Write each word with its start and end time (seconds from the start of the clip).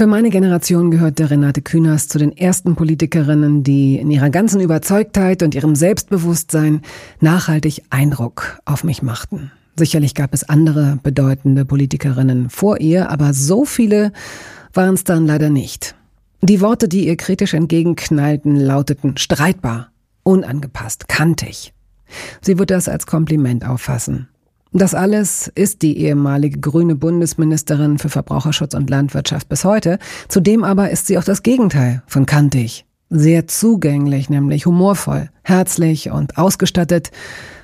Für 0.00 0.06
meine 0.06 0.30
Generation 0.30 0.90
gehörte 0.90 1.28
Renate 1.28 1.60
Künast 1.60 2.08
zu 2.08 2.18
den 2.18 2.34
ersten 2.34 2.74
Politikerinnen, 2.74 3.62
die 3.64 3.98
in 3.98 4.10
ihrer 4.10 4.30
ganzen 4.30 4.62
Überzeugtheit 4.62 5.42
und 5.42 5.54
ihrem 5.54 5.74
Selbstbewusstsein 5.74 6.80
nachhaltig 7.20 7.82
Eindruck 7.90 8.60
auf 8.64 8.82
mich 8.82 9.02
machten. 9.02 9.52
Sicherlich 9.76 10.14
gab 10.14 10.32
es 10.32 10.48
andere 10.48 10.98
bedeutende 11.02 11.66
Politikerinnen 11.66 12.48
vor 12.48 12.80
ihr, 12.80 13.10
aber 13.10 13.34
so 13.34 13.66
viele 13.66 14.14
waren 14.72 14.94
es 14.94 15.04
dann 15.04 15.26
leider 15.26 15.50
nicht. 15.50 15.94
Die 16.40 16.62
Worte, 16.62 16.88
die 16.88 17.06
ihr 17.06 17.18
kritisch 17.18 17.52
entgegenknallten, 17.52 18.56
lauteten 18.56 19.18
streitbar, 19.18 19.90
unangepasst, 20.22 21.08
kantig. 21.08 21.74
Sie 22.40 22.58
wird 22.58 22.70
das 22.70 22.88
als 22.88 23.06
Kompliment 23.06 23.66
auffassen. 23.66 24.28
Das 24.72 24.94
alles 24.94 25.50
ist 25.54 25.82
die 25.82 25.98
ehemalige 25.98 26.60
grüne 26.60 26.94
Bundesministerin 26.94 27.98
für 27.98 28.08
Verbraucherschutz 28.08 28.74
und 28.74 28.88
Landwirtschaft 28.88 29.48
bis 29.48 29.64
heute. 29.64 29.98
Zudem 30.28 30.62
aber 30.62 30.90
ist 30.90 31.08
sie 31.08 31.18
auch 31.18 31.24
das 31.24 31.42
Gegenteil 31.42 32.02
von 32.06 32.24
kantig. 32.24 32.86
Sehr 33.08 33.48
zugänglich, 33.48 34.30
nämlich 34.30 34.66
humorvoll, 34.66 35.30
herzlich 35.42 36.10
und 36.10 36.38
ausgestattet 36.38 37.10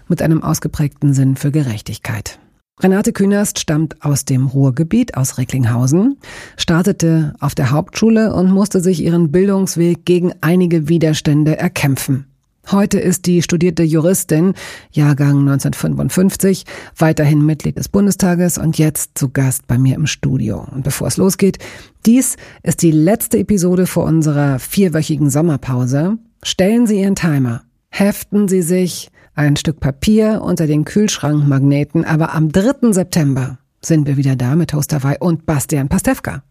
mit 0.09 0.21
einem 0.21 0.43
ausgeprägten 0.43 1.15
Sinn 1.15 1.37
für 1.37 1.53
Gerechtigkeit. 1.53 2.41
Renate 2.83 3.13
Künast 3.13 3.61
stammt 3.61 4.05
aus 4.05 4.25
dem 4.25 4.49
Ruhrgebiet, 4.49 5.17
aus 5.17 5.39
Recklinghausen, 5.39 6.19
startete 6.57 7.35
auf 7.41 7.55
der 7.55 7.71
Hauptschule 7.71 8.35
und 8.35 8.51
musste 8.51 8.81
sich 8.81 9.03
ihren 9.03 9.31
Bildungsweg 9.31 10.05
gegen 10.05 10.33
einige 10.41 10.89
Widerstände 10.89 11.57
erkämpfen. 11.57 12.27
Heute 12.71 12.99
ist 12.99 13.27
die 13.27 13.43
studierte 13.43 13.85
Juristin, 13.85 14.55
Jahrgang 14.91 15.39
1955, 15.39 16.65
weiterhin 16.97 17.47
Mitglied 17.47 17.79
des 17.79 17.89
Bundestages 17.89 18.59
und 18.59 18.77
jetzt 18.77 19.17
zu 19.17 19.29
Gast 19.29 19.69
bei 19.69 19.79
mir 19.79 19.95
im 19.95 20.07
Studio. 20.07 20.67
Und 20.73 20.83
bevor 20.83 21.07
es 21.07 21.17
losgeht, 21.17 21.59
dies 22.07 22.37
ist 22.65 22.83
die 22.83 22.91
letzte 22.91 23.39
Episode 23.39 23.87
vor 23.87 24.05
unserer 24.05 24.59
vierwöchigen 24.59 25.31
Sommerpause. 25.31 26.19
Stellen 26.43 26.89
Sie 26.89 27.01
Ihren 27.01 27.15
Timer, 27.15 27.63
heften 27.89 28.49
Sie 28.49 28.63
sich 28.63 29.11
ein 29.37 29.55
Stück 29.55 29.79
Papier 29.79 30.43
unter 30.43 30.67
den 30.67 30.85
Kühlschrankmagneten, 30.85 32.05
aber 32.05 32.35
am 32.35 32.51
3. 32.51 32.93
September 32.93 33.59
sind 33.81 34.09
wir 34.09 34.17
wieder 34.17 34.35
da 34.35 34.57
mit 34.57 34.73
Host 34.73 34.93
Hawaii 34.93 35.19
und 35.21 35.47
Bastian 35.47 35.89
Pastewka. 35.89 36.43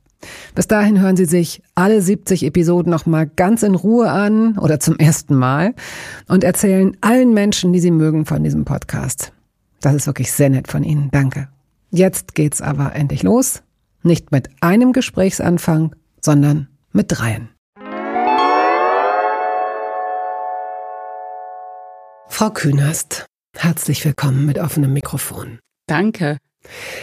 Bis 0.53 0.67
dahin 0.67 0.99
hören 0.99 1.15
Sie 1.15 1.25
sich 1.25 1.61
alle 1.75 2.01
70 2.01 2.43
Episoden 2.45 2.89
nochmal 2.89 3.27
ganz 3.27 3.63
in 3.63 3.75
Ruhe 3.75 4.09
an 4.09 4.57
oder 4.57 4.79
zum 4.79 4.97
ersten 4.97 5.35
Mal 5.35 5.73
und 6.27 6.43
erzählen 6.43 6.95
allen 7.01 7.33
Menschen, 7.33 7.73
die 7.73 7.79
Sie 7.79 7.91
mögen, 7.91 8.25
von 8.25 8.43
diesem 8.43 8.65
Podcast. 8.65 9.31
Das 9.81 9.93
ist 9.93 10.07
wirklich 10.07 10.31
sehr 10.31 10.49
nett 10.49 10.67
von 10.67 10.83
Ihnen. 10.83 11.09
Danke. 11.11 11.49
Jetzt 11.91 12.35
geht's 12.35 12.61
aber 12.61 12.95
endlich 12.95 13.23
los. 13.23 13.61
Nicht 14.03 14.31
mit 14.31 14.49
einem 14.61 14.93
Gesprächsanfang, 14.93 15.95
sondern 16.21 16.67
mit 16.91 17.07
dreien. 17.09 17.49
Frau 22.27 22.49
Künast, 22.49 23.25
herzlich 23.55 24.03
willkommen 24.03 24.45
mit 24.45 24.59
offenem 24.59 24.91
Mikrofon. 24.91 25.59
Danke. 25.87 26.37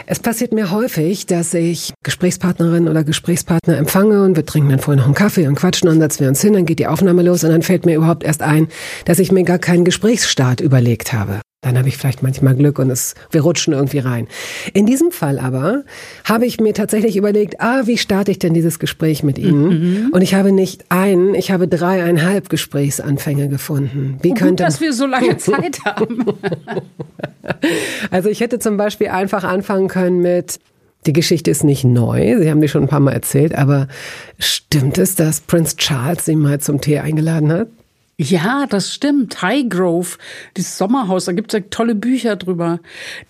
Es 0.06 0.18
passiert 0.18 0.52
mir 0.52 0.70
häufig, 0.70 1.26
dass 1.26 1.54
ich 1.54 1.92
Gesprächspartnerin 2.04 2.88
oder 2.88 3.04
Gesprächspartner 3.04 3.76
empfange 3.76 4.22
und 4.24 4.36
wir 4.36 4.46
trinken 4.46 4.70
dann 4.70 4.78
vorher 4.78 4.98
noch 4.98 5.06
einen 5.06 5.14
Kaffee 5.14 5.46
und 5.46 5.54
quatschen 5.54 5.88
und 5.88 6.00
setzen 6.00 6.20
wir 6.20 6.28
uns 6.28 6.40
hin, 6.40 6.54
dann 6.54 6.66
geht 6.66 6.78
die 6.78 6.86
Aufnahme 6.86 7.22
los 7.22 7.44
und 7.44 7.50
dann 7.50 7.62
fällt 7.62 7.86
mir 7.86 7.96
überhaupt 7.96 8.24
erst 8.24 8.42
ein, 8.42 8.68
dass 9.04 9.18
ich 9.18 9.32
mir 9.32 9.44
gar 9.44 9.58
keinen 9.58 9.84
Gesprächsstart 9.84 10.60
überlegt 10.60 11.12
habe. 11.12 11.40
Dann 11.62 11.78
habe 11.78 11.88
ich 11.88 11.96
vielleicht 11.96 12.24
manchmal 12.24 12.56
Glück 12.56 12.80
und 12.80 12.90
es, 12.90 13.14
wir 13.30 13.42
rutschen 13.42 13.72
irgendwie 13.72 14.00
rein. 14.00 14.26
In 14.74 14.84
diesem 14.84 15.12
Fall 15.12 15.38
aber 15.38 15.84
habe 16.24 16.44
ich 16.44 16.58
mir 16.58 16.74
tatsächlich 16.74 17.16
überlegt, 17.16 17.60
ah, 17.60 17.82
wie 17.84 17.98
starte 17.98 18.32
ich 18.32 18.40
denn 18.40 18.52
dieses 18.52 18.80
Gespräch 18.80 19.22
mit 19.22 19.38
Ihnen? 19.38 19.68
Mhm. 19.68 20.08
Und 20.10 20.22
ich 20.22 20.34
habe 20.34 20.50
nicht 20.50 20.84
einen, 20.88 21.36
ich 21.36 21.52
habe 21.52 21.68
dreieinhalb 21.68 22.48
Gesprächsanfänge 22.48 23.48
gefunden. 23.48 24.18
Wie 24.22 24.32
oh, 24.32 24.34
könnte, 24.34 24.64
gut, 24.64 24.72
dass 24.72 24.80
wir 24.80 24.92
so 24.92 25.06
lange 25.06 25.36
Zeit 25.38 25.78
haben. 25.84 26.26
also 28.10 28.28
ich 28.28 28.40
hätte 28.40 28.58
zum 28.58 28.76
Beispiel 28.76 29.08
einfach 29.08 29.44
anfangen 29.44 29.86
können 29.86 30.18
mit, 30.18 30.58
die 31.06 31.12
Geschichte 31.12 31.52
ist 31.52 31.62
nicht 31.62 31.84
neu, 31.84 32.38
Sie 32.40 32.50
haben 32.50 32.60
die 32.60 32.68
schon 32.68 32.82
ein 32.82 32.88
paar 32.88 32.98
Mal 32.98 33.12
erzählt, 33.12 33.54
aber 33.54 33.86
stimmt 34.40 34.98
es, 34.98 35.14
dass 35.14 35.40
Prince 35.40 35.76
Charles 35.76 36.24
Sie 36.24 36.34
mal 36.34 36.58
zum 36.58 36.80
Tee 36.80 36.98
eingeladen 36.98 37.52
hat? 37.52 37.68
Ja, 38.22 38.66
das 38.68 38.94
stimmt. 38.94 39.42
Highgrove, 39.42 40.18
dieses 40.56 40.78
Sommerhaus, 40.78 41.24
da 41.24 41.32
gibt 41.32 41.52
es 41.52 41.58
ja 41.58 41.66
tolle 41.70 41.94
Bücher 41.94 42.36
drüber. 42.36 42.78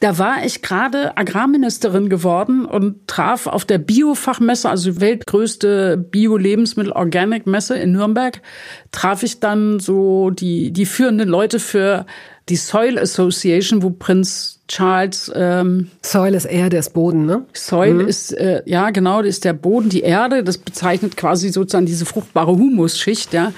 Da 0.00 0.18
war 0.18 0.44
ich 0.44 0.60
gerade 0.60 1.16
Agrarministerin 1.16 2.08
geworden 2.08 2.66
und 2.66 3.06
traf 3.06 3.46
auf 3.46 3.64
der 3.64 3.78
Biofachmesse, 3.78 4.68
also 4.68 4.92
die 4.92 5.00
weltgrößte 5.00 5.96
Bio-Lebensmittel-Organic-Messe 5.96 7.76
in 7.76 7.92
Nürnberg, 7.92 8.42
traf 8.90 9.22
ich 9.22 9.40
dann 9.40 9.80
so 9.80 10.30
die, 10.30 10.72
die 10.72 10.86
führenden 10.86 11.28
Leute 11.28 11.58
für 11.58 12.04
die 12.48 12.56
Soil 12.56 12.98
Association, 12.98 13.82
wo 13.82 13.90
Prinz 13.90 14.60
Charles. 14.68 15.30
Ähm, 15.34 15.90
Soil 16.02 16.34
ist 16.34 16.44
Erde, 16.44 16.76
ist 16.76 16.92
Boden, 16.92 17.24
ne? 17.24 17.44
Soil 17.52 17.94
mhm. 17.94 18.08
ist, 18.08 18.32
äh, 18.32 18.62
ja, 18.66 18.90
genau, 18.90 19.22
das 19.22 19.28
ist 19.30 19.44
der 19.44 19.52
Boden, 19.52 19.88
die 19.88 20.00
Erde. 20.00 20.42
Das 20.42 20.58
bezeichnet 20.58 21.16
quasi 21.16 21.50
sozusagen 21.50 21.86
diese 21.86 22.04
fruchtbare 22.04 22.52
Humusschicht, 22.52 23.32
ja. 23.32 23.52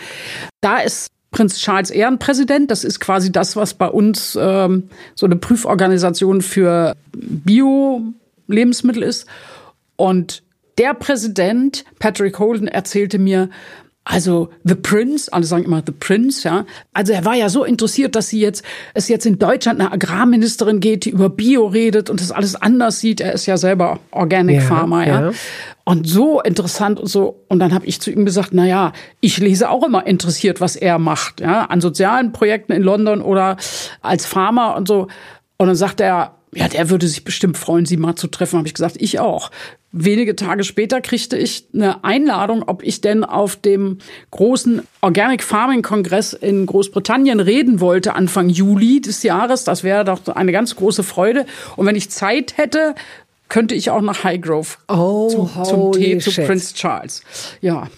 Da 0.61 0.79
ist 0.79 1.14
Prinz 1.35 1.59
Charles 1.59 1.91
Ehrenpräsident. 1.91 2.71
Das 2.71 2.85
ist 2.85 3.01
quasi 3.01 3.33
das, 3.33 3.57
was 3.57 3.75
bei 3.75 3.89
uns 3.89 4.39
ähm, 4.41 4.85
so 5.17 5.27
eine 5.27 5.35
Prüforganisation 5.35 6.43
für 6.43 6.95
Bio-Lebensmittel 7.13 9.03
ist. 9.03 9.27
Und 9.97 10.45
der 10.79 10.95
Präsident, 10.95 11.85
Patrick 11.99 12.39
Holden, 12.39 12.69
erzählte 12.69 13.19
mir, 13.19 13.51
also 14.05 14.51
The 14.63 14.77
Prince, 14.77 15.33
alle 15.33 15.45
sagen 15.45 15.65
immer 15.65 15.83
The 15.85 15.93
Prince, 15.93 16.47
ja. 16.47 16.67
Also 16.93 17.13
er 17.13 17.25
war 17.25 17.35
ja 17.35 17.49
so 17.49 17.65
interessiert, 17.65 18.15
dass 18.15 18.29
sie 18.29 18.39
jetzt 18.39 18.63
es 18.93 19.09
jetzt 19.09 19.27
in 19.27 19.39
Deutschland 19.39 19.81
eine 19.81 19.91
Agrarministerin 19.91 20.79
geht, 20.79 21.05
die 21.05 21.11
über 21.11 21.31
Bio 21.31 21.67
redet 21.67 22.11
und 22.11 22.21
das 22.21 22.31
alles 22.31 22.55
anders 22.55 23.01
sieht. 23.01 23.21
Er 23.21 23.33
ist 23.33 23.47
ja 23.47 23.57
selber 23.57 23.99
Organic 24.13 24.57
ja, 24.57 24.63
Farmer, 24.63 25.07
ja. 25.07 25.21
ja. 25.23 25.33
Und 25.87 26.09
so 26.09 26.41
interessant 26.41 26.99
und 26.99 27.09
so. 27.09 27.45
Und 27.49 27.59
dann 27.59 27.75
habe 27.75 27.85
ich 27.85 28.01
zu 28.01 28.11
ihm 28.11 28.25
gesagt, 28.25 28.51
na 28.53 28.65
ja, 28.65 28.93
ich 29.21 29.37
lese 29.37 29.69
auch 29.69 29.85
immer 29.85 30.07
interessiert, 30.07 30.61
was 30.63 30.77
er 30.77 30.99
macht, 30.99 31.41
ja, 31.41 31.67
an 31.67 31.83
sozialen 31.83 32.33
Projekten 32.33 32.73
in 32.73 32.83
London 32.83 33.21
oder 33.21 33.59
als 34.01 34.25
Farmer 34.25 34.77
und 34.77 34.89
so. 34.89 35.09
Und 35.59 35.67
dann 35.67 35.77
sagt 35.77 36.01
er, 36.01 36.37
ja, 36.55 36.69
der 36.69 36.89
würde 36.91 37.07
sich 37.07 37.25
bestimmt 37.25 37.59
freuen, 37.59 37.85
Sie 37.85 37.97
mal 37.97 38.17
zu 38.17 38.29
treffen. 38.29 38.59
Habe 38.59 38.69
ich 38.69 38.75
gesagt, 38.75 38.97
ich 38.99 39.19
auch. 39.19 39.51
Wenige 39.93 40.35
Tage 40.35 40.65
später 40.65 41.01
kriegte 41.01 41.37
ich 41.37 41.69
eine 41.73 42.03
Einladung, 42.03 42.65
ob 42.65 42.83
ich 42.83 43.01
denn 43.01 43.23
auf 43.23 43.57
dem 43.57 43.99
großen 44.31 44.83
Organic 45.03 45.43
Farming 45.43 45.83
Kongress 45.83 46.33
in 46.33 46.67
Großbritannien 46.67 47.39
reden 47.39 47.81
wollte, 47.81 48.15
Anfang 48.15 48.49
Juli 48.49 49.01
des 49.01 49.23
Jahres. 49.23 49.65
Das 49.65 49.85
wäre 49.85 50.05
doch 50.05 50.27
eine 50.35 50.53
ganz 50.53 50.75
große 50.75 51.03
Freude. 51.03 51.47
Und 51.77 51.87
wenn 51.87 51.97
ich 51.97 52.11
Zeit 52.11 52.57
hätte, 52.57 52.95
könnte 53.49 53.75
ich 53.75 53.91
auch 53.91 54.01
nach 54.01 54.25
Highgrove 54.25 54.79
oh, 54.89 55.29
zum, 55.29 55.65
zum 55.65 55.93
Tee 55.93 56.19
zu 56.19 56.31
Prince 56.43 56.75
Charles. 56.75 57.23
Ja, 57.61 57.89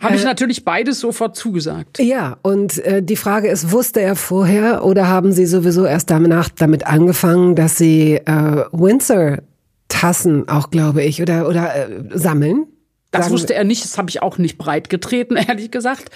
habe 0.00 0.14
äh, 0.14 0.16
ich 0.16 0.24
natürlich 0.24 0.64
beides 0.64 1.00
sofort 1.00 1.36
zugesagt. 1.36 1.98
Ja, 1.98 2.38
und 2.42 2.78
äh, 2.78 3.02
die 3.02 3.16
Frage 3.16 3.48
ist, 3.48 3.70
wusste 3.70 4.00
er 4.00 4.16
vorher 4.16 4.84
oder 4.84 5.08
haben 5.08 5.32
Sie 5.32 5.46
sowieso 5.46 5.84
erst 5.84 6.10
danach 6.10 6.48
damit 6.48 6.86
angefangen, 6.86 7.54
dass 7.54 7.76
Sie 7.76 8.14
äh, 8.14 8.64
Windsor 8.72 9.38
Tassen 9.88 10.48
auch, 10.48 10.70
glaube 10.70 11.02
ich, 11.04 11.22
oder, 11.22 11.48
oder 11.48 11.74
äh, 11.74 11.88
sammeln? 12.14 12.66
Das 13.18 13.30
wusste 13.30 13.54
er 13.54 13.64
nicht, 13.64 13.84
das 13.84 13.98
habe 13.98 14.10
ich 14.10 14.22
auch 14.22 14.38
nicht 14.38 14.58
breit 14.58 14.90
getreten, 14.90 15.36
ehrlich 15.48 15.70
gesagt. 15.70 16.10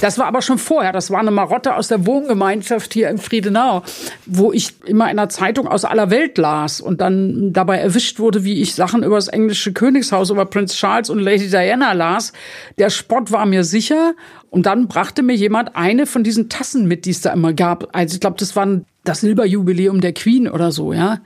Das 0.00 0.18
war 0.18 0.26
aber 0.26 0.42
schon 0.42 0.58
vorher. 0.58 0.92
Das 0.92 1.10
war 1.10 1.20
eine 1.20 1.30
Marotte 1.30 1.76
aus 1.76 1.88
der 1.88 2.06
Wohngemeinschaft 2.06 2.92
hier 2.92 3.08
in 3.08 3.18
Friedenau, 3.18 3.82
wo 4.26 4.52
ich 4.52 4.74
immer 4.84 5.10
in 5.10 5.16
der 5.16 5.28
Zeitung 5.28 5.68
aus 5.68 5.84
aller 5.84 6.10
Welt 6.10 6.38
las 6.38 6.80
und 6.80 7.00
dann 7.00 7.52
dabei 7.52 7.78
erwischt 7.78 8.18
wurde, 8.18 8.44
wie 8.44 8.60
ich 8.60 8.74
Sachen 8.74 9.02
über 9.02 9.16
das 9.16 9.28
englische 9.28 9.72
Königshaus, 9.72 10.30
über 10.30 10.46
Prince 10.46 10.76
Charles 10.76 11.10
und 11.10 11.18
Lady 11.18 11.48
Diana 11.48 11.92
las. 11.92 12.32
Der 12.78 12.90
Spott 12.90 13.32
war 13.32 13.46
mir 13.46 13.64
sicher. 13.64 14.14
Und 14.50 14.66
dann 14.66 14.86
brachte 14.86 15.24
mir 15.24 15.34
jemand 15.34 15.74
eine 15.74 16.06
von 16.06 16.22
diesen 16.22 16.48
Tassen 16.48 16.86
mit, 16.86 17.06
die 17.06 17.10
es 17.10 17.20
da 17.20 17.32
immer 17.32 17.52
gab. 17.52 17.88
Also 17.90 18.14
ich 18.14 18.20
glaube, 18.20 18.36
das 18.38 18.54
war 18.54 18.68
das 19.02 19.20
Silberjubiläum 19.20 20.00
der 20.00 20.12
Queen 20.12 20.48
oder 20.48 20.70
so, 20.70 20.92
ja. 20.92 21.18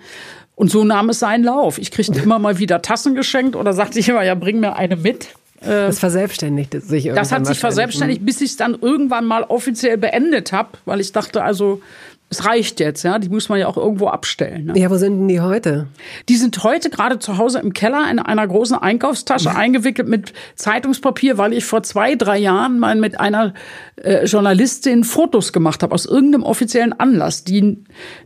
Und 0.58 0.72
so 0.72 0.82
nahm 0.82 1.08
es 1.08 1.20
seinen 1.20 1.44
Lauf. 1.44 1.78
Ich 1.78 1.92
kriegte 1.92 2.18
immer 2.20 2.40
mal 2.40 2.58
wieder 2.58 2.82
Tassen 2.82 3.14
geschenkt 3.14 3.54
oder 3.54 3.72
sagte 3.72 4.00
ich 4.00 4.08
immer, 4.08 4.24
ja, 4.24 4.34
bring 4.34 4.58
mir 4.58 4.74
eine 4.74 4.96
mit. 4.96 5.28
das 5.60 6.00
verselbstständigte 6.00 6.80
sich 6.80 7.06
irgendwann. 7.06 7.22
Das 7.22 7.30
hat 7.30 7.46
sich 7.46 7.60
verselbstständigt, 7.60 8.26
bis 8.26 8.40
ich 8.40 8.50
es 8.50 8.56
dann 8.56 8.76
irgendwann 8.80 9.24
mal 9.24 9.44
offiziell 9.44 9.96
beendet 9.98 10.50
habe, 10.50 10.70
weil 10.84 10.98
ich 10.98 11.12
dachte, 11.12 11.44
also 11.44 11.80
es 12.30 12.44
reicht 12.44 12.78
jetzt, 12.78 13.04
ja. 13.04 13.18
Die 13.18 13.30
muss 13.30 13.48
man 13.48 13.58
ja 13.58 13.68
auch 13.68 13.78
irgendwo 13.78 14.08
abstellen. 14.08 14.66
Ne? 14.66 14.78
Ja, 14.78 14.90
wo 14.90 14.96
sind 14.96 15.18
denn 15.18 15.28
die 15.28 15.40
heute? 15.40 15.86
Die 16.28 16.36
sind 16.36 16.62
heute 16.62 16.90
gerade 16.90 17.18
zu 17.18 17.38
Hause 17.38 17.58
im 17.58 17.72
Keller 17.72 18.06
in 18.10 18.18
einer 18.18 18.46
großen 18.46 18.76
Einkaufstasche 18.76 19.54
eingewickelt 19.54 20.08
mit 20.08 20.34
Zeitungspapier, 20.54 21.38
weil 21.38 21.54
ich 21.54 21.64
vor 21.64 21.82
zwei, 21.82 22.16
drei 22.16 22.36
Jahren 22.38 22.78
mal 22.78 22.96
mit 22.96 23.18
einer 23.18 23.54
äh, 23.96 24.26
Journalistin 24.26 25.04
Fotos 25.04 25.54
gemacht 25.54 25.82
habe 25.82 25.94
aus 25.94 26.04
irgendeinem 26.04 26.42
offiziellen 26.42 26.92
Anlass, 26.92 27.44
die 27.44 27.78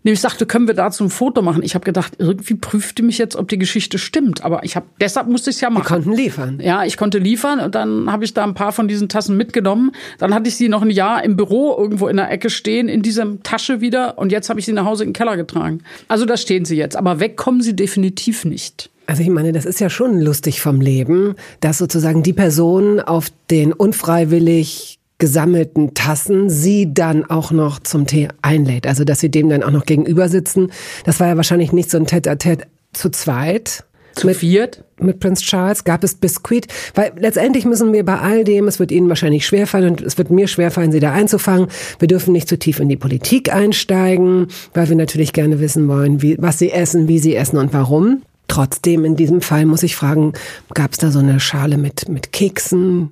nämlich 0.03 0.21
sagte, 0.21 0.47
können 0.47 0.67
wir 0.67 0.75
dazu 0.75 1.05
ein 1.05 1.11
Foto 1.11 1.41
machen? 1.41 1.63
Ich 1.63 1.77
habe 1.77 1.85
gedacht, 1.85 2.15
irgendwie 2.19 2.55
prüfte 2.55 3.05
mich 3.05 3.19
jetzt, 3.19 3.37
ob 3.37 3.49
die 3.49 3.59
Geschichte 3.59 3.99
stimmt, 3.99 4.45
aber 4.45 4.65
ich 4.65 4.75
habe 4.75 4.87
deshalb 5.01 5.29
musste 5.29 5.51
ich 5.51 5.57
es 5.57 5.61
ja 5.61 5.71
machen. 5.71 5.85
Die 5.85 5.89
konnten 5.89 6.13
liefern. 6.13 6.59
Ja, 6.61 6.85
ich 6.85 6.97
konnte 6.97 7.19
liefern 7.19 7.61
und 7.61 7.77
dann 7.77 8.11
habe 8.11 8.25
ich 8.25 8.35
da 8.35 8.43
ein 8.43 8.55
paar 8.55 8.73
von 8.73 8.89
diesen 8.89 9.09
Tassen 9.09 9.37
mitgenommen. 9.37 9.93
Dann 10.19 10.35
hatte 10.35 10.49
ich 10.49 10.57
sie 10.57 10.69
noch 10.69 10.83
ein 10.83 10.91
Jahr 10.91 11.23
im 11.23 11.37
Büro 11.37 11.77
irgendwo 11.79 12.09
in 12.09 12.17
der 12.17 12.33
Ecke 12.33 12.51
stehen 12.51 12.89
in 12.89 13.03
dieser 13.03 13.41
Tasche 13.45 13.81
wieder 13.81 13.92
wieder 13.93 14.19
und 14.19 14.33
jetzt 14.33 14.49
habe 14.49 14.59
ich 14.59 14.67
sie 14.67 14.73
nach 14.73 14.87
Hause 14.87 15.05
in 15.05 15.11
den 15.11 15.15
Keller 15.15 15.37
getragen. 15.37 15.83
Also 16.09 16.25
da 16.25 16.37
stehen 16.37 16.65
sie 16.65 16.77
jetzt, 16.77 16.97
aber 16.97 17.21
wegkommen 17.21 17.61
sie 17.61 17.77
definitiv 17.77 18.45
nicht. 18.45 18.91
Also 19.07 19.23
ich 19.23 19.29
meine, 19.29 19.53
das 19.53 19.67
ist 19.67 19.81
ja 19.81 19.91
schon 19.91 20.21
lustig 20.21 20.61
vom 20.61 20.81
Leben, 20.81 21.35
dass 21.61 21.79
sozusagen 21.79 22.23
die 22.23 22.33
Person 22.33 23.01
auf 23.01 23.29
den 23.51 23.73
unfreiwillig 23.73 24.99
gesammelten 25.19 25.95
Tassen 25.95 26.51
sie 26.51 26.93
dann 26.93 27.25
auch 27.25 27.53
noch 27.53 27.79
zum 27.79 28.07
Tee 28.07 28.29
einlädt. 28.43 28.87
Also 28.87 29.05
dass 29.05 29.21
sie 29.21 29.31
dem 29.31 29.49
dann 29.49 29.63
auch 29.63 29.71
noch 29.71 29.85
gegenüber 29.85 30.29
sitzen. 30.29 30.73
Das 31.05 31.21
war 31.21 31.29
ja 31.29 31.37
wahrscheinlich 31.37 31.73
nicht 31.73 31.91
so 31.91 31.99
ein 31.99 32.07
Tête-à-Tête 32.07 32.63
zu 32.93 33.11
zweit. 33.11 33.85
Zu 34.15 34.27
mit, 34.27 34.37
viert? 34.37 34.85
Mit 34.99 35.21
Prince 35.21 35.43
Charles 35.43 35.85
gab 35.85 36.05
es 36.05 36.15
Biskuit, 36.15 36.67
weil 36.95 37.13
letztendlich 37.19 37.65
müssen 37.65 37.93
wir 37.93 38.05
bei 38.05 38.19
all 38.19 38.45
dem, 38.45 38.69
es 38.69 38.79
wird 38.79 38.93
Ihnen 38.93 39.09
wahrscheinlich 39.09 39.47
schwerfallen 39.47 39.91
und 39.91 40.01
es 40.01 40.19
wird 40.19 40.31
mir 40.31 40.49
schwerfallen, 40.49 40.93
Sie 40.93 41.01
da 41.01 41.13
einzufangen. 41.13 41.69
Wir 41.99 42.09
dürfen 42.09 42.33
nicht 42.33 42.49
zu 42.49 42.59
tief 42.59 42.81
in 42.81 42.89
die 42.89 42.97
Politik 42.97 43.53
einsteigen, 43.53 44.49
weil 44.75 44.89
wir 44.89 44.97
natürlich 44.97 45.33
gerne 45.33 45.61
wissen 45.61 45.89
wollen, 45.89 46.23
wie, 46.23 46.37
was 46.39 46.59
Sie 46.59 46.71
essen, 46.71 47.09
wie 47.09 47.19
Sie 47.19 47.35
essen 47.35 47.59
und 47.59 47.73
warum. 47.73 48.23
Trotzdem, 48.49 49.05
in 49.05 49.17
diesem 49.17 49.41
Fall 49.41 49.65
muss 49.65 49.83
ich 49.83 49.97
fragen, 49.97 50.35
gab 50.75 50.93
es 50.93 50.99
da 50.99 51.11
so 51.11 51.21
eine 51.21 51.41
Schale 51.41 51.79
mit, 51.79 52.09
mit 52.09 52.33
Keksen? 52.33 53.11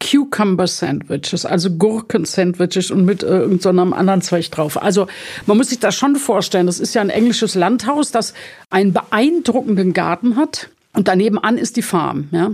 Cucumber 0.00 0.66
Sandwiches, 0.66 1.44
also 1.44 1.70
Gurken 1.70 2.24
Sandwiches 2.24 2.90
und 2.90 3.04
mit 3.04 3.22
äh, 3.22 3.26
irgendeinem 3.26 3.92
anderen 3.92 4.22
Zeug 4.22 4.50
drauf. 4.50 4.80
Also 4.80 5.06
man 5.46 5.56
muss 5.56 5.70
sich 5.70 5.80
das 5.80 5.94
schon 5.94 6.16
vorstellen, 6.16 6.66
das 6.66 6.80
ist 6.80 6.94
ja 6.94 7.00
ein 7.00 7.10
englisches 7.10 7.54
Landhaus, 7.54 8.10
das 8.10 8.34
einen 8.70 8.92
beeindruckenden 8.92 9.92
Garten 9.92 10.36
hat 10.36 10.70
und 10.94 11.08
daneben 11.08 11.38
an 11.38 11.58
ist 11.58 11.76
die 11.76 11.82
Farm, 11.82 12.28
ja. 12.30 12.52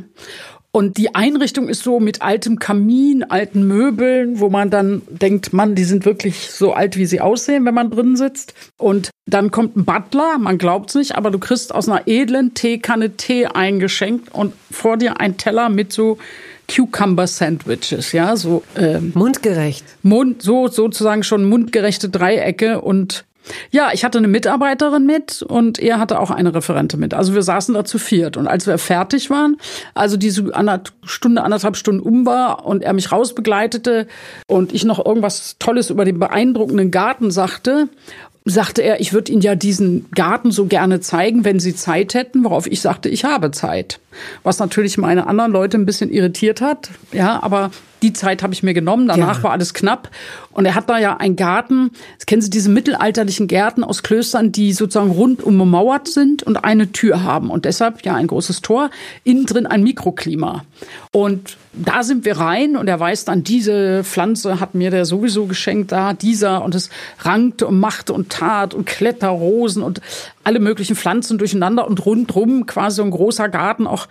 Und 0.70 0.98
die 0.98 1.14
Einrichtung 1.14 1.68
ist 1.68 1.84
so 1.84 2.00
mit 2.00 2.20
altem 2.20 2.58
Kamin, 2.58 3.22
alten 3.22 3.64
Möbeln, 3.64 4.40
wo 4.40 4.50
man 4.50 4.70
dann 4.70 5.02
denkt, 5.08 5.52
Mann, 5.52 5.76
die 5.76 5.84
sind 5.84 6.04
wirklich 6.04 6.50
so 6.50 6.72
alt, 6.72 6.96
wie 6.96 7.06
sie 7.06 7.20
aussehen, 7.20 7.64
wenn 7.64 7.74
man 7.74 7.92
drin 7.92 8.16
sitzt. 8.16 8.54
Und 8.76 9.10
dann 9.24 9.52
kommt 9.52 9.76
ein 9.76 9.84
Butler, 9.84 10.36
man 10.38 10.58
glaubt's 10.58 10.96
nicht, 10.96 11.14
aber 11.14 11.30
du 11.30 11.38
kriegst 11.38 11.72
aus 11.72 11.88
einer 11.88 12.08
edlen 12.08 12.54
Teekanne 12.54 13.10
Tee 13.10 13.46
eingeschenkt 13.46 14.34
und 14.34 14.52
vor 14.68 14.96
dir 14.96 15.20
ein 15.20 15.36
Teller 15.36 15.68
mit 15.68 15.92
so 15.92 16.18
Cucumber 16.68 17.26
Sandwiches, 17.26 18.12
ja, 18.12 18.36
so 18.36 18.62
ähm, 18.76 19.12
mundgerecht. 19.14 19.84
Mund, 20.02 20.42
so 20.42 20.68
sozusagen 20.68 21.22
schon 21.22 21.44
mundgerechte 21.44 22.08
Dreiecke 22.08 22.80
und 22.80 23.24
ja, 23.70 23.90
ich 23.92 24.04
hatte 24.04 24.18
eine 24.18 24.28
Mitarbeiterin 24.28 25.04
mit 25.04 25.42
und 25.42 25.78
er 25.78 25.98
hatte 25.98 26.18
auch 26.18 26.30
eine 26.30 26.54
Referente 26.54 26.96
mit. 26.96 27.12
Also 27.12 27.34
wir 27.34 27.42
saßen 27.42 27.74
da 27.74 27.84
zu 27.84 27.98
viert. 27.98 28.36
Und 28.36 28.46
als 28.46 28.66
wir 28.66 28.78
fertig 28.78 29.30
waren, 29.30 29.58
also 29.94 30.16
diese 30.16 30.54
anderthalb 30.54 30.92
Stunde, 31.04 31.42
anderthalb 31.42 31.76
Stunden 31.76 32.00
um 32.00 32.24
war 32.24 32.64
und 32.64 32.82
er 32.82 32.92
mich 32.92 33.12
rausbegleitete 33.12 34.06
und 34.46 34.72
ich 34.72 34.84
noch 34.84 35.04
irgendwas 35.04 35.56
Tolles 35.58 35.90
über 35.90 36.04
den 36.04 36.18
beeindruckenden 36.18 36.90
Garten 36.90 37.30
sagte 37.30 37.88
sagte 38.44 38.82
er, 38.82 39.00
ich 39.00 39.12
würde 39.12 39.32
Ihnen 39.32 39.40
ja 39.40 39.54
diesen 39.54 40.10
Garten 40.10 40.50
so 40.50 40.66
gerne 40.66 41.00
zeigen, 41.00 41.44
wenn 41.44 41.60
Sie 41.60 41.74
Zeit 41.74 42.14
hätten, 42.14 42.44
worauf 42.44 42.66
ich 42.66 42.80
sagte, 42.80 43.08
ich 43.08 43.24
habe 43.24 43.50
Zeit. 43.50 44.00
Was 44.42 44.58
natürlich 44.58 44.98
meine 44.98 45.26
anderen 45.26 45.52
Leute 45.52 45.78
ein 45.78 45.86
bisschen 45.86 46.10
irritiert 46.10 46.60
hat. 46.60 46.90
Ja, 47.12 47.42
aber 47.42 47.70
die 48.04 48.12
Zeit 48.12 48.42
habe 48.42 48.52
ich 48.52 48.62
mir 48.62 48.74
genommen. 48.74 49.08
Danach 49.08 49.38
ja. 49.38 49.42
war 49.44 49.52
alles 49.52 49.72
knapp. 49.72 50.10
Und 50.52 50.66
er 50.66 50.74
hat 50.74 50.90
da 50.90 50.98
ja 50.98 51.16
einen 51.16 51.36
Garten. 51.36 51.90
Kennen 52.26 52.42
Sie 52.42 52.50
diese 52.50 52.68
mittelalterlichen 52.68 53.48
Gärten 53.48 53.82
aus 53.82 54.02
Klöstern, 54.02 54.52
die 54.52 54.72
sozusagen 54.72 55.10
rundum 55.10 55.60
ummauert 55.60 56.08
sind 56.08 56.42
und 56.42 56.58
eine 56.58 56.92
Tür 56.92 57.22
haben. 57.22 57.50
Und 57.50 57.64
deshalb 57.64 58.04
ja 58.04 58.14
ein 58.14 58.26
großes 58.26 58.60
Tor. 58.60 58.90
Innen 59.24 59.46
drin 59.46 59.66
ein 59.66 59.82
Mikroklima. 59.82 60.64
Und 61.12 61.56
da 61.72 62.02
sind 62.02 62.24
wir 62.24 62.36
rein 62.36 62.76
und 62.76 62.88
er 62.88 63.00
weiß 63.00 63.24
dann, 63.24 63.42
diese 63.42 64.04
Pflanze 64.04 64.60
hat 64.60 64.74
mir 64.74 64.90
der 64.90 65.06
sowieso 65.06 65.46
geschenkt, 65.46 65.90
da 65.90 66.12
dieser 66.12 66.62
und 66.62 66.74
es 66.74 66.90
rankte 67.20 67.66
und 67.66 67.80
machte 67.80 68.12
und 68.12 68.30
tat 68.30 68.74
und 68.74 68.84
Kletterrosen 68.84 69.82
und 69.82 70.00
alle 70.44 70.60
möglichen 70.60 70.94
Pflanzen 70.94 71.38
durcheinander 71.38 71.86
und 71.86 72.04
rundrum 72.04 72.66
quasi 72.66 72.96
so 72.96 73.02
ein 73.02 73.10
großer 73.10 73.48
Garten 73.48 73.86
auch, 73.86 74.06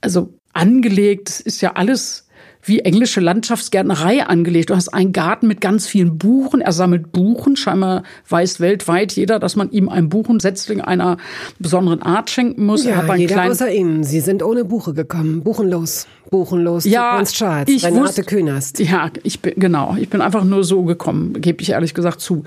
also 0.00 0.32
angelegt. 0.52 1.28
Es 1.28 1.40
ist 1.40 1.60
ja 1.60 1.72
alles 1.74 2.26
wie 2.62 2.80
englische 2.80 3.20
Landschaftsgärtnerei 3.20 4.24
angelegt. 4.24 4.70
Du 4.70 4.76
hast 4.76 4.88
einen 4.88 5.12
Garten 5.12 5.46
mit 5.46 5.60
ganz 5.60 5.86
vielen 5.86 6.18
Buchen. 6.18 6.60
Er 6.60 6.72
sammelt 6.72 7.12
Buchen. 7.12 7.56
Scheinbar 7.56 8.02
weiß 8.28 8.60
weltweit 8.60 9.12
jeder, 9.12 9.38
dass 9.38 9.56
man 9.56 9.70
ihm 9.70 9.88
einen 9.88 10.08
Buchensetzling 10.08 10.80
einer 10.80 11.16
besonderen 11.58 12.02
Art 12.02 12.30
schenken 12.30 12.66
muss. 12.66 12.84
Ja, 12.84 13.02
er 13.02 13.16
jeder 13.16 13.44
außer 13.44 13.70
Ihnen. 13.72 14.04
Sie 14.04 14.20
sind 14.20 14.42
ohne 14.42 14.64
Buche 14.64 14.94
gekommen. 14.94 15.42
Buchenlos. 15.42 16.06
Buchenlos 16.30 16.84
ja, 16.84 17.20
Charles, 17.24 17.68
ich 17.68 17.84
Renate 17.84 18.02
wusste, 18.02 18.22
Künast. 18.22 18.78
Ja, 18.78 19.10
ich 19.24 19.40
bin, 19.40 19.54
genau. 19.56 19.96
Ich 19.98 20.08
bin 20.08 20.20
einfach 20.20 20.44
nur 20.44 20.62
so 20.62 20.84
gekommen, 20.84 21.40
gebe 21.40 21.60
ich 21.60 21.70
ehrlich 21.70 21.92
gesagt 21.92 22.20
zu. 22.20 22.44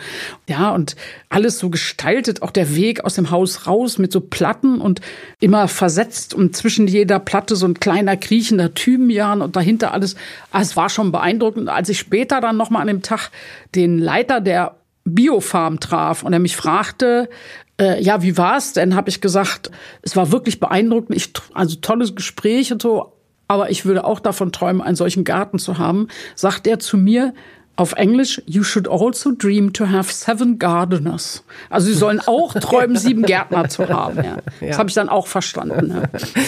Ja, 0.47 0.71
und 0.71 0.95
alles 1.27 1.59
so 1.59 1.69
gestaltet, 1.69 2.41
auch 2.41 2.51
der 2.51 2.77
Weg 2.77 3.03
aus 3.03 3.15
dem 3.15 3.29
Haus 3.29 3.67
raus 3.67 3.97
mit 3.97 4.13
so 4.13 4.21
Platten 4.21 4.79
und 4.79 5.01
immer 5.41 5.67
versetzt 5.67 6.33
und 6.33 6.55
zwischen 6.55 6.87
jeder 6.87 7.19
Platte 7.19 7.57
so 7.57 7.65
ein 7.65 7.73
kleiner 7.73 8.15
kriechender 8.15 8.73
Thymian 8.73 9.41
und 9.41 9.57
dahinter 9.57 9.93
alles. 9.93 10.02
Ah, 10.51 10.61
es 10.61 10.75
war 10.75 10.89
schon 10.89 11.11
beeindruckend. 11.11 11.69
Als 11.69 11.89
ich 11.89 11.99
später 11.99 12.41
dann 12.41 12.57
nochmal 12.57 12.81
an 12.81 12.87
dem 12.87 13.01
Tag 13.01 13.29
den 13.75 13.99
Leiter 13.99 14.41
der 14.41 14.75
Biofarm 15.05 15.79
traf 15.79 16.23
und 16.23 16.33
er 16.33 16.39
mich 16.39 16.55
fragte, 16.55 17.29
äh, 17.79 18.01
ja, 18.01 18.21
wie 18.21 18.37
war's 18.37 18.73
denn? 18.73 18.95
Habe 18.95 19.09
ich 19.09 19.21
gesagt, 19.21 19.71
es 20.01 20.15
war 20.15 20.31
wirklich 20.31 20.59
beeindruckend. 20.59 21.17
Ich, 21.17 21.33
also 21.53 21.75
tolles 21.77 22.15
Gespräch 22.15 22.71
und 22.71 22.81
so 22.81 23.13
aber 23.47 23.69
ich 23.69 23.85
würde 23.85 24.05
auch 24.05 24.19
davon 24.19 24.51
träumen, 24.51 24.81
einen 24.81 24.95
solchen 24.95 25.23
Garten 25.23 25.59
zu 25.59 25.77
haben, 25.77 26.07
sagt 26.35 26.65
er 26.65 26.79
zu 26.79 26.97
mir, 26.97 27.33
auf 27.75 27.93
Englisch, 27.93 28.41
you 28.45 28.63
should 28.63 28.87
also 28.87 29.31
dream 29.31 29.73
to 29.73 29.89
have 29.89 30.11
seven 30.11 30.59
gardeners. 30.59 31.43
Also 31.69 31.87
sie 31.87 31.93
sollen 31.93 32.19
auch 32.19 32.53
träumen, 32.59 32.97
sieben 32.97 33.23
Gärtner 33.23 33.67
zu 33.67 33.89
haben. 33.89 34.23
Ja. 34.23 34.37
Das 34.59 34.69
ja. 34.69 34.77
habe 34.77 34.89
ich 34.89 34.95
dann 34.95 35.09
auch 35.09 35.27
verstanden. 35.27 35.91
Ja. 35.91 36.03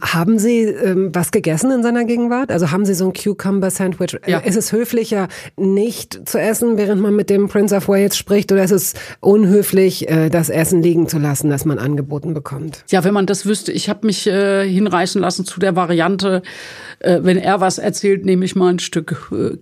Haben 0.00 0.38
Sie 0.38 0.62
ähm, 0.62 1.14
was 1.14 1.30
gegessen 1.30 1.70
in 1.70 1.82
seiner 1.84 2.04
Gegenwart? 2.04 2.50
Also 2.50 2.72
haben 2.72 2.84
Sie 2.84 2.94
so 2.94 3.06
ein 3.06 3.12
Cucumber-Sandwich? 3.12 4.18
Ja. 4.26 4.38
Ist 4.38 4.56
es 4.56 4.72
höflicher, 4.72 5.28
nicht 5.56 6.28
zu 6.28 6.40
essen, 6.40 6.76
während 6.76 7.00
man 7.00 7.14
mit 7.14 7.30
dem 7.30 7.48
Prince 7.48 7.76
of 7.76 7.88
Wales 7.88 8.16
spricht? 8.16 8.50
Oder 8.50 8.64
ist 8.64 8.72
es 8.72 8.94
unhöflich, 9.20 10.08
äh, 10.08 10.28
das 10.28 10.48
Essen 10.48 10.82
liegen 10.82 11.08
zu 11.08 11.18
lassen, 11.18 11.50
das 11.50 11.64
man 11.64 11.78
angeboten 11.78 12.34
bekommt? 12.34 12.84
Ja, 12.88 13.04
wenn 13.04 13.14
man 13.14 13.26
das 13.26 13.46
wüsste. 13.46 13.70
Ich 13.70 13.88
habe 13.88 14.06
mich 14.06 14.26
äh, 14.26 14.68
hinreißen 14.68 15.20
lassen 15.20 15.44
zu 15.44 15.60
der 15.60 15.76
Variante, 15.76 16.42
äh, 16.98 17.20
wenn 17.22 17.38
er 17.38 17.60
was 17.60 17.78
erzählt, 17.78 18.24
nehme 18.24 18.44
ich 18.44 18.56
mal 18.56 18.70
ein 18.70 18.78
Stück 18.80 19.30
äh, 19.30 19.56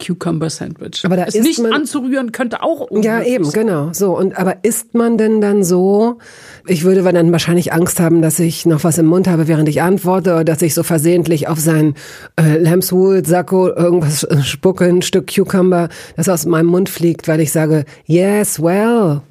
Cucumber-Sandwich. 1.00 1.04
Aber 1.04 1.16
da 1.16 1.24
es 1.24 1.34
ist 1.34 1.42
nicht 1.42 1.58
man, 1.60 1.72
anzurühren 1.72 2.32
könnte 2.32 2.62
auch 2.62 2.88
Ja, 3.02 3.22
eben, 3.22 3.44
sein. 3.44 3.66
genau. 3.66 3.90
So 3.92 4.16
und 4.16 4.38
aber 4.38 4.64
isst 4.64 4.94
man 4.94 5.18
denn 5.18 5.40
dann 5.40 5.64
so? 5.64 6.18
Ich 6.66 6.84
würde 6.84 7.02
dann 7.02 7.32
wahrscheinlich 7.32 7.72
Angst 7.72 8.00
haben, 8.00 8.22
dass 8.22 8.38
ich 8.38 8.66
noch 8.66 8.84
was 8.84 8.98
im 8.98 9.06
Mund 9.06 9.28
habe, 9.28 9.48
während 9.48 9.68
ich 9.68 9.82
antworte, 9.82 10.32
oder 10.34 10.44
dass 10.44 10.62
ich 10.62 10.74
so 10.74 10.82
versehentlich 10.82 11.48
auf 11.48 11.58
sein 11.58 11.94
äh, 12.40 12.58
Lambswool 12.58 13.24
Sakko 13.24 13.68
irgendwas 13.68 14.24
äh, 14.24 14.42
spucke, 14.42 14.84
ein 14.84 15.02
Stück 15.02 15.34
Cucumber, 15.34 15.88
das 16.16 16.28
aus 16.28 16.46
meinem 16.46 16.66
Mund 16.66 16.88
fliegt, 16.88 17.28
weil 17.28 17.40
ich 17.40 17.52
sage, 17.52 17.84
yes, 18.06 18.62
well. 18.62 19.22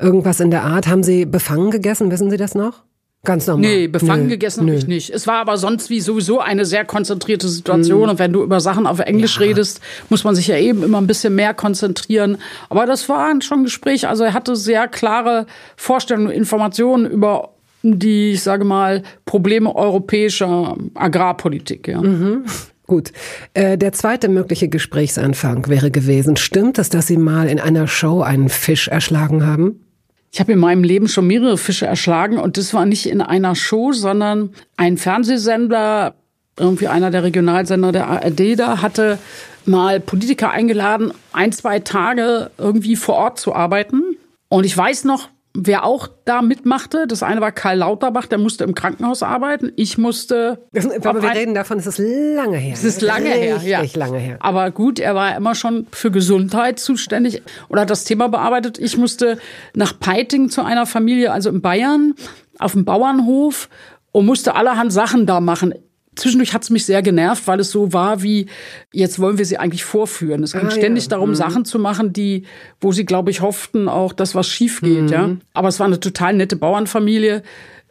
Irgendwas 0.00 0.40
in 0.40 0.50
der 0.50 0.64
Art. 0.64 0.88
Haben 0.88 1.04
Sie 1.04 1.24
befangen 1.26 1.70
gegessen? 1.70 2.10
Wissen 2.10 2.28
Sie 2.28 2.36
das 2.36 2.56
noch? 2.56 2.82
Ganz 3.24 3.46
normal. 3.46 3.70
Nee, 3.70 3.86
befangen 3.86 4.24
nö, 4.24 4.30
gegessen 4.30 4.66
habe 4.66 4.74
ich 4.74 4.88
nicht. 4.88 5.10
Es 5.10 5.28
war 5.28 5.36
aber 5.36 5.56
sonst 5.56 5.90
wie 5.90 6.00
sowieso 6.00 6.40
eine 6.40 6.64
sehr 6.64 6.84
konzentrierte 6.84 7.48
Situation. 7.48 8.08
Mm. 8.08 8.10
Und 8.10 8.18
wenn 8.18 8.32
du 8.32 8.42
über 8.42 8.58
Sachen 8.58 8.84
auf 8.84 8.98
Englisch 8.98 9.36
ja. 9.36 9.42
redest, 9.42 9.80
muss 10.08 10.24
man 10.24 10.34
sich 10.34 10.48
ja 10.48 10.58
eben 10.58 10.82
immer 10.82 11.00
ein 11.00 11.06
bisschen 11.06 11.36
mehr 11.36 11.54
konzentrieren. 11.54 12.38
Aber 12.68 12.84
das 12.84 13.08
war 13.08 13.32
schon 13.40 13.60
ein 13.60 13.64
Gespräch. 13.64 14.08
Also 14.08 14.24
er 14.24 14.34
hatte 14.34 14.56
sehr 14.56 14.88
klare 14.88 15.46
Vorstellungen 15.76 16.28
und 16.28 16.32
Informationen 16.32 17.06
über 17.08 17.50
die, 17.84 18.32
ich 18.32 18.42
sage 18.42 18.64
mal, 18.64 19.04
Probleme 19.24 19.74
europäischer 19.74 20.76
Agrarpolitik. 20.94 21.86
Ja. 21.86 22.00
Mhm. 22.00 22.44
Gut. 22.88 23.12
Äh, 23.54 23.78
der 23.78 23.92
zweite 23.92 24.28
mögliche 24.28 24.68
Gesprächsanfang 24.68 25.68
wäre 25.68 25.92
gewesen, 25.92 26.36
stimmt 26.36 26.78
es, 26.78 26.88
dass 26.88 27.06
Sie 27.06 27.18
mal 27.18 27.48
in 27.48 27.60
einer 27.60 27.86
Show 27.86 28.20
einen 28.22 28.48
Fisch 28.48 28.88
erschlagen 28.88 29.46
haben? 29.46 29.80
Ich 30.34 30.40
habe 30.40 30.52
in 30.52 30.58
meinem 30.58 30.82
Leben 30.82 31.08
schon 31.08 31.26
mehrere 31.26 31.58
Fische 31.58 31.86
erschlagen 31.86 32.38
und 32.38 32.56
das 32.56 32.72
war 32.72 32.86
nicht 32.86 33.06
in 33.06 33.20
einer 33.20 33.54
Show, 33.54 33.92
sondern 33.92 34.54
ein 34.78 34.96
Fernsehsender 34.96 36.14
irgendwie 36.58 36.88
einer 36.88 37.10
der 37.10 37.22
Regionalsender 37.22 37.92
der 37.92 38.08
ARD 38.08 38.58
da, 38.58 38.80
hatte 38.80 39.18
mal 39.66 40.00
Politiker 40.00 40.50
eingeladen, 40.50 41.12
ein, 41.32 41.52
zwei 41.52 41.80
Tage 41.80 42.50
irgendwie 42.56 42.96
vor 42.96 43.16
Ort 43.16 43.38
zu 43.38 43.54
arbeiten. 43.54 44.16
Und 44.48 44.64
ich 44.64 44.76
weiß 44.76 45.04
noch, 45.04 45.28
wer 45.54 45.84
auch 45.84 46.08
da 46.24 46.42
mitmachte. 46.42 47.06
Das 47.06 47.22
eine 47.22 47.40
war 47.40 47.52
Karl 47.52 47.78
Lauterbach, 47.78 48.26
der 48.26 48.38
musste 48.38 48.64
im 48.64 48.74
Krankenhaus 48.74 49.22
arbeiten. 49.22 49.72
Ich 49.76 49.98
musste. 49.98 50.66
Aber 51.04 51.22
wir 51.22 51.34
reden 51.34 51.54
davon, 51.54 51.78
es 51.78 51.86
ist 51.86 51.98
lange 51.98 52.56
her. 52.56 52.74
Es 52.74 52.84
ist 52.84 53.02
lange 53.02 53.30
her, 53.30 53.60
ja. 53.62 53.82
lange 53.94 54.18
her. 54.18 54.36
Aber 54.40 54.70
gut, 54.70 54.98
er 54.98 55.14
war 55.14 55.36
immer 55.36 55.54
schon 55.54 55.86
für 55.92 56.10
Gesundheit 56.10 56.78
zuständig 56.78 57.42
oder 57.68 57.82
hat 57.82 57.90
das 57.90 58.04
Thema 58.04 58.28
bearbeitet. 58.28 58.78
Ich 58.78 58.96
musste 58.96 59.38
nach 59.74 59.98
Peiting 59.98 60.48
zu 60.48 60.62
einer 60.62 60.86
Familie, 60.86 61.32
also 61.32 61.50
in 61.50 61.60
Bayern, 61.60 62.14
auf 62.58 62.72
dem 62.72 62.84
Bauernhof 62.84 63.68
und 64.12 64.26
musste 64.26 64.54
allerhand 64.54 64.92
Sachen 64.92 65.26
da 65.26 65.40
machen. 65.40 65.74
Zwischendurch 66.14 66.52
hat 66.52 66.62
es 66.62 66.70
mich 66.70 66.84
sehr 66.84 67.00
genervt, 67.00 67.46
weil 67.46 67.60
es 67.60 67.70
so 67.70 67.92
war 67.92 68.22
wie, 68.22 68.46
jetzt 68.92 69.18
wollen 69.18 69.38
wir 69.38 69.46
sie 69.46 69.56
eigentlich 69.56 69.84
vorführen. 69.84 70.42
Es 70.42 70.52
ging 70.52 70.66
ah, 70.66 70.70
ständig 70.70 71.04
ja. 71.04 71.10
darum, 71.10 71.30
mhm. 71.30 71.34
Sachen 71.34 71.64
zu 71.64 71.78
machen, 71.78 72.12
die, 72.12 72.44
wo 72.80 72.92
sie, 72.92 73.06
glaube 73.06 73.30
ich, 73.30 73.40
hofften 73.40 73.88
auch, 73.88 74.12
dass 74.12 74.34
was 74.34 74.46
schief 74.46 74.82
geht, 74.82 75.04
mhm. 75.04 75.08
ja. 75.08 75.30
Aber 75.54 75.68
es 75.68 75.80
war 75.80 75.86
eine 75.86 76.00
total 76.00 76.34
nette 76.34 76.56
Bauernfamilie 76.56 77.42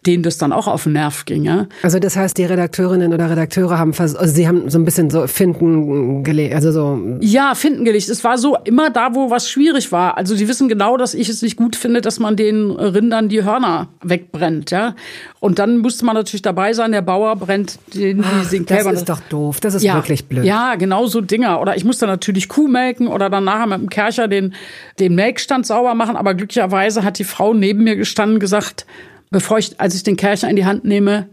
denen 0.05 0.23
das 0.23 0.39
dann 0.39 0.51
auch 0.51 0.67
auf 0.67 0.85
den 0.85 0.93
Nerv 0.93 1.25
ging. 1.25 1.43
Ja? 1.43 1.67
Also 1.83 1.99
das 1.99 2.15
heißt, 2.15 2.37
die 2.37 2.43
Redakteurinnen 2.43 3.13
oder 3.13 3.29
Redakteure 3.29 3.77
haben 3.77 3.93
vers 3.93 4.15
also 4.15 4.33
sie 4.33 4.47
haben 4.47 4.69
so 4.69 4.79
ein 4.79 4.85
bisschen 4.85 5.11
so 5.11 5.27
Finden 5.27 6.23
gelegt, 6.23 6.55
also 6.55 6.71
so. 6.71 6.99
Ja, 7.19 7.53
Finden 7.53 7.85
gelegt. 7.85 8.09
Es 8.09 8.23
war 8.23 8.39
so 8.39 8.57
immer 8.63 8.89
da, 8.89 9.13
wo 9.13 9.29
was 9.29 9.47
schwierig 9.47 9.91
war. 9.91 10.17
Also 10.17 10.35
die 10.35 10.47
wissen 10.47 10.67
genau, 10.67 10.97
dass 10.97 11.13
ich 11.13 11.29
es 11.29 11.43
nicht 11.43 11.55
gut 11.55 11.75
finde, 11.75 12.01
dass 12.01 12.19
man 12.19 12.35
den 12.35 12.71
Rindern 12.71 13.29
die 13.29 13.43
Hörner 13.43 13.89
wegbrennt. 14.01 14.71
Ja, 14.71 14.95
und 15.39 15.59
dann 15.59 15.77
musste 15.77 16.03
man 16.03 16.15
natürlich 16.15 16.41
dabei 16.41 16.73
sein. 16.73 16.91
Der 16.91 17.03
Bauer 17.03 17.35
brennt 17.35 17.77
den, 17.93 18.23
Ach, 18.23 18.49
den. 18.49 18.65
Das 18.65 18.85
ist 18.87 19.09
doch 19.09 19.19
doof. 19.29 19.59
Das 19.59 19.75
ist 19.75 19.83
ja, 19.83 19.93
wirklich 19.95 20.25
blöd. 20.25 20.45
Ja, 20.45 20.75
genau 20.75 21.05
so 21.05 21.21
Dinger. 21.21 21.61
Oder 21.61 21.75
ich 21.75 21.85
musste 21.85 22.07
natürlich 22.07 22.49
Kuh 22.49 22.67
melken 22.67 23.07
oder 23.07 23.29
dann 23.29 23.43
nachher 23.43 23.67
mit 23.67 23.81
dem 23.81 23.89
Kercher 23.89 24.27
den 24.27 24.55
den 24.99 25.13
Melkstand 25.13 25.67
sauber 25.67 25.93
machen. 25.93 26.15
Aber 26.15 26.33
glücklicherweise 26.33 27.03
hat 27.03 27.19
die 27.19 27.23
Frau 27.23 27.53
neben 27.53 27.83
mir 27.83 27.95
gestanden 27.95 28.39
gesagt 28.39 28.87
Bevor 29.31 29.57
ich, 29.57 29.79
als 29.79 29.95
ich 29.95 30.03
den 30.03 30.17
Kercher 30.17 30.49
in 30.49 30.55
die 30.55 30.65
Hand 30.65 30.85
nehme, 30.85 31.27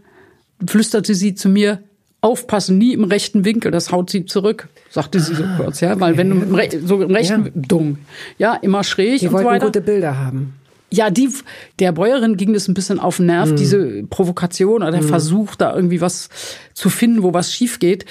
flüsterte 0.65 1.13
sie 1.13 1.35
zu 1.35 1.49
mir, 1.49 1.83
aufpassen, 2.21 2.77
nie 2.77 2.93
im 2.93 3.05
rechten 3.05 3.45
Winkel, 3.45 3.71
das 3.71 3.91
haut 3.91 4.09
sie 4.09 4.25
zurück, 4.25 4.67
sagte 4.89 5.19
sie 5.19 5.35
so 5.35 5.43
ah, 5.43 5.57
kurz, 5.57 5.79
ja, 5.79 5.99
weil 5.99 6.17
wenn 6.17 6.29
du 6.29 6.35
mit 6.35 6.53
Re 6.53 6.79
so 6.85 7.01
im 7.01 7.11
rechten, 7.11 7.45
ja. 7.45 7.51
dumm, 7.55 7.99
ja, 8.37 8.55
immer 8.55 8.83
schräg 8.83 9.19
die 9.19 9.27
und 9.27 9.37
so 9.37 9.45
weiter. 9.45 9.65
gute 9.65 9.81
Bilder 9.81 10.17
haben. 10.17 10.53
Ja, 10.91 11.11
die, 11.11 11.29
der 11.77 11.91
Bäuerin 11.91 12.35
ging 12.35 12.51
das 12.51 12.67
ein 12.67 12.73
bisschen 12.73 12.99
auf 12.99 13.17
den 13.17 13.27
Nerv, 13.27 13.51
mhm. 13.51 13.55
diese 13.57 14.03
Provokation 14.09 14.81
oder 14.81 14.91
der 14.91 15.03
mhm. 15.03 15.07
Versuch, 15.07 15.55
da 15.55 15.75
irgendwie 15.75 16.01
was 16.01 16.29
zu 16.73 16.89
finden, 16.89 17.21
wo 17.21 17.31
was 17.31 17.53
schief 17.53 17.77
geht. 17.77 18.05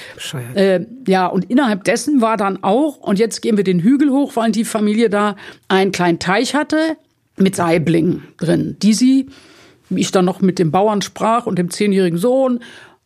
Äh, 0.54 0.86
ja, 1.06 1.26
und 1.26 1.50
innerhalb 1.50 1.82
dessen 1.82 2.20
war 2.20 2.36
dann 2.36 2.62
auch, 2.62 2.98
und 2.98 3.18
jetzt 3.18 3.42
gehen 3.42 3.56
wir 3.56 3.64
den 3.64 3.80
Hügel 3.80 4.10
hoch, 4.10 4.36
weil 4.36 4.52
die 4.52 4.64
Familie 4.64 5.10
da 5.10 5.34
einen 5.66 5.90
kleinen 5.90 6.20
Teich 6.20 6.54
hatte 6.54 6.96
mit 7.36 7.56
Saiblingen 7.56 8.22
drin, 8.38 8.76
die 8.80 8.94
sie 8.94 9.26
ich 9.90 10.10
dann 10.10 10.24
noch 10.24 10.40
mit 10.40 10.58
dem 10.58 10.70
Bauern 10.70 11.02
sprach 11.02 11.46
und 11.46 11.58
dem 11.58 11.70
zehnjährigen 11.70 12.18
Sohn, 12.18 12.60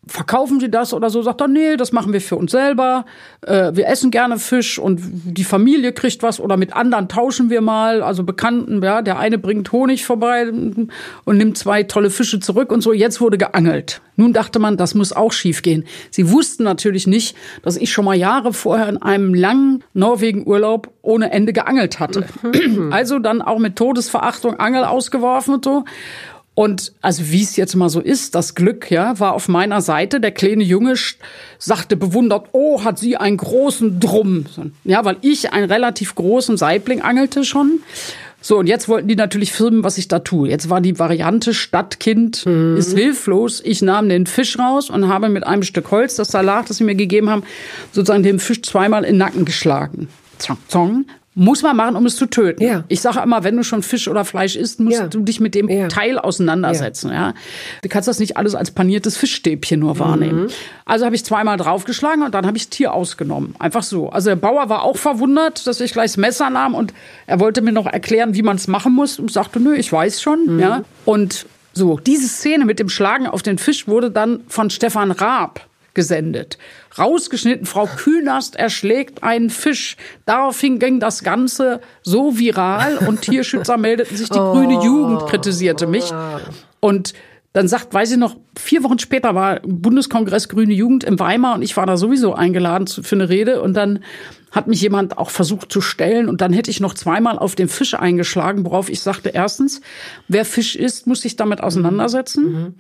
verkaufen 0.07 0.59
Sie 0.59 0.71
das 0.71 0.93
oder 0.93 1.11
so? 1.11 1.23
Sagt 1.23 1.41
er, 1.41 1.49
nee, 1.49 1.77
das 1.77 1.93
machen 1.93 2.13
wir 2.13 2.21
für 2.21 2.37
uns 2.37 2.51
selber. 2.51 3.05
Äh, 3.43 3.73
wir 3.75 3.87
essen 3.87 4.11
gerne 4.11 4.39
Fisch 4.39 4.79
und 4.79 5.01
die 5.01 5.45
Familie 5.45 5.93
kriegt 5.93 6.23
was 6.23 6.41
oder 6.41 6.57
mit 6.57 6.75
anderen 6.75 7.09
tauschen 7.09 7.51
wir 7.51 7.61
mal. 7.61 8.03
Also 8.03 8.25
Bekannten, 8.25 8.83
ja, 8.83 9.03
der 9.03 9.19
eine 9.19 9.39
bringt 9.39 9.71
Honig 9.71 10.05
vorbei 10.05 10.49
und 10.49 11.37
nimmt 11.37 11.57
zwei 11.57 11.85
tolle 11.85 12.11
Fische 12.11 12.41
zurück 12.41 12.73
und 12.73 12.81
so. 12.81 12.93
Jetzt 12.93 13.21
wurde 13.21 13.39
geangelt. 13.39 14.01
Nun 14.17 14.33
dachte 14.33 14.59
man, 14.59 14.77
das 14.77 14.95
muss 14.95 15.13
auch 15.13 15.33
schiefgehen. 15.33 15.85
Sie 16.11 16.31
wussten 16.31 16.65
natürlich 16.65 17.07
nicht, 17.07 17.37
dass 17.63 17.77
ich 17.77 17.93
schon 17.93 18.05
mal 18.05 18.15
Jahre 18.15 18.53
vorher 18.53 18.89
in 18.89 19.01
einem 19.01 19.35
langen 19.35 19.85
Norwegen-Urlaub 19.95 20.93
ohne 21.01 21.33
Ende 21.33 21.53
geangelt 21.53 22.01
hatte. 22.01 22.27
also 22.91 23.19
dann 23.21 23.41
auch 23.41 23.59
mit 23.59 23.77
Todesverachtung 23.77 24.59
Angel 24.59 24.85
ausgeworfen 24.85 25.55
und 25.55 25.65
so. 25.65 25.85
Und 26.55 26.93
also 27.01 27.31
wie 27.31 27.43
es 27.43 27.57
jetzt 27.57 27.75
mal 27.77 27.89
so 27.89 28.01
ist, 28.01 28.35
das 28.35 28.55
Glück, 28.55 28.91
ja, 28.91 29.19
war 29.19 29.33
auf 29.33 29.49
meiner 29.49 29.81
Seite. 29.81 30.21
Der 30.21 30.33
kleine 30.33 30.63
Junge 30.63 30.95
sagte 31.59 31.97
bewundert, 31.97 32.49
oh, 32.53 32.85
hat 32.85 32.99
sie 32.99 33.17
einen 33.17 33.39
großen 33.39 34.01
Drum. 34.01 34.45
Ja, 34.85 35.05
weil 35.05 35.17
ich 35.23 35.53
einen 35.53 35.71
relativ 35.71 36.15
großen 36.15 36.59
Saibling 36.59 37.01
angelte 37.01 37.45
schon. 37.45 37.81
So, 38.43 38.59
und 38.59 38.67
jetzt 38.67 38.89
wollten 38.89 39.09
die 39.09 39.15
natürlich 39.15 39.53
filmen, 39.53 39.85
was 39.85 39.97
ich 39.99 40.09
da 40.09 40.19
tue. 40.19 40.49
Jetzt 40.49 40.69
war 40.69 40.81
die 40.81 40.99
Variante 40.99 41.55
Stadtkind 41.55 42.45
mhm. 42.45 42.77
ist 42.77 42.99
hilflos. 42.99 43.63
Ich 43.65 43.81
nahm 43.81 44.09
den 44.09 44.27
Fisch 44.27 44.59
raus 44.59 44.91
und 44.91 45.09
habe 45.09 45.29
mit 45.29 45.47
einem 45.47 45.63
Stück 45.63 45.91
Holz, 45.91 46.17
das 46.17 46.29
Salat, 46.29 46.69
das 46.69 46.79
sie 46.79 46.85
mir 46.85 46.97
gegeben 46.97 47.31
haben, 47.31 47.45
sozusagen 47.93 48.25
den 48.25 48.41
Fisch 48.41 48.61
zweimal 48.63 49.05
in 49.05 49.15
den 49.15 49.19
Nacken 49.19 49.45
geschlagen. 49.45 50.09
Zong, 50.39 50.59
zong. 50.67 51.05
Muss 51.35 51.63
man 51.63 51.75
machen, 51.75 51.97
um 51.97 52.05
es 52.05 52.17
zu 52.17 52.27
töten. 52.27 52.63
Ja. 52.63 52.85
Ich 52.89 53.01
sage 53.01 53.21
immer, 53.21 53.43
wenn 53.43 53.57
du 53.57 53.65
schon 53.65 53.83
Fisch 53.83 54.07
oder 54.07 54.27
Fleisch 54.27 54.55
isst, 54.55 54.81
musst 54.81 54.99
ja. 54.99 55.07
du 55.07 55.21
dich 55.21 55.41
mit 55.41 55.55
dem 55.55 55.67
ja. 55.69 55.89
Teil 55.89 56.19
auseinandersetzen. 56.19 57.11
Ja. 57.11 57.33
Du 57.81 57.89
kannst 57.89 58.07
das 58.07 58.19
nicht 58.19 58.37
alles 58.37 58.55
als 58.55 58.71
paniertes 58.71 59.17
Fischstäbchen 59.17 59.81
nur 59.81 59.99
wahrnehmen. 59.99 60.43
Mhm. 60.43 60.49
Also 60.85 61.07
habe 61.07 61.15
ich 61.15 61.25
zweimal 61.25 61.57
draufgeschlagen 61.57 62.23
und 62.23 62.35
dann 62.35 62.45
habe 62.47 62.59
ich 62.59 62.65
das 62.65 62.77
Tier 62.77 62.93
ausgenommen. 62.93 63.55
Einfach 63.59 63.83
so. 63.83 64.11
Also 64.11 64.29
der 64.29 64.37
Bauer 64.37 64.69
war 64.69 64.83
auch 64.83 64.99
verwundert, 64.99 65.67
dass 65.67 65.81
ich 65.81 65.95
gleich 65.95 66.11
das 66.11 66.17
Messer 66.19 66.51
nahm 66.51 66.75
und 66.75 66.93
er 67.27 67.41
wollte 67.41 67.63
mir 67.63 67.73
noch 67.73 67.87
erklären, 67.87 68.35
wie 68.35 68.43
man 68.43 68.57
es 68.57 68.69
machen 68.69 68.93
muss 68.93 69.19
und 69.19 69.33
sagte, 69.33 69.59
nö, 69.59 69.75
ich 69.75 69.91
weiß 69.91 70.21
schon. 70.21 70.57
Mhm. 70.57 70.61
Ja. 70.61 70.83
Und 71.07 71.47
so, 71.73 71.99
diese 71.99 72.29
Szene 72.29 72.67
mit 72.67 72.79
dem 72.79 72.91
Schlagen 72.91 73.27
auf 73.27 73.43
den 73.43 73.57
Fisch 73.57 73.89
wurde 73.89 74.11
dann 74.11 74.41
von 74.49 74.69
Stefan 74.69 75.11
Raab 75.11 75.67
gesendet. 75.95 76.59
Rausgeschnitten, 76.99 77.67
Frau 77.67 77.87
Künast 77.87 78.57
erschlägt 78.57 79.23
einen 79.23 79.51
Fisch. 79.51 79.97
Daraufhin 80.27 80.79
ging 80.79 81.01
das 81.01 81.23
Ganze 81.23 81.81
so 82.03 82.39
viral 82.39 82.99
und 82.99 83.23
Tierschützer 83.23 83.77
meldeten 83.77 84.17
sich, 84.17 84.29
die 84.29 84.39
oh. 84.39 84.53
grüne 84.53 84.83
Jugend 84.85 85.27
kritisierte 85.27 85.87
mich. 85.87 86.13
Und 86.81 87.15
dann 87.53 87.69
sagt, 87.69 87.93
weiß 87.93 88.13
ich 88.13 88.17
noch, 88.17 88.37
vier 88.59 88.83
Wochen 88.83 88.99
später 88.99 89.35
war 89.35 89.61
Bundeskongress 89.61 90.49
Grüne 90.49 90.73
Jugend 90.73 91.05
in 91.05 91.19
Weimar 91.19 91.55
und 91.55 91.63
ich 91.63 91.77
war 91.77 91.85
da 91.85 91.99
sowieso 91.99 92.35
eingeladen 92.35 92.87
für 92.87 93.15
eine 93.15 93.29
Rede 93.29 93.61
und 93.61 93.75
dann 93.75 94.01
hat 94.51 94.69
mich 94.69 94.81
jemand 94.81 95.19
auch 95.19 95.31
versucht 95.31 95.71
zu 95.71 95.81
stellen 95.81 96.29
und 96.29 96.41
dann 96.41 96.53
hätte 96.53 96.71
ich 96.71 96.81
noch 96.81 96.95
zweimal 96.95 97.39
auf 97.39 97.55
den 97.55 97.69
Fisch 97.69 97.95
eingeschlagen, 97.95 98.65
worauf 98.65 98.89
ich 98.89 99.01
sagte, 99.01 99.31
erstens, 99.31 99.81
wer 100.29 100.45
Fisch 100.45 100.77
isst, 100.77 101.07
muss 101.07 101.23
sich 101.23 101.37
damit 101.37 101.63
auseinandersetzen. 101.63 102.53
Mhm. 102.53 102.75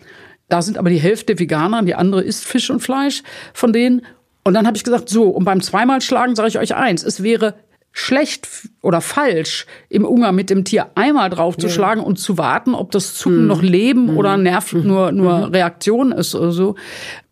Da 0.53 0.61
sind 0.61 0.77
aber 0.77 0.91
die 0.91 1.01
Hälfte 1.01 1.39
Veganer, 1.39 1.83
die 1.83 1.95
andere 1.95 2.23
isst 2.23 2.45
Fisch 2.45 2.69
und 2.69 2.81
Fleisch 2.81 3.23
von 3.55 3.73
denen. 3.73 4.03
Und 4.45 4.53
dann 4.53 4.67
habe 4.67 4.77
ich 4.77 4.85
gesagt, 4.85 5.09
so, 5.09 5.25
und 5.31 5.47
beim 5.47 5.63
zweimal 5.63 6.03
schlagen 6.03 6.37
sage 6.37 6.51
ich 6.51 6.59
euch 6.59 6.75
eins, 6.75 7.03
es 7.05 7.23
wäre 7.23 7.55
schlecht 7.91 8.47
oder 8.83 9.01
falsch, 9.01 9.65
im 9.89 10.05
Umgang 10.05 10.35
mit 10.35 10.51
dem 10.51 10.67
Tier 10.67 10.89
einmal 10.95 11.31
draufzuschlagen 11.31 12.03
ja. 12.03 12.07
und 12.07 12.17
zu 12.19 12.37
warten, 12.37 12.75
ob 12.75 12.91
das 12.91 13.15
Zucken 13.15 13.43
mhm. 13.43 13.47
noch 13.47 13.63
Leben 13.63 14.11
mhm. 14.11 14.17
oder 14.19 14.37
Nerv 14.37 14.75
mhm. 14.75 14.87
nur, 14.87 15.13
nur 15.13 15.39
mhm. 15.39 15.55
Reaktion 15.55 16.13
ist 16.13 16.35
oder 16.35 16.53
so. 16.53 16.75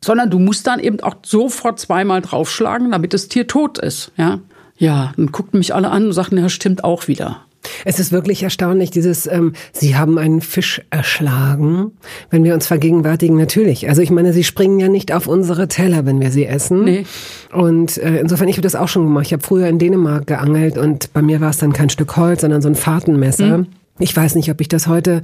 Sondern 0.03 0.31
du 0.31 0.39
musst 0.39 0.67
dann 0.67 0.81
eben 0.81 1.01
auch 1.01 1.17
sofort 1.23 1.79
zweimal 1.79 2.23
draufschlagen, 2.23 2.91
damit 2.91 3.13
das 3.13 3.29
Tier 3.29 3.47
tot 3.47 3.77
ist. 3.77 4.13
Ja, 4.17 4.39
ja 4.79 5.13
dann 5.19 5.31
guckten 5.31 5.59
mich 5.59 5.75
alle 5.75 5.91
an 5.91 6.07
und 6.07 6.13
sagten, 6.15 6.39
ja, 6.39 6.49
stimmt 6.49 6.85
auch 6.85 7.07
wieder. 7.07 7.45
Es 7.85 7.99
ist 7.99 8.13
wirklich 8.13 8.43
erstaunlich, 8.43 8.91
dieses, 8.91 9.27
ähm, 9.27 9.53
Sie 9.73 9.97
haben 9.97 10.19
einen 10.19 10.41
Fisch 10.41 10.83
erschlagen. 10.91 11.93
Wenn 12.31 12.45
wir 12.45 12.55
uns 12.55 12.67
vergegenwärtigen, 12.67 13.37
natürlich. 13.37 13.89
Also 13.89 14.03
ich 14.03 14.11
meine, 14.11 14.33
Sie 14.33 14.45
springen 14.45 14.79
ja 14.79 14.89
nicht 14.89 15.13
auf 15.13 15.27
unsere 15.27 15.69
Teller, 15.69 16.07
wenn 16.07 16.21
wir 16.21 16.31
sie 16.31 16.47
essen. 16.47 16.85
Nee. 16.85 17.05
Und 17.53 17.99
äh, 17.99 18.19
insofern, 18.19 18.49
ich 18.49 18.57
habe 18.57 18.63
das 18.63 18.75
auch 18.75 18.89
schon 18.89 19.05
gemacht. 19.05 19.27
Ich 19.27 19.33
habe 19.33 19.43
früher 19.43 19.69
in 19.69 19.79
Dänemark 19.79 20.27
geangelt 20.27 20.79
und 20.79 21.13
bei 21.13 21.23
mir 21.23 21.41
war 21.41 21.51
es 21.51 21.59
dann 21.59 21.73
kein 21.73 21.91
Stück 21.91 22.17
Holz, 22.17 22.43
sondern 22.43 22.63
so 22.63 22.69
ein 22.69 22.75
Fahrtenmesser. 22.75 23.59
Mhm. 23.59 23.67
Ich 24.01 24.17
weiß 24.17 24.35
nicht, 24.35 24.51
ob 24.51 24.61
ich 24.63 24.69
das 24.69 24.87
heute 24.87 25.21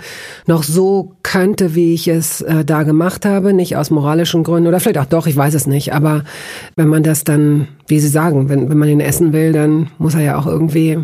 noch 0.46 0.62
so 0.62 1.14
könnte, 1.22 1.74
wie 1.74 1.94
ich 1.94 2.08
es 2.08 2.42
äh, 2.42 2.62
da 2.62 2.82
gemacht 2.82 3.24
habe, 3.24 3.54
nicht 3.54 3.74
aus 3.76 3.90
moralischen 3.90 4.44
Gründen 4.44 4.68
oder 4.68 4.80
vielleicht 4.80 4.98
auch 4.98 5.06
doch, 5.06 5.26
ich 5.26 5.36
weiß 5.36 5.54
es 5.54 5.66
nicht. 5.66 5.94
Aber 5.94 6.24
wenn 6.76 6.88
man 6.88 7.02
das 7.02 7.24
dann, 7.24 7.68
wie 7.88 7.98
Sie 7.98 8.08
sagen, 8.08 8.50
wenn, 8.50 8.68
wenn 8.68 8.76
man 8.76 8.90
ihn 8.90 9.00
essen 9.00 9.32
will, 9.32 9.52
dann 9.52 9.88
muss 9.98 10.14
er 10.14 10.20
ja 10.20 10.38
auch 10.38 10.46
irgendwie 10.46 10.98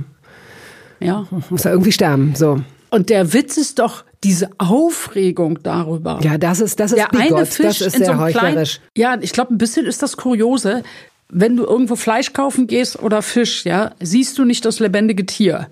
ja. 1.04 1.26
Muss 1.50 1.64
er 1.64 1.73
irgendwie 1.73 1.92
sterben, 1.92 2.35
so. 2.35 2.61
Und 2.90 3.09
der 3.09 3.32
Witz 3.32 3.56
ist 3.56 3.78
doch 3.78 4.04
diese 4.23 4.50
Aufregung 4.59 5.62
darüber. 5.62 6.21
Ja, 6.23 6.38
das 6.38 6.61
ist, 6.61 6.78
das 6.78 6.92
ist 6.92 6.99
der 6.99 7.09
bigot. 7.09 7.38
eine 7.38 7.47
Fisch 7.47 7.78
das 7.78 7.80
ist 7.80 7.94
in 7.94 8.04
sehr 8.04 8.14
so 8.14 8.23
einem 8.23 8.32
kleinen, 8.32 8.66
Ja, 8.97 9.16
ich 9.21 9.32
glaube, 9.32 9.54
ein 9.54 9.59
bisschen 9.59 9.87
ist 9.87 10.02
das 10.02 10.16
Kuriose. 10.16 10.82
Wenn 11.28 11.56
du 11.56 11.64
irgendwo 11.64 11.97
Fleisch 11.97 12.35
kaufen 12.35 12.66
gehst 12.66 13.02
oder 13.02 13.23
Fisch, 13.23 13.64
ja, 13.64 13.92
siehst 14.00 14.38
du 14.38 14.44
nicht 14.44 14.64
das 14.66 14.78
lebendige 14.78 15.25
Tier. 15.25 15.68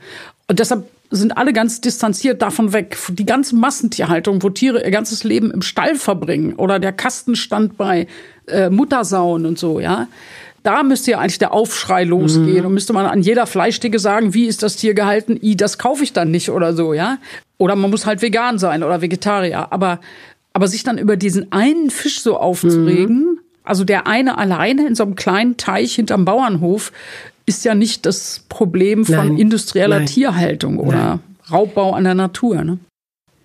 Und 0.49 0.58
deshalb 0.58 0.88
sind 1.10 1.37
alle 1.37 1.52
ganz 1.52 1.80
distanziert 1.80 2.40
davon 2.40 2.72
weg. 2.72 2.96
Die 3.10 3.26
ganze 3.26 3.56
Massentierhaltung, 3.56 4.42
wo 4.42 4.49
Tiere 4.49 4.82
ihr 4.82 4.90
ganzes 4.90 5.22
Leben 5.22 5.50
im 5.50 5.60
Stall 5.60 5.96
verbringen 5.96 6.54
oder 6.54 6.78
der 6.78 6.92
Kastenstand 6.92 7.76
bei 7.76 8.06
äh, 8.46 8.70
Muttersauen 8.70 9.44
und 9.44 9.58
so, 9.58 9.80
ja 9.80 10.08
da 10.62 10.83
müsste 10.83 11.12
ja 11.12 11.19
eigentlich 11.19 11.38
der 11.38 11.52
Aufschrei 11.52 12.05
losgehen 12.05 12.61
mhm. 12.61 12.67
und 12.67 12.75
müsste 12.75 12.93
man 12.93 13.07
an 13.07 13.23
jeder 13.23 13.47
Fleischdicke 13.47 13.99
sagen, 13.99 14.35
wie 14.35 14.47
ist 14.47 14.62
das 14.62 14.76
Tier 14.76 14.95
gehalten? 14.95 15.38
I, 15.43 15.57
das 15.57 15.79
kaufe 15.79 16.05
ich 16.05 16.12
dann 16.12 16.31
nicht 16.31 16.50
oder 16.50 16.75
so, 16.75 16.93
ja? 16.93 17.19
Oder 17.59 17.76
man 17.76 17.90
muss 17.90 18.07
halt 18.07 18.23
vegan 18.23 18.59
sein 18.59 18.83
oder 18.83 19.00
Vegetarier. 19.00 19.73
Aber, 19.73 20.00
aber 20.52 20.69
sich 20.69 20.83
dann 20.83 20.99
über 20.99 21.17
diesen 21.17 21.52
einen 21.52 21.90
Fisch 21.90 22.21
so 22.23 22.37
aufzuregen, 22.37 23.19
mhm. 23.19 23.40
Also 23.62 23.85
der 23.85 24.07
eine 24.07 24.38
alleine 24.38 24.87
in 24.87 24.95
so 24.95 25.05
einem 25.05 25.14
kleinen 25.14 25.57
Teich 25.57 25.95
hinterm 25.95 26.25
Bauernhof 26.25 26.93
ist 27.47 27.64
ja 27.64 27.75
nicht 27.75 28.07
das 28.07 28.45
Problem 28.49 29.05
von 29.05 29.14
nein, 29.14 29.37
industrieller 29.37 29.99
nein, 29.99 30.07
Tierhaltung 30.07 30.79
oder 30.79 30.97
nein. 30.97 31.21
Raubbau 31.52 31.93
an 31.93 32.05
der 32.05 32.14
Natur. 32.14 32.64
Ne? 32.64 32.79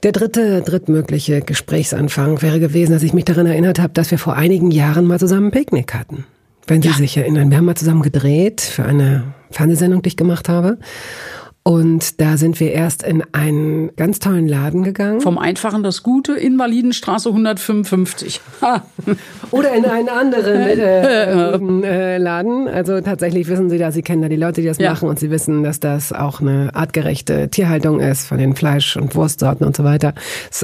Der 0.03 0.11
dritte, 0.11 0.61
drittmögliche 0.61 1.41
Gesprächsanfang 1.41 2.41
wäre 2.41 2.59
gewesen, 2.59 2.93
dass 2.93 3.03
ich 3.03 3.13
mich 3.13 3.25
daran 3.25 3.45
erinnert 3.45 3.79
habe, 3.79 3.93
dass 3.93 4.11
wir 4.11 4.17
vor 4.17 4.35
einigen 4.35 4.71
Jahren 4.71 5.05
mal 5.05 5.19
zusammen 5.19 5.47
ein 5.47 5.51
Picknick 5.51 5.93
hatten. 5.93 6.25
Wenn 6.67 6.81
Sie 6.81 6.89
ja. 6.89 6.95
sich 6.95 7.17
erinnern, 7.17 7.49
wir 7.49 7.57
haben 7.57 7.65
mal 7.65 7.75
zusammen 7.75 8.01
gedreht 8.01 8.61
für 8.61 8.85
eine 8.85 9.33
Fernsehsendung, 9.51 10.01
die 10.01 10.09
ich 10.09 10.17
gemacht 10.17 10.49
habe. 10.49 10.77
Und 11.67 12.21
da 12.21 12.37
sind 12.37 12.59
wir 12.59 12.73
erst 12.73 13.01
in 13.01 13.23
einen 13.31 13.89
ganz 13.95 14.19
tollen 14.19 14.47
Laden 14.47 14.83
gegangen. 14.83 15.19
Vom 15.19 15.39
Einfachen 15.39 15.81
das 15.81 16.03
Gute, 16.03 16.33
Invalidenstraße 16.33 17.29
155. 17.29 18.39
Oder 19.49 19.73
in 19.73 19.83
einen 19.85 20.09
anderen 20.09 20.61
äh, 20.61 21.53
äh, 21.55 22.17
Laden. 22.19 22.67
Also 22.67 23.01
tatsächlich 23.01 23.47
wissen 23.47 23.71
Sie 23.71 23.79
da, 23.79 23.91
Sie 23.91 24.03
kennen 24.03 24.21
da 24.21 24.29
die 24.29 24.35
Leute, 24.35 24.61
die 24.61 24.67
das 24.67 24.77
ja. 24.77 24.91
machen 24.91 25.09
und 25.09 25.17
Sie 25.19 25.31
wissen, 25.31 25.63
dass 25.63 25.79
das 25.79 26.13
auch 26.13 26.39
eine 26.39 26.69
artgerechte 26.75 27.49
Tierhaltung 27.49 27.99
ist 27.99 28.27
von 28.27 28.37
den 28.37 28.55
Fleisch- 28.55 28.95
und 28.95 29.15
Wurstsorten 29.15 29.65
und 29.65 29.75
so 29.75 29.83
weiter. 29.83 30.13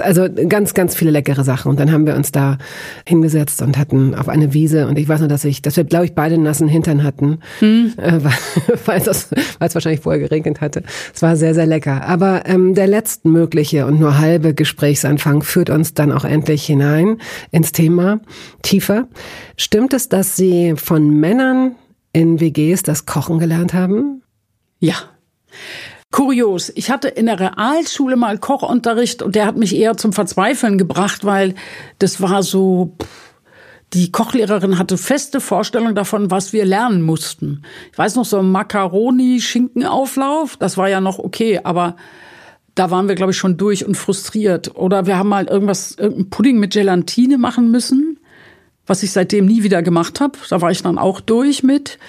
Also 0.02 0.28
ganz, 0.50 0.76
ganz 0.76 0.94
viele 0.94 1.10
leckere 1.10 1.44
Sachen. 1.44 1.72
Und 1.72 1.80
dann 1.80 1.92
haben 1.92 2.06
wir 2.06 2.16
uns 2.16 2.32
da 2.32 2.60
hingesetzt 3.08 3.64
und 3.64 3.80
hatten 3.80 4.14
auf 4.14 4.30
eine 4.30 4.54
Wiese 4.54 4.86
und 4.88 5.00
ich 5.00 5.10
weiß 5.10 5.22
nur, 5.22 5.30
dass 5.30 5.46
ich, 5.46 5.64
dass 5.64 5.78
wir, 5.78 5.84
glaube 5.84 6.06
ich, 6.06 6.14
beide 6.14 6.38
nassen 6.38 6.68
Hintern 6.68 7.02
hatten, 7.02 7.40
hm. 7.58 7.94
äh, 7.98 8.20
weil, 8.86 9.02
es, 9.02 9.32
weil 9.32 9.68
es 9.68 9.74
wahrscheinlich 9.74 10.02
vorher 10.02 10.22
geregnet 10.22 10.62
hatte. 10.62 10.84
Es 11.14 11.22
war 11.22 11.36
sehr, 11.36 11.54
sehr 11.54 11.66
lecker. 11.66 12.04
Aber 12.06 12.46
ähm, 12.46 12.74
der 12.74 12.88
letztmögliche 12.88 13.86
und 13.86 14.00
nur 14.00 14.18
halbe 14.18 14.54
Gesprächsanfang 14.54 15.44
führt 15.44 15.70
uns 15.70 15.94
dann 15.94 16.12
auch 16.12 16.26
endlich 16.26 16.66
hinein 16.66 17.18
ins 17.52 17.72
Thema 17.72 18.20
tiefer. 18.62 19.08
Stimmt 19.58 19.94
es, 19.94 20.10
dass 20.10 20.36
Sie 20.36 20.76
von 20.76 21.10
Männern 21.10 21.76
in 22.14 22.40
WGs 22.40 22.84
das 22.84 23.06
Kochen 23.06 23.40
gelernt 23.40 23.74
haben? 23.74 24.24
Ja. 24.80 24.96
Kurios. 26.12 26.72
Ich 26.76 26.92
hatte 26.92 27.08
in 27.08 27.26
der 27.26 27.40
Realschule 27.40 28.18
mal 28.18 28.38
Kochunterricht 28.38 29.22
und 29.22 29.36
der 29.36 29.46
hat 29.46 29.56
mich 29.56 29.76
eher 29.76 29.96
zum 29.96 30.12
Verzweifeln 30.12 30.78
gebracht, 30.78 31.24
weil 31.24 31.56
das 32.00 32.22
war 32.22 32.44
so, 32.44 32.96
pff, 33.02 33.31
die 33.94 34.12
Kochlehrerin 34.12 34.78
hatte 34.78 34.98
feste 34.98 35.40
Vorstellung 35.42 35.96
davon, 35.96 36.30
was 36.32 36.54
wir 36.54 36.64
lernen 36.66 37.02
mussten. 37.02 37.64
Ich 37.92 37.98
weiß 37.98 38.16
noch 38.16 38.24
so 38.26 38.40
ein 38.40 38.50
Macaroni-Schinkenauflauf, 38.52 40.56
das 40.58 40.78
war 40.78 40.88
ja 40.88 41.02
noch 41.02 41.20
okay, 41.20 41.60
aber 41.64 41.98
da 42.76 42.90
waren 42.90 43.10
wir, 43.10 43.16
glaube 43.16 43.32
ich, 43.32 43.38
schon 43.38 43.58
durch 43.58 43.86
und 43.86 43.98
frustriert. 43.98 44.74
Oder 44.76 45.08
wir 45.08 45.18
haben 45.18 45.28
mal 45.28 45.48
irgendwas, 45.48 45.96
irgendein 45.98 46.30
Pudding 46.30 46.58
mit 46.58 46.72
Gelatine 46.72 47.38
machen 47.38 47.70
müssen, 47.70 48.18
was 48.86 49.04
ich 49.04 49.12
seitdem 49.12 49.46
nie 49.46 49.64
wieder 49.64 49.84
gemacht 49.84 50.22
habe. 50.22 50.40
Da 50.50 50.62
war 50.62 50.72
ich 50.72 50.82
dann 50.82 50.98
auch 50.98 51.20
durch 51.20 51.64
mit. 51.64 52.00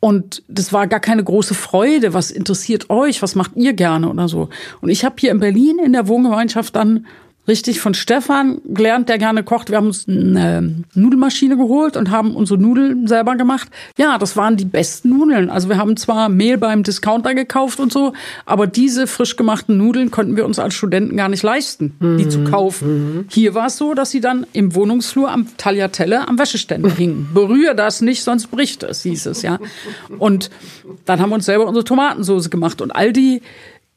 Und 0.00 0.42
das 0.48 0.72
war 0.72 0.86
gar 0.86 1.00
keine 1.00 1.24
große 1.24 1.54
Freude. 1.54 2.14
Was 2.14 2.30
interessiert 2.30 2.88
euch? 2.88 3.20
Was 3.20 3.34
macht 3.34 3.50
ihr 3.56 3.74
gerne 3.74 4.08
oder 4.08 4.28
so? 4.28 4.48
Und 4.80 4.88
ich 4.88 5.04
habe 5.04 5.16
hier 5.18 5.30
in 5.30 5.40
Berlin 5.40 5.78
in 5.78 5.92
der 5.92 6.08
Wohngemeinschaft 6.08 6.74
dann 6.74 7.06
richtig 7.48 7.80
von 7.80 7.94
Stefan 7.94 8.60
gelernt, 8.66 9.08
der 9.08 9.18
gerne 9.18 9.42
kocht. 9.42 9.70
Wir 9.70 9.78
haben 9.78 9.86
uns 9.86 10.06
eine 10.06 10.84
Nudelmaschine 10.94 11.56
geholt 11.56 11.96
und 11.96 12.10
haben 12.10 12.36
unsere 12.36 12.60
Nudeln 12.60 13.06
selber 13.08 13.36
gemacht. 13.36 13.68
Ja, 13.96 14.18
das 14.18 14.36
waren 14.36 14.56
die 14.56 14.66
besten 14.66 15.08
Nudeln. 15.08 15.48
Also 15.48 15.68
wir 15.68 15.78
haben 15.78 15.96
zwar 15.96 16.28
Mehl 16.28 16.58
beim 16.58 16.82
Discounter 16.82 17.34
gekauft 17.34 17.80
und 17.80 17.92
so, 17.92 18.12
aber 18.44 18.66
diese 18.66 19.06
frisch 19.06 19.36
gemachten 19.36 19.78
Nudeln 19.78 20.10
konnten 20.10 20.36
wir 20.36 20.44
uns 20.44 20.58
als 20.58 20.74
Studenten 20.74 21.16
gar 21.16 21.28
nicht 21.28 21.42
leisten, 21.42 21.94
die 22.00 22.24
mhm. 22.24 22.30
zu 22.30 22.44
kaufen. 22.44 22.88
Mhm. 22.88 23.24
Hier 23.30 23.54
war 23.54 23.66
es 23.66 23.78
so, 23.78 23.94
dass 23.94 24.10
sie 24.10 24.20
dann 24.20 24.46
im 24.52 24.74
Wohnungsflur 24.74 25.30
am 25.30 25.46
Tagliatelle 25.56 26.28
am 26.28 26.38
Wäscheständer 26.38 26.90
hingen. 26.90 27.30
Berühre 27.34 27.74
das 27.74 28.02
nicht, 28.02 28.22
sonst 28.22 28.48
bricht 28.48 28.82
es, 28.82 29.02
hieß 29.02 29.26
es, 29.26 29.42
ja. 29.42 29.58
Und 30.18 30.50
dann 31.06 31.20
haben 31.20 31.30
wir 31.30 31.36
uns 31.36 31.46
selber 31.46 31.66
unsere 31.66 31.84
Tomatensauce 31.84 32.50
gemacht 32.50 32.82
und 32.82 32.94
all 32.94 33.12
die 33.12 33.40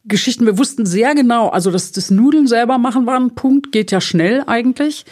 Geschichten. 0.06 0.46
Wir 0.46 0.58
wussten 0.58 0.86
sehr 0.86 1.14
genau, 1.16 1.50
also 1.50 1.72
dass 1.72 1.92
das 1.92 2.12
Nudeln 2.12 2.48
selber 2.48 2.78
machen 2.78 3.06
war 3.06 3.20
ein 3.20 3.36
Punkt, 3.36 3.72
geht 3.72 3.92
ja 3.92 4.02
schnell 4.02 4.44
eigentlich. 4.48 5.06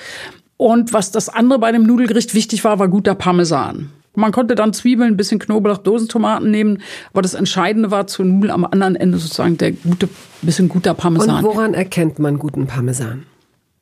Und 0.58 0.94
was 0.94 1.12
das 1.12 1.30
andere 1.30 1.60
bei 1.60 1.72
dem 1.72 1.84
Nudelgericht 1.84 2.34
wichtig 2.34 2.64
war, 2.64 2.80
war 2.80 2.88
guter 2.88 3.16
Parmesan. 3.16 3.92
Man 4.16 4.32
konnte 4.32 4.56
dann 4.56 4.74
Zwiebeln, 4.74 5.14
ein 5.14 5.18
bisschen 5.18 5.40
Knoblauch, 5.40 5.78
Dosentomaten 5.78 6.52
nehmen, 6.52 6.82
aber 7.14 7.22
das 7.22 7.36
Entscheidende 7.36 7.92
war 7.92 8.08
zur 8.08 8.26
Nudel 8.26 8.52
am 8.52 8.66
anderen 8.66 8.96
Ende 8.96 9.18
sozusagen 9.18 9.58
der 9.58 9.72
gute, 9.72 10.10
bisschen 10.42 10.68
guter 10.68 10.94
Parmesan. 10.94 11.38
Und 11.38 11.44
woran 11.44 11.74
erkennt 11.74 12.20
man 12.20 12.40
guten 12.40 12.68
Parmesan? 12.68 13.26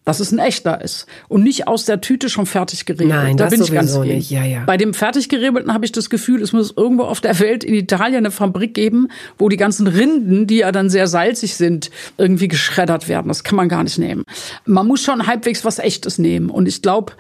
Dass 0.08 0.22
es 0.22 0.32
ein 0.32 0.40
echter 0.40 0.80
ist 0.82 1.06
und 1.28 1.44
nicht 1.44 1.68
aus 1.68 1.84
der 1.84 2.00
Tüte 2.00 2.30
schon 2.30 2.46
fertig 2.46 2.86
gerebelt. 2.86 3.10
Nein, 3.10 3.36
da 3.36 3.44
das 3.44 3.52
bin 3.52 3.62
ich 3.62 3.74
ganz 3.74 3.94
nicht. 3.98 4.32
Ja, 4.32 4.46
ja. 4.46 4.64
Bei 4.66 4.78
dem 4.78 4.94
fertig 4.94 5.28
gerebelten 5.28 5.74
habe 5.74 5.84
ich 5.84 5.92
das 5.92 6.10
Gefühl, 6.10 6.42
es 6.42 6.54
muss 6.54 6.74
irgendwo 6.78 7.04
auf 7.04 7.20
der 7.20 7.38
Welt 7.42 7.66
in 7.66 7.74
Italien 7.74 8.20
eine 8.20 8.32
Fabrik 8.32 8.74
geben, 8.74 9.10
wo 9.38 9.50
die 9.50 9.58
ganzen 9.58 9.86
Rinden, 9.86 10.48
die 10.48 10.60
ja 10.60 10.72
dann 10.72 10.90
sehr 10.90 11.08
salzig 11.08 11.56
sind, 11.58 11.92
irgendwie 12.18 12.48
geschreddert 12.48 13.10
werden. 13.10 13.28
Das 13.28 13.44
kann 13.44 13.58
man 13.58 13.68
gar 13.68 13.84
nicht 13.84 13.98
nehmen. 13.98 14.24
Man 14.64 14.88
muss 14.88 15.04
schon 15.04 15.28
halbwegs 15.28 15.66
was 15.66 15.78
echtes 15.78 16.18
nehmen 16.18 16.52
und 16.52 16.70
ich 16.70 16.82
glaube, 16.82 17.12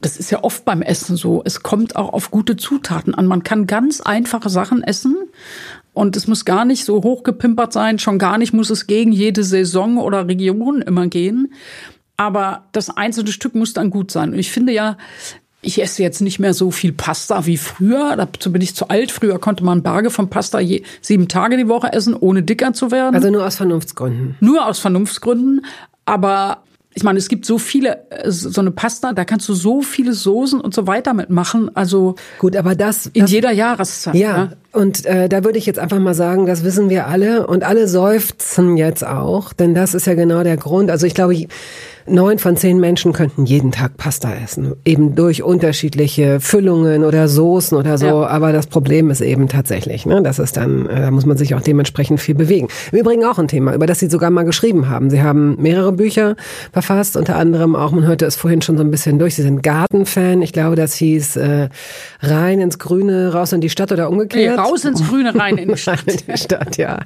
das 0.00 0.16
ist 0.16 0.30
ja 0.30 0.42
oft 0.42 0.64
beim 0.64 0.80
Essen 0.80 1.16
so. 1.16 1.42
Es 1.44 1.62
kommt 1.62 1.96
auch 1.96 2.14
auf 2.14 2.30
gute 2.30 2.56
Zutaten 2.56 3.14
an. 3.14 3.26
Man 3.26 3.42
kann 3.42 3.66
ganz 3.66 4.00
einfache 4.00 4.48
Sachen 4.48 4.82
essen. 4.82 5.16
Und 5.92 6.16
es 6.16 6.26
muss 6.26 6.46
gar 6.46 6.64
nicht 6.64 6.86
so 6.86 7.02
hochgepimpert 7.02 7.74
sein, 7.74 7.98
schon 7.98 8.18
gar 8.18 8.38
nicht 8.38 8.54
muss 8.54 8.70
es 8.70 8.86
gegen 8.86 9.12
jede 9.12 9.44
Saison 9.44 9.98
oder 9.98 10.26
Region 10.26 10.80
immer 10.80 11.08
gehen 11.08 11.52
aber 12.16 12.64
das 12.72 12.90
einzelne 12.96 13.32
Stück 13.32 13.54
muss 13.54 13.72
dann 13.72 13.90
gut 13.90 14.10
sein. 14.10 14.32
Und 14.32 14.38
ich 14.38 14.50
finde 14.50 14.72
ja, 14.72 14.96
ich 15.62 15.80
esse 15.80 16.02
jetzt 16.02 16.20
nicht 16.20 16.40
mehr 16.40 16.54
so 16.54 16.70
viel 16.70 16.92
Pasta 16.92 17.46
wie 17.46 17.56
früher. 17.56 18.16
Dazu 18.16 18.52
bin 18.52 18.60
ich 18.60 18.74
zu 18.74 18.88
alt. 18.88 19.12
Früher 19.12 19.38
konnte 19.38 19.64
man 19.64 19.82
Berge 19.82 20.10
von 20.10 20.28
Pasta 20.28 20.58
je, 20.58 20.82
sieben 21.00 21.28
Tage 21.28 21.56
die 21.56 21.68
Woche 21.68 21.92
essen, 21.92 22.14
ohne 22.14 22.42
dicker 22.42 22.72
zu 22.72 22.90
werden. 22.90 23.14
Also 23.14 23.30
nur 23.30 23.46
aus 23.46 23.56
Vernunftsgründen. 23.56 24.36
Nur 24.40 24.66
aus 24.66 24.80
Vernunftsgründen. 24.80 25.64
Aber 26.04 26.64
ich 26.94 27.04
meine, 27.04 27.18
es 27.18 27.28
gibt 27.28 27.46
so 27.46 27.58
viele, 27.58 28.10
äh, 28.10 28.30
so 28.30 28.60
eine 28.60 28.70
Pasta, 28.70 29.12
da 29.12 29.24
kannst 29.24 29.48
du 29.48 29.54
so 29.54 29.80
viele 29.80 30.12
Soßen 30.12 30.60
und 30.60 30.74
so 30.74 30.86
weiter 30.86 31.14
mitmachen. 31.14 31.74
Also 31.74 32.16
gut, 32.38 32.56
aber 32.56 32.74
das 32.74 33.06
in 33.06 33.22
das, 33.22 33.30
jeder 33.30 33.52
Jahreszeit. 33.52 34.14
Ja, 34.14 34.36
ja. 34.36 34.52
und 34.72 35.06
äh, 35.06 35.28
da 35.28 35.44
würde 35.44 35.58
ich 35.58 35.66
jetzt 35.66 35.78
einfach 35.78 35.98
mal 35.98 36.14
sagen, 36.14 36.46
das 36.46 36.64
wissen 36.64 36.90
wir 36.90 37.06
alle 37.06 37.46
und 37.46 37.64
alle 37.64 37.88
seufzen 37.88 38.76
jetzt 38.76 39.06
auch, 39.06 39.52
denn 39.52 39.74
das 39.74 39.94
ist 39.94 40.06
ja 40.06 40.14
genau 40.14 40.42
der 40.42 40.56
Grund. 40.56 40.90
Also 40.90 41.06
ich 41.06 41.14
glaube, 41.14 41.34
ich, 41.34 41.48
Neun 42.06 42.38
von 42.38 42.56
zehn 42.56 42.80
Menschen 42.80 43.12
könnten 43.12 43.44
jeden 43.44 43.72
Tag 43.72 43.96
Pasta 43.96 44.32
essen, 44.34 44.74
eben 44.84 45.14
durch 45.14 45.42
unterschiedliche 45.42 46.40
Füllungen 46.40 47.04
oder 47.04 47.28
Soßen 47.28 47.76
oder 47.76 47.98
so. 47.98 48.06
Ja. 48.06 48.26
Aber 48.26 48.52
das 48.52 48.66
Problem 48.66 49.10
ist 49.10 49.20
eben 49.20 49.48
tatsächlich, 49.48 50.06
ne, 50.06 50.22
das 50.22 50.38
ist 50.38 50.56
dann, 50.56 50.86
äh, 50.86 51.00
da 51.02 51.10
muss 51.10 51.26
man 51.26 51.36
sich 51.36 51.54
auch 51.54 51.60
dementsprechend 51.60 52.20
viel 52.20 52.34
bewegen. 52.34 52.68
Im 52.90 52.98
Übrigen 52.98 53.24
auch 53.24 53.38
ein 53.38 53.48
Thema, 53.48 53.74
über 53.74 53.86
das 53.86 53.98
Sie 54.00 54.08
sogar 54.08 54.30
mal 54.30 54.44
geschrieben 54.44 54.88
haben. 54.88 55.10
Sie 55.10 55.22
haben 55.22 55.56
mehrere 55.60 55.92
Bücher 55.92 56.36
verfasst, 56.72 57.16
unter 57.16 57.36
anderem 57.36 57.76
auch, 57.76 57.92
man 57.92 58.06
hörte 58.06 58.26
es 58.26 58.36
vorhin 58.36 58.62
schon 58.62 58.76
so 58.76 58.82
ein 58.82 58.90
bisschen 58.90 59.18
durch. 59.18 59.34
Sie 59.34 59.42
sind 59.42 59.62
Gartenfan. 59.62 60.42
Ich 60.42 60.52
glaube, 60.52 60.76
das 60.76 60.94
hieß 60.94 61.36
äh, 61.36 61.68
rein 62.20 62.60
ins 62.60 62.78
Grüne, 62.78 63.32
raus 63.32 63.52
in 63.52 63.60
die 63.60 63.70
Stadt 63.70 63.92
oder 63.92 64.10
umgekehrt. 64.10 64.56
Nee, 64.56 64.62
raus 64.62 64.84
ins 64.84 65.06
Grüne, 65.06 65.34
rein 65.34 65.56
in 65.56 65.68
die 65.68 65.76
Stadt. 65.76 66.04
in 66.06 66.18
die 66.32 66.38
Stadt, 66.38 66.76
ja. 66.76 66.98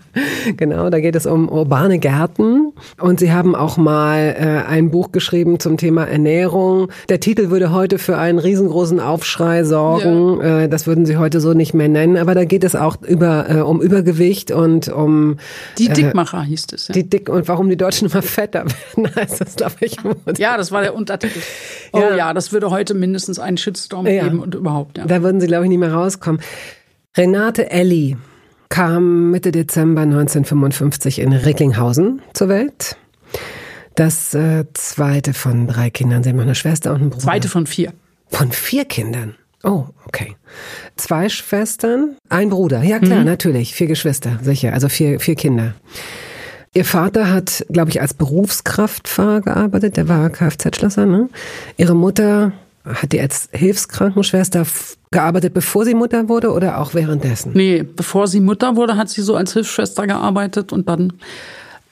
Genau, 0.56 0.90
da 0.90 1.00
geht 1.00 1.16
es 1.16 1.26
um 1.26 1.48
urbane 1.48 1.98
Gärten. 1.98 2.72
Und 3.00 3.20
Sie 3.20 3.32
haben 3.32 3.54
auch 3.54 3.76
mal 3.76 4.34
äh, 4.38 4.70
ein 4.70 4.85
ein 4.86 4.90
Buch 4.90 5.12
geschrieben 5.12 5.60
zum 5.60 5.76
Thema 5.76 6.04
Ernährung. 6.04 6.90
Der 7.08 7.20
Titel 7.20 7.50
würde 7.50 7.72
heute 7.72 7.98
für 7.98 8.16
einen 8.16 8.38
riesengroßen 8.38 9.00
Aufschrei 9.00 9.64
sorgen. 9.64 10.40
Ja. 10.40 10.60
Äh, 10.60 10.68
das 10.68 10.86
würden 10.86 11.06
Sie 11.06 11.16
heute 11.16 11.40
so 11.40 11.52
nicht 11.52 11.74
mehr 11.74 11.88
nennen. 11.88 12.16
Aber 12.16 12.34
da 12.34 12.44
geht 12.44 12.64
es 12.64 12.74
auch 12.76 12.96
über, 13.02 13.50
äh, 13.50 13.60
um 13.60 13.82
Übergewicht 13.82 14.50
und 14.50 14.88
um... 14.88 15.38
Die 15.78 15.88
äh, 15.88 15.92
Dickmacher 15.92 16.42
äh, 16.42 16.46
hieß 16.46 16.66
es. 16.72 16.88
Ja. 16.88 16.92
Die 16.94 17.08
Dick 17.08 17.28
und 17.28 17.48
warum 17.48 17.68
die 17.68 17.76
Deutschen 17.76 18.08
immer 18.08 18.22
fetter 18.22 18.64
werden, 18.96 19.14
heißt 19.14 19.40
das, 19.40 19.56
glaube 19.56 19.74
ich. 19.80 19.96
Ja, 20.38 20.56
das 20.56 20.72
war 20.72 20.82
der 20.82 20.94
Untertitel. 20.94 21.40
Oh 21.92 21.98
ja, 21.98 22.16
ja 22.16 22.34
das 22.34 22.52
würde 22.52 22.70
heute 22.70 22.94
mindestens 22.94 23.38
einen 23.38 23.56
Shitstorm 23.56 24.06
ja. 24.06 24.24
geben 24.24 24.40
und 24.40 24.54
überhaupt. 24.54 24.98
Ja. 24.98 25.06
Da 25.06 25.22
würden 25.22 25.40
Sie, 25.40 25.46
glaube 25.46 25.64
ich, 25.64 25.68
nicht 25.68 25.78
mehr 25.78 25.92
rauskommen. 25.92 26.40
Renate 27.16 27.70
Elli 27.70 28.16
kam 28.68 29.30
Mitte 29.30 29.52
Dezember 29.52 30.02
1955 30.02 31.20
in 31.20 31.32
Recklinghausen 31.32 32.20
zur 32.32 32.48
Welt. 32.48 32.96
Das 33.96 34.34
äh, 34.34 34.64
zweite 34.74 35.32
von 35.32 35.66
drei 35.66 35.90
Kindern. 35.90 36.22
Sie 36.22 36.28
haben 36.28 36.36
noch 36.36 36.44
eine 36.44 36.54
Schwester 36.54 36.92
und 36.92 37.00
einen 37.00 37.10
Bruder. 37.10 37.24
Zweite 37.24 37.48
von 37.48 37.66
vier. 37.66 37.92
Von 38.28 38.52
vier 38.52 38.84
Kindern? 38.84 39.34
Oh, 39.64 39.86
okay. 40.04 40.36
Zwei 40.96 41.28
Schwestern, 41.28 42.16
ein 42.28 42.50
Bruder. 42.50 42.82
Ja 42.82 42.98
klar, 42.98 43.20
mhm. 43.20 43.24
natürlich. 43.24 43.74
Vier 43.74 43.86
Geschwister, 43.86 44.38
sicher. 44.42 44.74
Also 44.74 44.88
vier, 44.88 45.18
vier 45.18 45.34
Kinder. 45.34 45.74
Ihr 46.74 46.84
Vater 46.84 47.32
hat, 47.32 47.64
glaube 47.70 47.90
ich, 47.90 48.02
als 48.02 48.12
Berufskraftfahrer 48.12 49.40
gearbeitet. 49.40 49.96
Der 49.96 50.08
war 50.08 50.28
Kfz-Schlosser. 50.28 51.06
Ne? 51.06 51.30
Ihre 51.78 51.96
Mutter 51.96 52.52
hat 52.84 53.12
die 53.12 53.20
als 53.20 53.48
Hilfskrankenschwester 53.52 54.66
gearbeitet, 55.10 55.54
bevor 55.54 55.84
sie 55.86 55.94
Mutter 55.94 56.28
wurde 56.28 56.52
oder 56.52 56.78
auch 56.78 56.92
währenddessen? 56.94 57.52
Nee, 57.54 57.82
bevor 57.82 58.28
sie 58.28 58.40
Mutter 58.40 58.76
wurde, 58.76 58.96
hat 58.96 59.08
sie 59.08 59.22
so 59.22 59.34
als 59.36 59.54
Hilfsschwester 59.54 60.06
gearbeitet 60.06 60.72
und 60.72 60.88
dann 60.88 61.14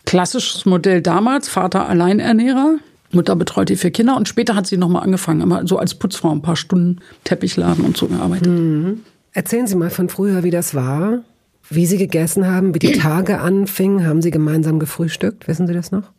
klassisches 0.06 0.66
Modell 0.66 1.02
damals, 1.02 1.48
Vater 1.48 1.88
Alleinernährer. 1.88 2.76
Mutter 3.12 3.36
betreut 3.36 3.68
die 3.68 3.76
vier 3.76 3.90
Kinder 3.90 4.16
und 4.16 4.28
später 4.28 4.56
hat 4.56 4.66
sie 4.66 4.76
nochmal 4.76 5.04
angefangen, 5.04 5.40
immer 5.40 5.66
so 5.66 5.78
als 5.78 5.94
Putzfrau 5.94 6.30
ein 6.30 6.42
paar 6.42 6.56
Stunden 6.56 7.00
Teppichladen 7.22 7.84
und 7.84 7.96
so 7.96 8.06
gearbeitet. 8.06 8.48
Mhm. 8.48 9.00
Erzählen 9.32 9.66
Sie 9.66 9.76
mal 9.76 9.90
von 9.90 10.08
früher, 10.08 10.44
wie 10.44 10.50
das 10.50 10.74
war, 10.74 11.20
wie 11.68 11.86
Sie 11.86 11.98
gegessen 11.98 12.46
haben, 12.46 12.74
wie 12.74 12.78
die 12.78 12.92
Tage 12.98 13.40
anfingen. 13.40 14.06
Haben 14.06 14.22
Sie 14.22 14.30
gemeinsam 14.30 14.78
gefrühstückt? 14.78 15.48
Wissen 15.48 15.66
Sie 15.66 15.74
das 15.74 15.90
noch? 15.90 16.10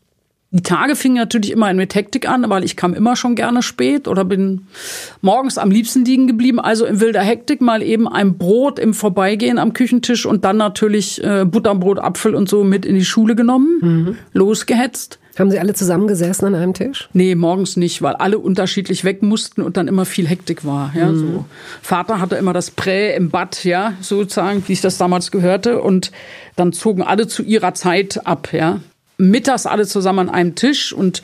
Die 0.52 0.64
Tage 0.64 0.96
fingen 0.96 1.18
natürlich 1.18 1.52
immer 1.52 1.74
mit 1.74 1.96
Hektik 1.96 2.30
an, 2.30 2.50
weil 2.50 2.64
ich 2.64 2.78
kam 2.78 2.94
immer 2.94 3.18
schon 3.18 3.36
gerne 3.36 3.62
spät 3.62 4.08
oder 4.08 4.24
bin 4.24 4.68
morgens 5.22 5.58
am 5.58 5.70
liebsten 5.70 6.06
liegen 6.06 6.28
geblieben. 6.28 6.62
Also 6.62 6.86
in 6.86 7.02
wilder 7.02 7.22
Hektik 7.22 7.60
mal 7.60 7.84
eben 7.84 8.08
ein 8.08 8.38
Brot 8.38 8.80
im 8.80 8.94
Vorbeigehen 8.94 9.60
am 9.60 9.74
Küchentisch 9.74 10.26
und 10.26 10.46
dann 10.46 10.56
natürlich 10.56 11.22
äh, 11.22 11.44
Butterbrot, 11.46 12.00
Apfel 12.00 12.36
und 12.36 12.48
so 12.48 12.64
mit 12.64 12.86
in 12.86 12.96
die 12.96 13.04
Schule 13.04 13.36
genommen, 13.36 13.80
mhm. 13.82 14.18
losgehetzt. 14.32 15.20
Haben 15.38 15.52
Sie 15.52 15.60
alle 15.60 15.74
zusammengesessen 15.74 16.48
an 16.48 16.56
einem 16.56 16.74
Tisch? 16.74 17.10
Nee, 17.12 17.36
morgens 17.36 17.76
nicht, 17.76 18.02
weil 18.02 18.14
alle 18.14 18.40
unterschiedlich 18.40 19.04
weg 19.04 19.22
mussten 19.22 19.62
und 19.62 19.76
dann 19.76 19.90
immer 19.90 20.06
viel 20.06 20.26
Hektik 20.28 20.64
war. 20.64 20.94
Ja, 20.96 21.12
mhm. 21.12 21.20
so. 21.20 21.46
Vater 21.82 22.22
hatte 22.22 22.38
immer 22.38 22.54
das 22.54 22.72
Prä 22.72 23.14
im 23.14 23.30
Bad, 23.30 23.66
ja, 23.66 23.94
sozusagen, 24.00 24.64
wie 24.68 24.74
ich 24.74 24.80
das 24.80 24.98
damals 24.98 25.32
gehörte. 25.32 25.82
Und 25.82 26.14
dann 26.56 26.72
zogen 26.72 27.02
alle 27.02 27.28
zu 27.28 27.44
ihrer 27.44 27.74
Zeit 27.74 28.26
ab, 28.26 28.54
ja 28.54 28.80
mittags 29.18 29.66
alle 29.66 29.86
zusammen 29.86 30.30
an 30.30 30.30
einem 30.30 30.56
Tisch 30.56 30.94
und 30.94 31.22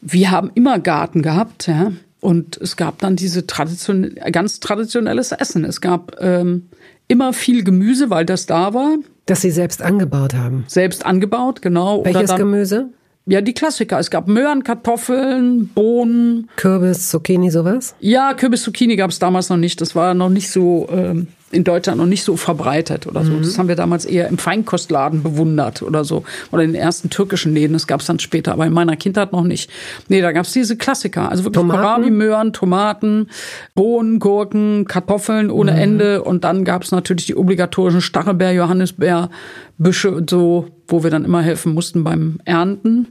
wir 0.00 0.30
haben 0.30 0.50
immer 0.54 0.78
Garten 0.78 1.22
gehabt, 1.22 1.66
ja. 1.66 1.92
Und 2.20 2.56
es 2.56 2.76
gab 2.76 3.00
dann 3.00 3.16
diese 3.16 3.46
tradition 3.46 4.14
ganz 4.32 4.60
traditionelles 4.60 5.32
Essen. 5.32 5.64
Es 5.64 5.82
gab 5.82 6.16
ähm, 6.20 6.68
immer 7.06 7.34
viel 7.34 7.64
Gemüse, 7.64 8.08
weil 8.08 8.24
das 8.24 8.46
da 8.46 8.72
war. 8.72 8.96
Das 9.26 9.42
Sie 9.42 9.50
selbst 9.50 9.82
angebaut 9.82 10.34
haben. 10.34 10.64
Selbst 10.66 11.04
angebaut, 11.04 11.60
genau. 11.60 12.02
Welches 12.04 12.30
dann, 12.30 12.38
Gemüse? 12.38 12.88
Ja, 13.26 13.40
die 13.40 13.54
Klassiker. 13.54 13.98
Es 13.98 14.10
gab 14.10 14.28
Möhren, 14.28 14.64
Kartoffeln, 14.64 15.68
Bohnen. 15.68 16.48
Kürbis, 16.56 17.08
Zucchini, 17.08 17.50
sowas? 17.50 17.94
Ja, 18.00 18.34
Kürbis, 18.34 18.62
Zucchini 18.62 18.96
gab 18.96 19.10
es 19.10 19.18
damals 19.18 19.48
noch 19.48 19.56
nicht. 19.56 19.80
Das 19.80 19.94
war 19.94 20.14
noch 20.14 20.28
nicht 20.28 20.50
so. 20.50 20.88
Ähm, 20.90 21.28
in 21.50 21.64
Deutschland 21.64 21.98
noch 21.98 22.06
nicht 22.06 22.24
so 22.24 22.36
verbreitet 22.36 23.06
oder 23.06 23.24
so. 23.24 23.32
Mhm. 23.32 23.42
Das 23.42 23.58
haben 23.58 23.68
wir 23.68 23.76
damals 23.76 24.04
eher 24.04 24.28
im 24.28 24.38
Feinkostladen 24.38 25.22
bewundert 25.22 25.82
oder 25.82 26.04
so. 26.04 26.24
Oder 26.50 26.62
in 26.64 26.72
den 26.72 26.80
ersten 26.80 27.10
türkischen 27.10 27.54
Läden. 27.54 27.74
Das 27.74 27.86
gab 27.86 28.00
es 28.00 28.06
dann 28.06 28.18
später, 28.18 28.52
aber 28.52 28.66
in 28.66 28.72
meiner 28.72 28.96
Kindheit 28.96 29.32
noch 29.32 29.44
nicht. 29.44 29.70
Nee, 30.08 30.20
da 30.20 30.32
gab 30.32 30.46
es 30.46 30.52
diese 30.52 30.76
Klassiker. 30.76 31.30
Also 31.30 31.44
wirklich 31.44 31.64
Kohlrabi, 31.64 32.10
Möhren, 32.10 32.52
Tomaten, 32.52 33.28
Bohnen, 33.74 34.18
Gurken, 34.18 34.84
Kartoffeln 34.86 35.50
ohne 35.50 35.72
mhm. 35.72 35.78
Ende. 35.78 36.24
Und 36.24 36.44
dann 36.44 36.64
gab 36.64 36.82
es 36.82 36.90
natürlich 36.90 37.26
die 37.26 37.36
obligatorischen 37.36 38.00
Stachelbeer, 38.00 38.52
Johannisbeer, 38.52 39.30
Büsche 39.78 40.10
und 40.10 40.30
so, 40.30 40.68
wo 40.88 41.02
wir 41.02 41.10
dann 41.10 41.24
immer 41.24 41.42
helfen 41.42 41.74
mussten 41.74 42.04
beim 42.04 42.38
Ernten. 42.44 43.08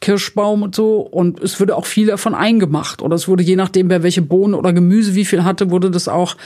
Kirschbaum 0.00 0.62
und 0.62 0.74
so. 0.74 1.00
Und 1.00 1.40
es 1.40 1.60
wurde 1.60 1.76
auch 1.76 1.86
viel 1.86 2.06
davon 2.06 2.34
eingemacht. 2.34 3.02
Oder 3.02 3.16
es 3.16 3.28
wurde 3.28 3.42
je 3.42 3.56
nachdem, 3.56 3.90
wer 3.90 4.02
welche 4.02 4.22
Bohnen 4.22 4.54
oder 4.54 4.72
Gemüse 4.72 5.14
wie 5.14 5.24
viel 5.24 5.44
hatte, 5.44 5.70
wurde 5.70 5.90
das 5.90 6.08
auch, 6.08 6.36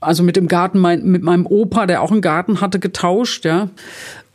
also 0.00 0.22
mit 0.22 0.36
dem 0.36 0.48
Garten, 0.48 0.78
mein, 0.78 1.04
mit 1.04 1.22
meinem 1.22 1.46
Opa, 1.46 1.86
der 1.86 2.02
auch 2.02 2.10
einen 2.10 2.20
Garten 2.20 2.60
hatte, 2.60 2.78
getauscht, 2.78 3.44
ja. 3.44 3.68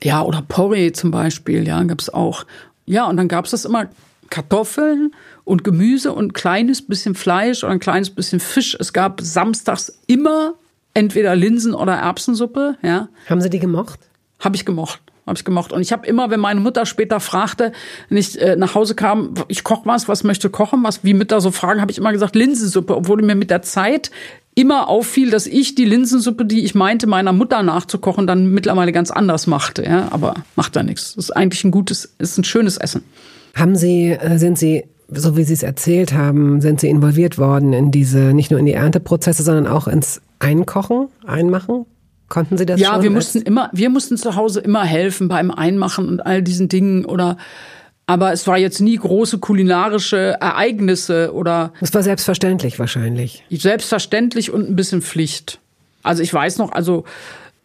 Ja, 0.04 0.22
oder 0.24 0.42
Porree 0.42 0.92
zum 0.92 1.12
Beispiel, 1.12 1.68
ja, 1.68 1.82
gab's 1.84 2.10
auch. 2.10 2.46
Ja, 2.86 3.08
und 3.08 3.18
dann 3.18 3.28
gab's 3.28 3.52
das 3.52 3.66
immer 3.66 3.88
Kartoffeln 4.30 5.14
und 5.44 5.64
Gemüse 5.64 6.14
und 6.14 6.28
ein 6.28 6.34
kleines 6.34 6.82
bisschen 6.82 7.16
Fleisch 7.16 7.64
oder 7.64 7.74
ein 7.74 7.80
kleines 7.80 8.10
bisschen 8.10 8.40
Fisch. 8.40 8.76
Es 8.80 8.94
gab 8.94 9.22
samstags 9.22 10.00
immer 10.08 10.54
entweder 10.94 11.36
Linsen- 11.36 11.76
oder 11.76 11.94
Erbsensuppe, 11.94 12.78
ja. 12.82 13.10
Haben 13.30 13.42
Sie 13.42 13.50
die 13.50 13.60
gemocht? 13.60 14.00
Habe 14.40 14.56
ich 14.56 14.66
gemocht 14.66 15.02
habe 15.26 15.38
ich 15.38 15.46
gemocht. 15.46 15.72
Und 15.72 15.82
ich 15.82 15.92
habe 15.92 16.06
immer, 16.08 16.30
wenn 16.30 16.40
meine 16.40 16.60
Mutter 16.60 16.86
später 16.86 17.20
fragte, 17.20 17.72
wenn 18.10 18.18
ich 18.18 18.40
äh, 18.42 18.56
nach 18.56 18.76
Hause 18.76 18.96
kam, 18.96 19.34
ich 19.48 19.64
koche 19.64 19.84
was, 19.86 20.08
was 20.08 20.24
möchte 20.24 20.50
kochen, 20.50 20.84
was 20.84 21.04
wie 21.04 21.14
Mütter 21.14 21.42
so 21.42 21.52
fragen, 21.52 21.82
habe 21.82 21.92
ich 21.92 21.98
immer 21.98 22.12
gesagt 22.12 22.36
Linsensuppe, 22.36 22.96
obwohl 22.96 23.22
mir 23.22 23.36
mit 23.36 23.50
der 23.50 23.62
Zeit 23.62 24.12
immer 24.54 24.90
auffiel, 24.90 25.30
dass 25.30 25.48
ich 25.48 25.76
die 25.76 25.86
Linsensuppe, 25.86 26.46
die 26.46 26.66
ich 26.66 26.76
meinte, 26.76 27.08
meiner 27.08 27.32
Mutter 27.34 27.64
nachzukochen, 27.64 28.28
dann 28.28 28.48
mittlerweile 28.52 28.92
ganz 28.92 29.12
anders 29.12 29.48
machte. 29.48 29.84
Ja, 29.84 30.10
aber 30.12 30.34
macht 30.56 30.76
da 30.76 30.84
nichts. 30.84 31.16
Das 31.16 31.26
ist 31.26 31.32
eigentlich 31.32 31.64
ein 31.64 31.72
gutes, 31.72 32.14
ist 32.18 32.38
ein 32.38 32.44
schönes 32.44 32.78
Essen. 32.78 33.04
Haben 33.56 33.76
Sie, 33.76 34.12
äh, 34.12 34.38
sind 34.38 34.58
Sie 34.58 34.86
so 35.14 35.36
wie 35.36 35.44
Sie 35.44 35.54
es 35.54 35.64
erzählt 35.64 36.14
haben, 36.14 36.62
sind 36.62 36.80
Sie 36.80 36.90
involviert 36.90 37.38
worden 37.38 37.74
in 37.74 37.92
diese, 37.92 38.34
nicht 38.34 38.50
nur 38.50 38.60
in 38.60 38.66
die 38.66 38.74
Ernteprozesse, 38.74 39.44
sondern 39.44 39.68
auch 39.68 39.88
ins 39.88 40.22
Einkochen, 40.40 41.10
Einmachen? 41.26 41.86
Konnten 42.32 42.58
Sie 42.58 42.66
das 42.66 42.80
ja, 42.80 42.88
schon? 42.88 42.96
Ja, 42.96 43.04
wir 43.04 43.12
mussten 43.12 43.42
immer, 43.42 43.70
wir 43.74 43.90
mussten 43.90 44.16
zu 44.16 44.38
Hause 44.38 44.62
immer 44.62 44.84
helfen 44.84 45.28
beim 45.28 45.52
Einmachen 45.52 46.08
und 46.08 46.26
all 46.26 46.42
diesen 46.42 46.70
Dingen 46.70 47.04
oder 47.04 47.36
aber 48.08 48.32
es 48.32 48.48
war 48.48 48.58
jetzt 48.58 48.80
nie 48.80 48.96
große 48.96 49.40
kulinarische 49.40 50.38
Ereignisse 50.40 51.34
oder. 51.34 51.74
Es 51.82 51.94
war 51.94 52.04
selbstverständlich 52.04 52.80
wahrscheinlich. 52.80 53.44
Selbstverständlich 53.50 54.52
und 54.52 54.70
ein 54.70 54.76
bisschen 54.76 55.02
Pflicht. 55.02 55.60
Also 56.04 56.24
ich 56.24 56.34
weiß 56.34 56.58
noch, 56.58 56.72
also 56.72 57.04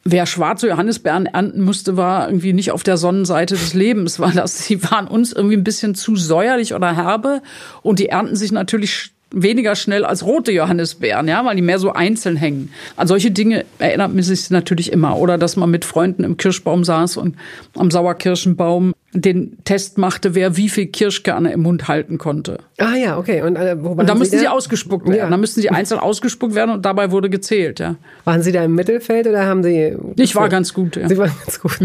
wer 0.05 0.26
schwarze 0.26 0.68
Johannisbeeren 0.68 1.26
ernten 1.26 1.62
musste, 1.62 1.96
war 1.96 2.29
irgendwie 2.29 2.52
nicht 2.52 2.70
auf 2.72 2.83
der 2.83 2.96
Sonnenseite 2.96 3.55
des 3.55 3.72
Lebens, 3.72 4.20
weil 4.20 4.33
das, 4.33 4.66
sie 4.66 4.83
waren 4.83 5.07
uns 5.07 5.33
irgendwie 5.33 5.57
ein 5.57 5.64
bisschen 5.64 5.94
zu 5.94 6.16
säuerlich 6.16 6.74
oder 6.74 6.94
herbe 6.94 7.40
und 7.83 7.98
die 7.98 8.09
ernten 8.09 8.37
sich 8.37 8.50
natürlich 8.50 9.12
weniger 9.32 9.74
schnell 9.74 10.04
als 10.04 10.24
rote 10.24 10.52
Johannisbeeren, 10.52 11.28
ja, 11.28 11.44
weil 11.44 11.56
die 11.56 11.62
mehr 11.62 11.78
so 11.78 11.92
einzeln 11.92 12.36
hängen. 12.36 12.70
An 12.96 13.08
solche 13.08 13.30
Dinge 13.30 13.64
erinnert 13.78 14.14
man 14.14 14.22
sich 14.22 14.50
natürlich 14.50 14.92
immer. 14.92 15.18
Oder 15.18 15.36
dass 15.38 15.56
man 15.56 15.70
mit 15.70 15.84
Freunden 15.84 16.24
im 16.24 16.36
Kirschbaum 16.36 16.84
saß 16.84 17.16
und 17.16 17.36
am 17.74 17.90
Sauerkirschenbaum 17.90 18.94
den 19.12 19.56
Test 19.64 19.98
machte, 19.98 20.34
wer 20.34 20.56
wie 20.56 20.68
viel 20.68 20.86
Kirschkerne 20.86 21.52
im 21.52 21.62
Mund 21.62 21.88
halten 21.88 22.18
konnte. 22.18 22.58
Ah 22.78 22.94
ja, 22.96 23.18
okay. 23.18 23.42
Und, 23.42 23.56
äh, 23.56 23.76
und 23.80 24.08
da 24.08 24.14
müssten 24.14 24.38
sie 24.38 24.48
ausgespuckt 24.48 25.06
werden. 25.08 25.18
Ja. 25.18 25.30
Da 25.30 25.36
müssten 25.36 25.60
sie 25.60 25.70
einzeln 25.70 26.00
ausgespuckt 26.00 26.54
werden 26.54 26.70
und 26.70 26.84
dabei 26.84 27.10
wurde 27.10 27.30
gezählt, 27.30 27.80
ja. 27.80 27.96
Waren 28.24 28.42
Sie 28.42 28.52
da 28.52 28.62
im 28.62 28.74
Mittelfeld 28.74 29.26
oder 29.26 29.46
haben 29.46 29.62
Sie... 29.62 29.96
Ich 30.16 30.36
war 30.36 30.48
ganz 30.48 30.74
gut, 30.74 30.96
ja. 30.96 31.08
Sie 31.08 31.16
waren 31.16 31.32
ganz 31.44 31.60
gut. 31.60 31.78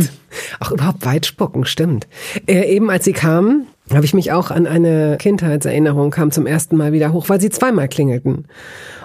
Auch 0.59 0.71
überhaupt 0.71 1.05
weit 1.05 1.25
spucken, 1.25 1.65
stimmt. 1.65 2.07
Äh, 2.47 2.73
eben 2.73 2.89
als 2.89 3.05
Sie 3.05 3.13
kamen, 3.13 3.67
habe 3.95 4.05
ich 4.05 4.13
mich 4.13 4.31
auch 4.31 4.51
an 4.51 4.67
eine 4.67 5.17
Kindheitserinnerung, 5.17 6.11
kam 6.11 6.31
zum 6.31 6.47
ersten 6.47 6.77
Mal 6.77 6.93
wieder 6.93 7.13
hoch, 7.13 7.29
weil 7.29 7.41
sie 7.41 7.49
zweimal 7.49 7.87
klingelten. 7.87 8.47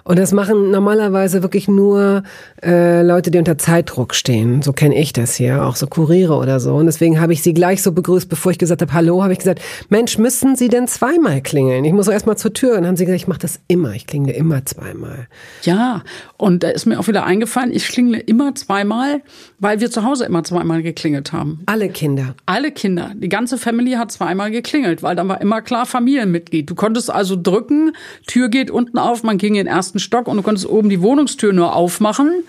Und 0.07 0.21
das 0.21 0.31
machen 0.31 0.71
normalerweise 0.71 1.43
wirklich 1.43 1.67
nur 1.67 2.23
äh, 2.63 3.03
Leute, 3.03 3.33
die 3.33 3.39
unter 3.39 3.59
Zeitdruck 3.59 4.15
stehen. 4.15 4.63
So 4.63 4.73
kenne 4.73 4.97
ich 4.97 5.13
das 5.13 5.35
hier, 5.35 5.65
auch 5.65 5.75
so 5.75 5.89
Kuriere 5.89 6.37
oder 6.37 6.61
so. 6.61 6.77
Und 6.77 6.87
deswegen 6.87 7.21
habe 7.21 7.33
ich 7.33 7.43
sie 7.43 7.53
gleich 7.53 7.83
so 7.83 7.91
begrüßt, 7.91 8.29
bevor 8.29 8.53
ich 8.53 8.59
gesagt 8.59 8.83
habe, 8.83 8.93
hallo, 8.93 9.25
habe 9.25 9.33
ich 9.33 9.41
gesagt, 9.41 9.61
Mensch, 9.89 10.17
müssen 10.17 10.55
Sie 10.55 10.69
denn 10.69 10.87
zweimal 10.87 11.41
klingeln? 11.41 11.85
Ich 11.85 11.93
muss 11.93 12.07
erst 12.07 12.25
mal 12.25 12.37
zur 12.37 12.53
Tür. 12.53 12.71
Und 12.71 12.77
dann 12.77 12.87
haben 12.87 12.97
sie 12.97 13.05
gesagt, 13.05 13.21
ich 13.21 13.27
mache 13.27 13.41
das 13.41 13.59
immer, 13.67 13.95
ich 13.95 14.07
klingle 14.07 14.33
immer 14.33 14.65
zweimal. 14.65 15.27
Ja, 15.63 16.05
und 16.37 16.63
da 16.63 16.69
ist 16.69 16.87
mir 16.87 17.01
auch 17.01 17.09
wieder 17.09 17.25
eingefallen, 17.25 17.73
ich 17.73 17.89
klingle 17.89 18.21
immer 18.21 18.55
zweimal, 18.55 19.23
weil 19.59 19.81
wir 19.81 19.91
zu 19.91 20.05
Hause 20.05 20.25
immer 20.25 20.45
zweimal 20.45 20.85
geklingelt 20.85 21.33
haben. 21.33 21.63
Alle 21.67 21.89
Kinder. 21.89 22.37
Alle 22.47 22.71
Kinder. 22.71 23.11
Die 23.17 23.29
ganze 23.29 23.59
Familie 23.59 23.99
hat 23.99 24.13
zweimal 24.13 24.53
geklingelt, 24.53 25.03
weil 25.03 25.17
dann 25.17 25.29
war 25.29 25.41
immer 25.41 25.63
klar 25.63 25.85
Familienmitglied. 25.85 26.71
Du 26.71 26.77
konntest 26.77 27.11
also 27.11 27.35
drücken, 27.35 27.91
Tür 28.29 28.49
geht 28.51 28.71
unten 28.71 28.99
auf, 28.99 29.25
man 29.25 29.37
ging 29.37 29.57
in 29.57 29.67
den 29.67 29.75
ersten 29.75 29.96
ersten 29.97 29.99
Stock 29.99 30.29
und 30.29 30.37
du 30.37 30.43
konntest 30.43 30.69
oben 30.69 30.89
die 30.89 31.01
Wohnungstür 31.01 31.53
nur 31.53 31.75
aufmachen 31.75 32.45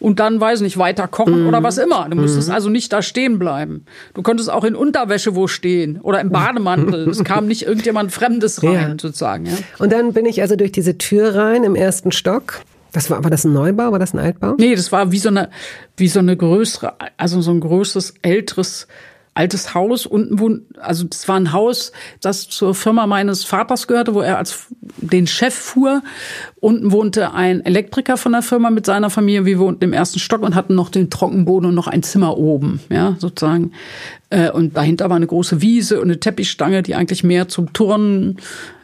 und 0.00 0.20
dann, 0.20 0.40
weiß 0.40 0.60
nicht, 0.60 0.78
weiter 0.78 1.08
kochen 1.08 1.42
mhm. 1.42 1.48
oder 1.48 1.62
was 1.62 1.78
immer. 1.78 2.08
Du 2.08 2.16
musstest 2.16 2.48
mhm. 2.48 2.54
also 2.54 2.68
nicht 2.68 2.92
da 2.92 3.02
stehen 3.02 3.38
bleiben. 3.38 3.84
Du 4.14 4.22
konntest 4.22 4.50
auch 4.50 4.64
in 4.64 4.76
Unterwäsche 4.76 5.34
wo 5.34 5.48
stehen 5.48 6.00
oder 6.00 6.20
im 6.20 6.30
Bademantel. 6.30 7.08
es 7.08 7.24
kam 7.24 7.46
nicht 7.46 7.62
irgendjemand 7.62 8.12
Fremdes 8.12 8.62
rein, 8.62 8.72
ja. 8.72 8.88
sozusagen. 8.90 9.46
Ja. 9.46 9.52
Und 9.78 9.92
dann 9.92 10.12
bin 10.12 10.26
ich 10.26 10.40
also 10.40 10.56
durch 10.56 10.72
diese 10.72 10.98
Tür 10.98 11.34
rein 11.34 11.64
im 11.64 11.74
ersten 11.74 12.12
Stock. 12.12 12.60
Das 12.92 13.10
war, 13.10 13.22
war 13.22 13.30
das 13.30 13.44
ein 13.44 13.52
Neubau, 13.52 13.92
war 13.92 13.98
das 13.98 14.14
ein 14.14 14.18
Altbau? 14.18 14.54
Nee, 14.58 14.74
das 14.74 14.92
war 14.92 15.12
wie 15.12 15.18
so 15.18 15.28
eine, 15.28 15.50
wie 15.96 16.08
so 16.08 16.20
eine 16.20 16.36
größere, 16.36 16.94
also 17.16 17.40
so 17.42 17.50
ein 17.50 17.60
größeres, 17.60 18.14
älteres 18.22 18.86
altes 19.38 19.74
Haus. 19.74 20.04
Unten 20.04 20.38
wohnt, 20.38 20.62
also 20.78 21.04
das 21.04 21.28
war 21.28 21.36
ein 21.36 21.52
Haus, 21.52 21.92
das 22.20 22.48
zur 22.48 22.74
Firma 22.74 23.06
meines 23.06 23.44
Vaters 23.44 23.86
gehörte, 23.86 24.14
wo 24.14 24.20
er 24.20 24.36
als 24.36 24.66
den 24.96 25.26
Chef 25.26 25.54
fuhr. 25.54 26.02
Unten 26.60 26.90
wohnte 26.90 27.32
ein 27.32 27.64
Elektriker 27.64 28.16
von 28.16 28.32
der 28.32 28.42
Firma 28.42 28.70
mit 28.70 28.84
seiner 28.84 29.10
Familie. 29.10 29.46
Wir 29.46 29.58
wohnten 29.58 29.84
im 29.84 29.92
ersten 29.92 30.18
Stock 30.18 30.42
und 30.42 30.54
hatten 30.54 30.74
noch 30.74 30.90
den 30.90 31.08
Trockenboden 31.08 31.68
und 31.68 31.74
noch 31.74 31.86
ein 31.86 32.02
Zimmer 32.02 32.36
oben, 32.36 32.80
ja, 32.90 33.16
sozusagen. 33.18 33.72
Äh, 34.30 34.50
und 34.50 34.76
dahinter 34.76 35.08
war 35.08 35.16
eine 35.16 35.26
große 35.26 35.62
Wiese 35.62 36.00
und 36.00 36.08
eine 36.08 36.20
Teppichstange, 36.20 36.82
die 36.82 36.96
eigentlich 36.96 37.22
mehr 37.22 37.48
zum 37.48 37.72
Turnen 37.72 38.38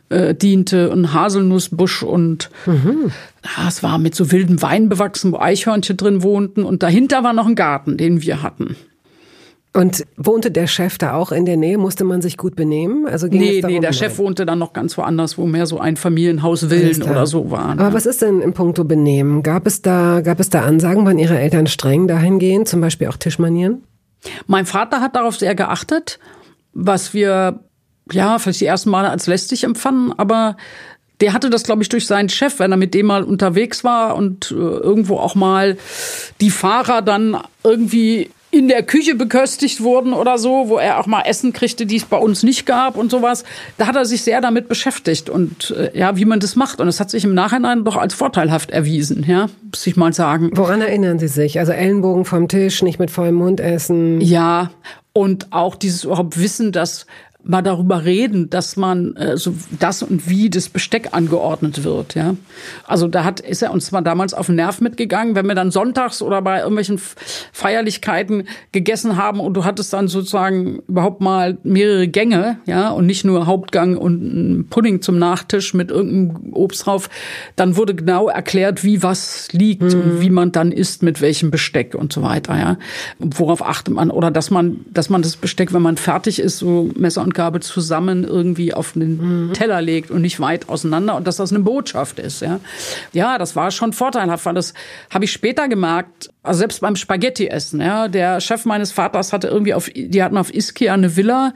äh, 0.09 0.35
diente 0.35 0.91
und 0.91 1.13
Haselnussbusch 1.13 2.03
und 2.03 2.51
mhm. 2.67 3.11
ja, 3.43 3.69
es 3.69 3.83
war 3.83 3.99
mit 3.99 4.15
so 4.15 4.31
wildem 4.31 4.63
Wein 4.63 4.89
bewachsen, 4.89 5.33
wo 5.33 5.39
Eichhörnchen 5.39 5.97
drin 5.97 6.23
wohnten 6.23 6.63
und 6.63 6.83
dahinter 6.83 7.25
war 7.25 7.33
noch 7.33 7.47
ein 7.47 7.57
Garten, 7.57 7.97
den 7.97 8.23
wir 8.23 8.43
hatten. 8.43 8.77
Und 9.77 10.07
wohnte 10.17 10.53
der 10.53 10.69
Chef 10.69 10.99
da 10.99 11.15
auch 11.15 11.33
in 11.33 11.47
der 11.47 11.57
Nähe? 11.57 11.79
Musste 11.79 12.05
man 12.05 12.23
sich 12.23 12.37
gut 12.37 12.55
benehmen? 12.55 13.07
Also 13.09 13.29
ging 13.29 13.41
nee, 13.41 13.57
es 13.57 13.63
darum, 13.63 13.75
nee, 13.75 13.81
der 13.81 13.93
Chef 13.93 14.19
wohnte 14.19 14.47
dann 14.47 14.61
noch 14.61 14.73
ganz 14.73 14.97
woanders, 14.97 15.37
wo 15.37 15.47
mehr 15.47 15.67
so 15.67 15.81
ein 15.81 15.97
Familienhaus 15.97 16.69
Villen 16.69 17.03
oder 17.03 17.27
so 17.27 17.51
waren. 17.51 17.81
Aber 17.81 17.89
ja. 17.89 17.93
was 17.93 18.07
ist 18.07 18.23
denn 18.23 18.41
im 18.41 18.53
Punkto 18.53 18.85
Benehmen? 18.85 19.43
Gab 19.43 19.67
es 19.67 19.83
da, 19.83 20.21
gab 20.21 20.39
es 20.39 20.49
da 20.49 20.63
Ansagen, 20.63 21.05
wann 21.07 21.19
Ihre 21.19 21.39
Eltern 21.41 21.67
streng 21.67 22.07
dahingehend? 22.07 22.69
Zum 22.69 22.81
Beispiel 22.81 23.09
auch 23.09 23.17
Tischmanieren? 23.17 23.83
Mein 24.47 24.65
Vater 24.65 25.01
hat 25.01 25.17
darauf 25.17 25.37
sehr 25.37 25.57
geachtet. 25.57 26.21
Was 26.73 27.13
wir 27.13 27.61
ja, 28.13 28.39
vielleicht 28.39 28.61
die 28.61 28.67
ersten 28.67 28.91
Male 28.91 29.11
als 29.11 29.27
lästig 29.27 29.65
empfanden, 29.65 30.13
aber 30.17 30.57
der 31.21 31.33
hatte 31.33 31.51
das, 31.51 31.63
glaube 31.63 31.83
ich, 31.83 31.89
durch 31.89 32.07
seinen 32.07 32.29
Chef, 32.29 32.59
wenn 32.59 32.71
er 32.71 32.77
mit 32.77 32.95
dem 32.95 33.07
mal 33.07 33.23
unterwegs 33.25 33.85
war 33.85 34.17
und 34.17 34.51
äh, 34.51 34.55
irgendwo 34.55 35.17
auch 35.17 35.35
mal 35.35 35.77
die 36.41 36.51
Fahrer 36.51 37.03
dann 37.03 37.39
irgendwie 37.63 38.31
in 38.55 38.69
der 38.69 38.83
Küche 38.83 39.17
beköstigt 39.17 39.83
wurden 39.83 40.13
oder 40.13 40.39
so, 40.39 40.69
wo 40.69 40.79
er 40.79 41.01
auch 41.01 41.07
mal 41.07 41.23
Essen 41.23 41.53
kriegte, 41.53 41.87
die 41.87 41.97
es 41.97 42.05
bei 42.05 42.17
uns 42.17 42.43
nicht 42.43 42.67
gab 42.67 42.97
und 42.97 43.11
sowas. 43.11 43.45
Da 43.79 43.87
hat 43.87 43.97
er 43.97 44.05
sich 44.05 44.23
sehr 44.23 44.41
damit 44.41 44.69
beschäftigt 44.69 45.29
und 45.29 45.75
äh, 45.77 45.99
ja, 45.99 46.17
wie 46.17 46.25
man 46.25 46.41
das 46.41 46.55
macht. 46.55 46.81
Und 46.81 46.89
es 46.89 47.01
hat 47.01 47.11
sich 47.11 47.25
im 47.25 47.35
Nachhinein 47.35 47.85
doch 47.85 47.97
als 47.97 48.15
vorteilhaft 48.15 48.71
erwiesen, 48.71 49.25
ja, 49.27 49.49
muss 49.71 49.87
ich 49.87 49.97
mal 49.97 50.13
sagen. 50.13 50.51
Woran 50.55 50.81
erinnern 50.81 51.19
Sie 51.19 51.29
sich? 51.29 51.59
Also 51.59 51.73
Ellenbogen 51.73 52.25
vom 52.25 52.49
Tisch, 52.49 52.83
nicht 52.83 52.99
mit 52.99 53.11
vollem 53.11 53.35
Mund 53.35 53.61
essen. 53.61 54.21
Ja, 54.21 54.71
und 55.13 55.53
auch 55.53 55.75
dieses 55.75 56.05
überhaupt 56.05 56.41
Wissen, 56.41 56.73
dass 56.73 57.07
mal 57.45 57.63
darüber 57.63 58.05
reden, 58.05 58.51
dass 58.51 58.77
man 58.77 59.17
äh, 59.17 59.37
so 59.37 59.55
das 59.79 60.03
und 60.03 60.29
wie 60.29 60.51
das 60.51 60.69
Besteck 60.69 61.09
angeordnet 61.13 61.85
wird, 61.85 62.15
ja. 62.15 62.37
Also 62.87 63.07
da 63.07 63.25
hat 63.25 63.41
ist 63.41 63.63
er 63.63 63.71
uns 63.71 63.93
mal 63.93 64.01
damals 64.01 64.35
auf 64.35 64.47
den 64.47 64.57
Nerv 64.57 64.81
mitgegangen, 64.81 65.35
wenn 65.35 65.47
wir 65.47 65.55
dann 65.55 65.71
sonntags 65.71 66.23
oder 66.23 66.41
bei 66.43 66.59
irgendwelchen 66.59 66.99
Feierlichkeiten 67.53 68.45
gegessen 68.73 69.17
haben 69.17 69.41
und 69.41 69.55
du 69.55 69.65
hattest 69.65 69.93
dann 69.93 70.09
sozusagen 70.09 70.81
überhaupt 70.89 71.21
mal 71.21 71.59
mehrere 71.63 72.09
Gänge, 72.09 72.59
ja, 72.67 72.91
und 72.91 73.07
nicht 73.07 73.25
nur 73.25 73.47
Hauptgang 73.47 73.97
und 73.97 74.23
ein 74.23 74.67
Pudding 74.69 75.03
zum 75.03 75.19
Nachtisch 75.19 75.75
mit 75.75 75.91
irgendeinem 75.91 76.53
Obst 76.53 76.87
drauf, 76.87 77.11
dann 77.57 77.77
wurde 77.77 77.95
genau 77.95 78.29
erklärt, 78.29 78.85
wie 78.85 79.03
was 79.03 79.49
liegt 79.53 79.83
mhm. 79.83 80.01
und 80.01 80.21
wie 80.21 80.31
man 80.31 80.53
dann 80.53 80.73
isst 80.73 81.03
mit 81.03 81.21
welchem 81.21 81.51
Besteck 81.51 81.95
und 81.95 82.13
so 82.13 82.23
weiter, 82.23 82.57
ja. 82.59 82.79
Worauf 83.19 83.63
achtet 83.63 83.95
man 83.95 84.11
oder 84.11 84.31
dass 84.31 84.51
man 84.51 84.85
dass 84.93 85.11
man 85.11 85.23
das 85.23 85.37
Besteck, 85.37 85.73
wenn 85.75 85.83
man 85.83 85.97
fertig 85.97 86.39
ist, 86.39 86.59
so 86.59 86.91
Messer 86.97 87.23
und 87.23 87.34
Abgabe 87.35 87.59
zusammen 87.59 88.23
irgendwie 88.23 88.73
auf 88.73 88.93
den 88.93 89.49
mhm. 89.49 89.53
Teller 89.55 89.83
legt 89.83 90.13
und 90.13 90.23
nicht 90.23 90.39
weit 90.39 90.69
auseinander 90.69 91.17
und 91.17 91.27
dass 91.27 91.37
das 91.37 91.51
eine 91.51 91.61
Botschaft 91.61 92.21
ist. 92.21 92.41
Ja, 92.41 92.61
ja 93.13 93.39
das 93.39 93.57
war 93.57 93.73
schon 93.73 93.93
vorteilhaft, 93.93 94.47
weil 94.47 94.55
das 94.55 94.73
habe 95.11 95.25
ich 95.25 95.33
später 95.33 95.69
gemerkt, 95.69 96.31
also 96.45 96.59
selbst 96.59 96.81
beim 96.81 96.95
Spaghetti-Essen. 96.95 97.81
Ja, 97.81 98.07
der 98.07 98.41
Chef 98.41 98.65
meines 98.67 98.93
Vaters 98.93 99.33
hatte 99.33 99.49
irgendwie 99.49 99.75
auf, 99.75 99.91
die 99.91 100.23
hatten 100.23 100.39
auf 100.39 100.55
Ischia 100.55 100.95
eine 100.95 101.17
Villa 101.17 101.55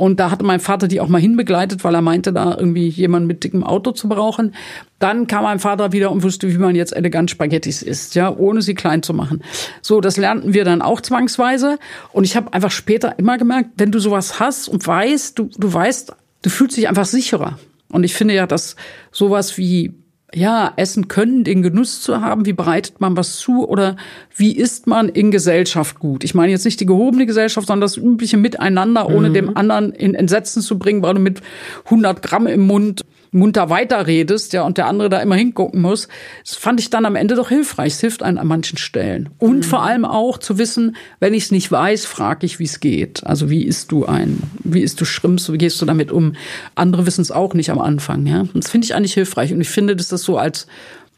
und 0.00 0.18
da 0.18 0.30
hatte 0.30 0.46
mein 0.46 0.60
Vater 0.60 0.88
die 0.88 0.98
auch 0.98 1.08
mal 1.08 1.20
hinbegleitet, 1.20 1.84
weil 1.84 1.94
er 1.94 2.00
meinte, 2.00 2.32
da 2.32 2.56
irgendwie 2.56 2.88
jemand 2.88 3.26
mit 3.26 3.44
dickem 3.44 3.62
Auto 3.62 3.92
zu 3.92 4.08
brauchen. 4.08 4.54
Dann 4.98 5.26
kam 5.26 5.42
mein 5.42 5.58
Vater 5.58 5.92
wieder 5.92 6.10
und 6.10 6.22
wusste, 6.22 6.50
wie 6.50 6.56
man 6.56 6.74
jetzt 6.74 6.96
elegant 6.96 7.30
Spaghettis 7.30 7.82
isst, 7.82 8.14
ja, 8.14 8.34
ohne 8.34 8.62
sie 8.62 8.72
klein 8.72 9.02
zu 9.02 9.12
machen. 9.12 9.42
So, 9.82 10.00
das 10.00 10.16
lernten 10.16 10.54
wir 10.54 10.64
dann 10.64 10.80
auch 10.80 11.02
zwangsweise. 11.02 11.78
Und 12.14 12.24
ich 12.24 12.34
habe 12.34 12.54
einfach 12.54 12.70
später 12.70 13.18
immer 13.18 13.36
gemerkt, 13.36 13.72
wenn 13.76 13.92
du 13.92 13.98
sowas 13.98 14.40
hast 14.40 14.68
und 14.68 14.86
weißt, 14.86 15.38
du, 15.38 15.50
du 15.54 15.70
weißt, 15.70 16.14
du 16.40 16.48
fühlst 16.48 16.78
dich 16.78 16.88
einfach 16.88 17.04
sicherer. 17.04 17.58
Und 17.90 18.02
ich 18.02 18.14
finde 18.14 18.32
ja, 18.32 18.46
dass 18.46 18.76
sowas 19.12 19.58
wie 19.58 19.92
ja, 20.34 20.72
essen 20.76 21.08
können, 21.08 21.44
den 21.44 21.62
Genuss 21.62 22.02
zu 22.02 22.20
haben, 22.20 22.46
wie 22.46 22.52
bereitet 22.52 23.00
man 23.00 23.16
was 23.16 23.36
zu 23.36 23.68
oder 23.68 23.96
wie 24.36 24.56
isst 24.56 24.86
man 24.86 25.08
in 25.08 25.30
Gesellschaft 25.30 25.98
gut. 25.98 26.24
Ich 26.24 26.34
meine 26.34 26.52
jetzt 26.52 26.64
nicht 26.64 26.80
die 26.80 26.86
gehobene 26.86 27.26
Gesellschaft, 27.26 27.66
sondern 27.66 27.82
das 27.82 27.96
übliche 27.96 28.36
Miteinander, 28.36 29.08
ohne 29.08 29.30
mhm. 29.30 29.34
dem 29.34 29.56
anderen 29.56 29.92
in 29.92 30.14
Entsetzen 30.14 30.62
zu 30.62 30.78
bringen, 30.78 31.02
weil 31.02 31.14
du 31.14 31.20
mit 31.20 31.40
100 31.86 32.22
Gramm 32.22 32.46
im 32.46 32.66
Mund 32.66 33.04
munter 33.32 33.70
weiterredest, 33.70 34.52
ja, 34.52 34.62
und 34.62 34.78
der 34.78 34.86
andere 34.86 35.08
da 35.08 35.18
immer 35.20 35.36
hingucken 35.36 35.80
muss. 35.80 36.08
Das 36.44 36.56
fand 36.56 36.80
ich 36.80 36.90
dann 36.90 37.06
am 37.06 37.16
Ende 37.16 37.34
doch 37.34 37.48
hilfreich. 37.48 37.94
Es 37.94 38.00
hilft 38.00 38.22
einem 38.22 38.38
an 38.38 38.46
manchen 38.46 38.78
Stellen. 38.78 39.28
Und 39.38 39.58
mhm. 39.58 39.62
vor 39.62 39.82
allem 39.82 40.04
auch 40.04 40.38
zu 40.38 40.58
wissen, 40.58 40.96
wenn 41.20 41.34
ich 41.34 41.44
es 41.44 41.50
nicht 41.50 41.70
weiß, 41.70 42.06
frage 42.06 42.46
ich, 42.46 42.58
wie 42.58 42.64
es 42.64 42.80
geht. 42.80 43.24
Also 43.24 43.50
wie 43.50 43.64
isst 43.64 43.92
du 43.92 44.06
ein, 44.06 44.42
wie 44.64 44.82
isst 44.82 45.00
du 45.00 45.04
Schrimps, 45.04 45.52
wie 45.52 45.58
gehst 45.58 45.80
du 45.80 45.86
damit 45.86 46.10
um? 46.10 46.34
Andere 46.74 47.06
wissen 47.06 47.22
es 47.22 47.30
auch 47.30 47.54
nicht 47.54 47.70
am 47.70 47.78
Anfang, 47.78 48.26
ja. 48.26 48.40
Und 48.40 48.56
das 48.56 48.70
finde 48.70 48.84
ich 48.84 48.94
eigentlich 48.94 49.14
hilfreich. 49.14 49.52
Und 49.52 49.60
ich 49.60 49.70
finde, 49.70 49.96
dass 49.96 50.08
das 50.08 50.22
so 50.22 50.38
als 50.38 50.66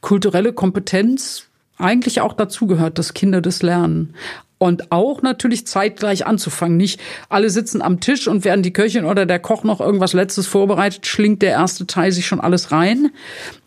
kulturelle 0.00 0.52
Kompetenz 0.52 1.46
eigentlich 1.78 2.20
auch 2.20 2.34
dazugehört, 2.34 2.98
dass 2.98 3.14
Kinder 3.14 3.40
das 3.40 3.62
lernen 3.62 4.14
und 4.62 4.92
auch 4.92 5.22
natürlich 5.22 5.66
zeitgleich 5.66 6.24
anzufangen. 6.24 6.76
Nicht 6.76 7.00
alle 7.28 7.50
sitzen 7.50 7.82
am 7.82 7.98
Tisch 7.98 8.28
und 8.28 8.44
während 8.44 8.64
die 8.64 8.72
Köchin 8.72 9.04
oder 9.04 9.26
der 9.26 9.40
Koch 9.40 9.64
noch 9.64 9.80
irgendwas 9.80 10.12
Letztes 10.12 10.46
vorbereitet, 10.46 11.04
schlingt 11.04 11.42
der 11.42 11.50
erste 11.50 11.84
Teil 11.84 12.12
sich 12.12 12.28
schon 12.28 12.40
alles 12.40 12.70
rein. 12.70 13.10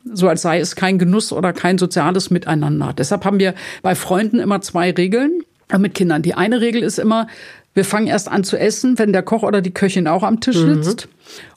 So 0.05 0.29
als 0.29 0.41
sei 0.41 0.58
es 0.58 0.77
kein 0.77 0.97
Genuss 0.97 1.34
oder 1.34 1.51
kein 1.51 1.77
soziales 1.77 2.29
Miteinander. 2.29 2.93
Deshalb 2.97 3.25
haben 3.25 3.39
wir 3.39 3.55
bei 3.81 3.93
Freunden 3.93 4.39
immer 4.39 4.62
zwei 4.62 4.91
Regeln 4.91 5.41
mit 5.77 5.95
Kindern. 5.95 6.21
Die 6.21 6.36
eine 6.36 6.62
Regel 6.62 6.81
ist 6.81 6.97
immer, 6.97 7.27
wir 7.73 7.84
fangen 7.84 8.08
erst 8.08 8.31
an 8.31 8.45
zu 8.45 8.58
essen, 8.58 8.97
wenn 8.97 9.12
der 9.12 9.23
Koch 9.23 9.43
oder 9.43 9.62
die 9.62 9.73
Köchin 9.73 10.08
auch 10.08 10.23
am 10.23 10.39
Tisch 10.39 10.55
mhm. 10.55 10.81
sitzt. 10.81 11.08
Mhm. 11.08 11.12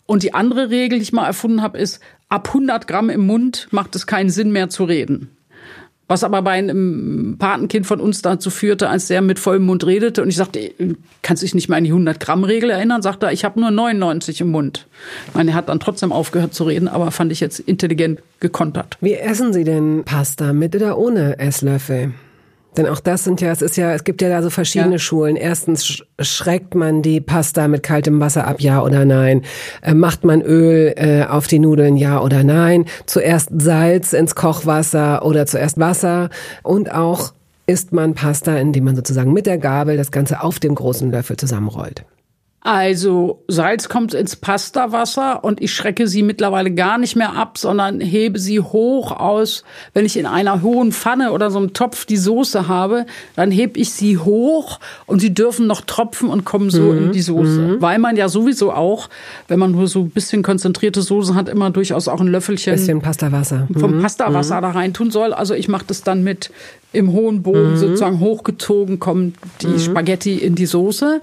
Und 0.06 0.22
die 0.24 0.34
andere 0.34 0.70
Regel, 0.70 0.98
die 0.98 1.04
ich 1.04 1.12
mal 1.12 1.26
erfunden 1.26 1.62
habe, 1.62 1.78
ist, 1.78 2.00
ab 2.28 2.48
100 2.48 2.88
Gramm 2.88 3.08
im 3.08 3.24
Mund 3.24 3.68
macht 3.70 3.94
es 3.94 4.08
keinen 4.08 4.30
Sinn 4.30 4.50
mehr 4.50 4.68
zu 4.68 4.82
reden. 4.82 5.30
Was 6.08 6.24
aber 6.24 6.40
bei 6.40 6.52
einem 6.52 7.36
Patenkind 7.38 7.86
von 7.86 8.00
uns 8.00 8.22
dazu 8.22 8.48
führte, 8.48 8.88
als 8.88 9.08
der 9.08 9.20
mit 9.20 9.38
vollem 9.38 9.64
Mund 9.64 9.86
redete 9.86 10.22
und 10.22 10.30
ich 10.30 10.36
sagte, 10.36 10.72
kannst 11.22 11.42
du 11.42 11.44
dich 11.44 11.54
nicht 11.54 11.68
mehr 11.68 11.76
an 11.76 11.84
die 11.84 11.92
100-Gramm-Regel 11.92 12.70
erinnern? 12.70 13.02
Sagte 13.02 13.26
er, 13.26 13.32
ich 13.32 13.44
habe 13.44 13.60
nur 13.60 13.70
99 13.70 14.40
im 14.40 14.50
Mund. 14.50 14.86
Ich 15.28 15.34
meine, 15.34 15.50
er 15.50 15.54
hat 15.54 15.68
dann 15.68 15.80
trotzdem 15.80 16.10
aufgehört 16.10 16.54
zu 16.54 16.64
reden, 16.64 16.88
aber 16.88 17.10
fand 17.10 17.30
ich 17.30 17.40
jetzt 17.40 17.60
intelligent 17.60 18.22
gekontert. 18.40 18.96
Wie 19.02 19.14
essen 19.14 19.52
Sie 19.52 19.64
denn 19.64 20.02
Pasta, 20.04 20.54
mit 20.54 20.74
oder 20.74 20.96
ohne 20.96 21.38
Esslöffel? 21.38 22.12
Denn 22.78 22.86
auch 22.86 23.00
das 23.00 23.24
sind 23.24 23.40
ja, 23.40 23.50
es 23.50 23.60
ist 23.60 23.76
ja, 23.76 23.92
es 23.92 24.04
gibt 24.04 24.22
ja 24.22 24.28
da 24.28 24.40
so 24.40 24.50
verschiedene 24.50 24.92
ja. 24.92 24.98
Schulen. 25.00 25.34
Erstens 25.34 26.00
schreckt 26.20 26.76
man 26.76 27.02
die 27.02 27.20
Pasta 27.20 27.66
mit 27.66 27.82
kaltem 27.82 28.20
Wasser 28.20 28.46
ab, 28.46 28.60
ja 28.60 28.82
oder 28.82 29.04
nein? 29.04 29.42
Äh, 29.82 29.94
macht 29.94 30.22
man 30.24 30.40
Öl 30.42 30.94
äh, 30.96 31.24
auf 31.24 31.48
die 31.48 31.58
Nudeln, 31.58 31.96
ja 31.96 32.20
oder 32.22 32.44
nein? 32.44 32.84
Zuerst 33.04 33.50
Salz 33.58 34.12
ins 34.12 34.36
Kochwasser 34.36 35.24
oder 35.24 35.44
zuerst 35.46 35.80
Wasser 35.80 36.30
und 36.62 36.94
auch 36.94 37.32
isst 37.66 37.92
man 37.92 38.14
Pasta, 38.14 38.56
indem 38.56 38.84
man 38.84 38.94
sozusagen 38.94 39.32
mit 39.32 39.46
der 39.46 39.58
Gabel 39.58 39.96
das 39.96 40.12
Ganze 40.12 40.44
auf 40.44 40.60
dem 40.60 40.76
großen 40.76 41.10
Löffel 41.10 41.36
zusammenrollt. 41.36 42.04
Also 42.70 43.42
Salz 43.48 43.88
kommt 43.88 44.12
ins 44.12 44.36
Pastawasser 44.36 45.42
und 45.42 45.62
ich 45.62 45.72
schrecke 45.72 46.06
sie 46.06 46.22
mittlerweile 46.22 46.70
gar 46.70 46.98
nicht 46.98 47.16
mehr 47.16 47.34
ab, 47.34 47.56
sondern 47.56 47.98
hebe 47.98 48.38
sie 48.38 48.60
hoch 48.60 49.10
aus. 49.10 49.64
Wenn 49.94 50.04
ich 50.04 50.18
in 50.18 50.26
einer 50.26 50.60
hohen 50.60 50.92
Pfanne 50.92 51.32
oder 51.32 51.50
so 51.50 51.60
einem 51.60 51.72
Topf 51.72 52.04
die 52.04 52.18
Soße 52.18 52.68
habe, 52.68 53.06
dann 53.36 53.50
hebe 53.50 53.80
ich 53.80 53.94
sie 53.94 54.18
hoch 54.18 54.80
und 55.06 55.20
sie 55.20 55.32
dürfen 55.32 55.66
noch 55.66 55.80
tropfen 55.80 56.28
und 56.28 56.44
kommen 56.44 56.68
so 56.68 56.92
mhm. 56.92 56.98
in 56.98 57.12
die 57.12 57.22
Soße. 57.22 57.58
Mhm. 57.58 57.80
Weil 57.80 57.98
man 57.98 58.16
ja 58.16 58.28
sowieso 58.28 58.70
auch, 58.70 59.08
wenn 59.46 59.58
man 59.58 59.72
nur 59.72 59.86
so 59.86 60.00
ein 60.00 60.10
bisschen 60.10 60.42
konzentrierte 60.42 61.00
Soße 61.00 61.34
hat, 61.34 61.48
immer 61.48 61.70
durchaus 61.70 62.06
auch 62.06 62.20
ein 62.20 62.28
Löffelchen 62.28 62.74
bisschen 62.74 63.00
Pastawasser. 63.00 63.66
vom 63.78 63.96
mhm. 63.96 64.02
Pastawasser 64.02 64.58
mhm. 64.58 64.62
da 64.62 64.70
rein 64.72 64.92
tun 64.92 65.10
soll. 65.10 65.32
Also 65.32 65.54
ich 65.54 65.68
mache 65.68 65.86
das 65.86 66.02
dann 66.02 66.22
mit 66.22 66.50
im 66.92 67.12
hohen 67.12 67.42
Bogen 67.42 67.72
mhm. 67.72 67.76
sozusagen 67.76 68.20
hochgezogen, 68.20 68.98
kommen 68.98 69.34
die 69.60 69.66
mhm. 69.68 69.78
Spaghetti 69.78 70.36
in 70.36 70.54
die 70.54 70.66
Soße. 70.66 71.20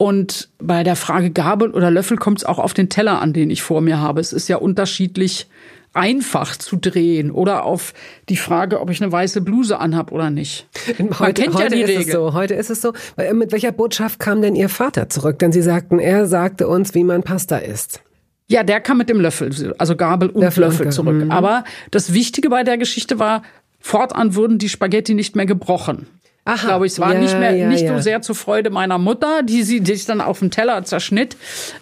Und 0.00 0.48
bei 0.58 0.82
der 0.82 0.96
Frage 0.96 1.30
Gabel 1.30 1.72
oder 1.72 1.90
Löffel 1.90 2.16
kommt 2.16 2.38
es 2.38 2.44
auch 2.46 2.58
auf 2.58 2.72
den 2.72 2.88
Teller 2.88 3.20
an, 3.20 3.34
den 3.34 3.50
ich 3.50 3.60
vor 3.60 3.82
mir 3.82 4.00
habe. 4.00 4.22
Es 4.22 4.32
ist 4.32 4.48
ja 4.48 4.56
unterschiedlich 4.56 5.46
einfach 5.92 6.56
zu 6.56 6.76
drehen 6.76 7.30
oder 7.30 7.66
auf 7.66 7.92
die 8.30 8.38
Frage, 8.38 8.80
ob 8.80 8.88
ich 8.88 9.02
eine 9.02 9.12
weiße 9.12 9.42
Bluse 9.42 9.78
anhab 9.78 10.10
oder 10.10 10.30
nicht. 10.30 10.66
Man 10.98 11.18
heute, 11.18 11.42
kennt 11.42 11.54
heute 11.54 11.76
ja 11.76 11.84
die 11.84 11.92
ist 11.92 11.98
Regel. 12.00 12.08
Es 12.08 12.12
so, 12.14 12.32
heute 12.32 12.54
ist 12.54 12.70
es 12.70 12.80
so. 12.80 12.94
Äh, 13.18 13.34
mit 13.34 13.52
welcher 13.52 13.72
Botschaft 13.72 14.18
kam 14.18 14.40
denn 14.40 14.56
Ihr 14.56 14.70
Vater 14.70 15.10
zurück? 15.10 15.38
Denn 15.38 15.52
Sie 15.52 15.60
sagten, 15.60 15.98
er 15.98 16.24
sagte 16.24 16.66
uns, 16.66 16.94
wie 16.94 17.04
man 17.04 17.22
Pasta 17.22 17.58
isst. 17.58 18.00
Ja, 18.48 18.62
der 18.62 18.80
kam 18.80 18.96
mit 18.96 19.10
dem 19.10 19.20
Löffel, 19.20 19.74
also 19.76 19.96
Gabel 19.96 20.30
und 20.30 20.40
Löffel, 20.40 20.64
Löffel 20.64 20.90
zurück. 20.92 21.24
Mhm. 21.24 21.30
Aber 21.30 21.62
das 21.90 22.14
Wichtige 22.14 22.48
bei 22.48 22.64
der 22.64 22.78
Geschichte 22.78 23.18
war, 23.18 23.42
fortan 23.80 24.34
wurden 24.34 24.56
die 24.56 24.70
Spaghetti 24.70 25.12
nicht 25.12 25.36
mehr 25.36 25.44
gebrochen. 25.44 26.06
Aha, 26.44 26.66
glaube 26.66 26.86
ich. 26.86 26.92
Es 26.92 26.98
war 26.98 27.12
ja, 27.12 27.20
nicht 27.20 27.38
mehr 27.38 27.54
ja, 27.54 27.68
nicht 27.68 27.82
ja. 27.84 27.94
so 27.94 28.02
sehr 28.02 28.22
zur 28.22 28.34
Freude 28.34 28.70
meiner 28.70 28.98
Mutter, 28.98 29.42
die 29.42 29.62
sie 29.62 29.84
sich 29.84 30.06
dann 30.06 30.20
auf 30.20 30.38
dem 30.38 30.50
Teller 30.50 30.82
zerschnitt. 30.84 31.36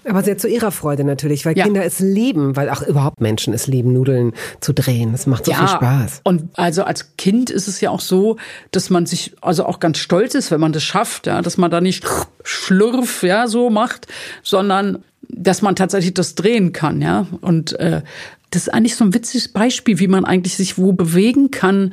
Aber 0.09 0.23
sehr 0.23 0.37
zu 0.37 0.49
ihrer 0.49 0.73
Freude 0.73 1.05
natürlich, 1.05 1.47
weil 1.47 1.55
Kinder 1.55 1.85
es 1.85 2.01
lieben, 2.01 2.57
weil 2.57 2.69
auch 2.69 2.83
überhaupt 2.83 3.21
Menschen 3.21 3.55
es 3.55 3.67
lieben, 3.67 3.93
Nudeln 3.93 4.33
zu 4.61 4.73
drehen. 4.73 5.13
Das 5.13 5.27
macht 5.27 5.47
so 5.47 5.53
viel 5.53 5.69
Spaß. 5.69 6.21
Und 6.25 6.49
also 6.55 6.83
als 6.83 7.17
Kind 7.17 7.51
ist 7.51 7.69
es 7.69 7.81
ja 7.81 7.91
auch 7.91 8.01
so, 8.01 8.37
dass 8.73 8.91
man 8.91 9.07
sich 9.07 9.35
also 9.41 9.65
auch 9.65 9.81
ganz 9.81 9.99
stolz 9.99 10.35
ist, 10.35 10.51
wenn 10.51 10.61
man 10.61 10.73
das 10.73 10.83
schafft, 10.83 11.27
ja, 11.27 11.41
dass 11.41 11.57
man 11.57 11.71
da 11.71 11.81
nicht 11.81 12.05
schlurf, 12.43 13.23
ja, 13.23 13.47
so 13.47 13.71
macht, 13.71 14.09
sondern 14.43 15.05
dass 15.29 15.63
man 15.63 15.77
tatsächlich 15.77 16.15
das 16.15 16.35
drehen 16.35 16.73
kann, 16.73 17.03
ja. 17.03 17.27
Und 17.41 17.79
äh, 17.79 18.03
das 18.51 18.63
ist 18.63 18.69
eigentlich 18.71 18.97
so 18.97 19.05
ein 19.05 19.13
witziges 19.13 19.49
Beispiel, 19.49 19.99
wie 19.99 20.09
man 20.09 20.25
eigentlich 20.25 20.57
sich 20.57 20.79
wo 20.79 20.93
bewegen 20.93 21.51
kann 21.51 21.93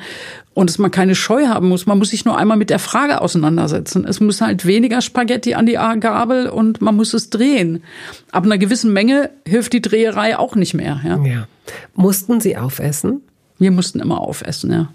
und 0.54 0.70
dass 0.70 0.78
man 0.78 0.89
keine 0.89 1.13
Scheu 1.13 1.48
haben 1.48 1.68
muss. 1.68 1.86
Man 1.86 1.98
muss 1.98 2.12
sich 2.12 2.24
nur 2.24 2.38
einmal 2.38 2.56
mit 2.56 2.70
der 2.70 2.80
Frage 2.80 3.22
auseinandersetzen. 3.22 4.06
Es 4.06 4.22
muss 4.22 4.39
halt 4.39 4.65
weniger 4.65 5.02
Spaghetti 5.02 5.54
an 5.56 5.65
die 5.65 5.74
Gabel 5.74 6.48
und 6.48 6.82
man 6.82 6.96
muss 6.96 7.13
es 7.13 7.30
drehen. 7.30 7.84
Ab 8.32 8.46
einer 8.46 8.58
gewissen 8.58 8.94
Menge 8.94 9.32
hilft 9.46 9.74
die 9.74 9.82
Dreherei 9.82 10.38
auch 10.38 10.56
nicht 10.56 10.74
mehr. 10.74 11.02
Ja. 11.04 11.18
ja. 11.24 11.48
Mussten 11.94 12.39
Sie 12.39 12.56
aufessen? 12.56 13.22
Wir 13.60 13.72
mussten 13.72 14.00
immer 14.00 14.22
aufessen, 14.22 14.72
ja. 14.72 14.89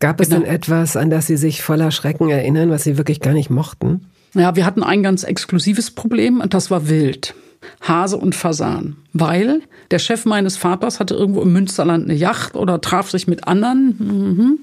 Gab 0.00 0.20
es 0.20 0.28
genau. 0.28 0.42
denn 0.42 0.50
etwas, 0.50 0.96
an 0.96 1.08
das 1.08 1.26
Sie 1.26 1.36
sich 1.36 1.62
voller 1.62 1.90
Schrecken 1.90 2.28
erinnern, 2.28 2.68
was 2.70 2.84
Sie 2.84 2.98
wirklich 2.98 3.20
gar 3.20 3.32
nicht 3.32 3.48
mochten? 3.48 4.06
Ja, 4.34 4.56
wir 4.56 4.66
hatten 4.66 4.82
ein 4.82 5.02
ganz 5.02 5.22
exklusives 5.22 5.92
Problem 5.92 6.40
und 6.40 6.52
das 6.52 6.70
war 6.70 6.88
wild. 6.88 7.34
Hase 7.80 8.16
und 8.16 8.34
Fasan, 8.34 8.96
weil 9.12 9.62
der 9.90 9.98
Chef 9.98 10.24
meines 10.24 10.56
Vaters 10.56 11.00
hatte 11.00 11.14
irgendwo 11.14 11.42
im 11.42 11.52
Münsterland 11.52 12.04
eine 12.04 12.14
Yacht 12.14 12.56
oder 12.56 12.80
traf 12.80 13.10
sich 13.10 13.26
mit 13.26 13.46
anderen, 13.46 13.96
mhm, 13.98 14.58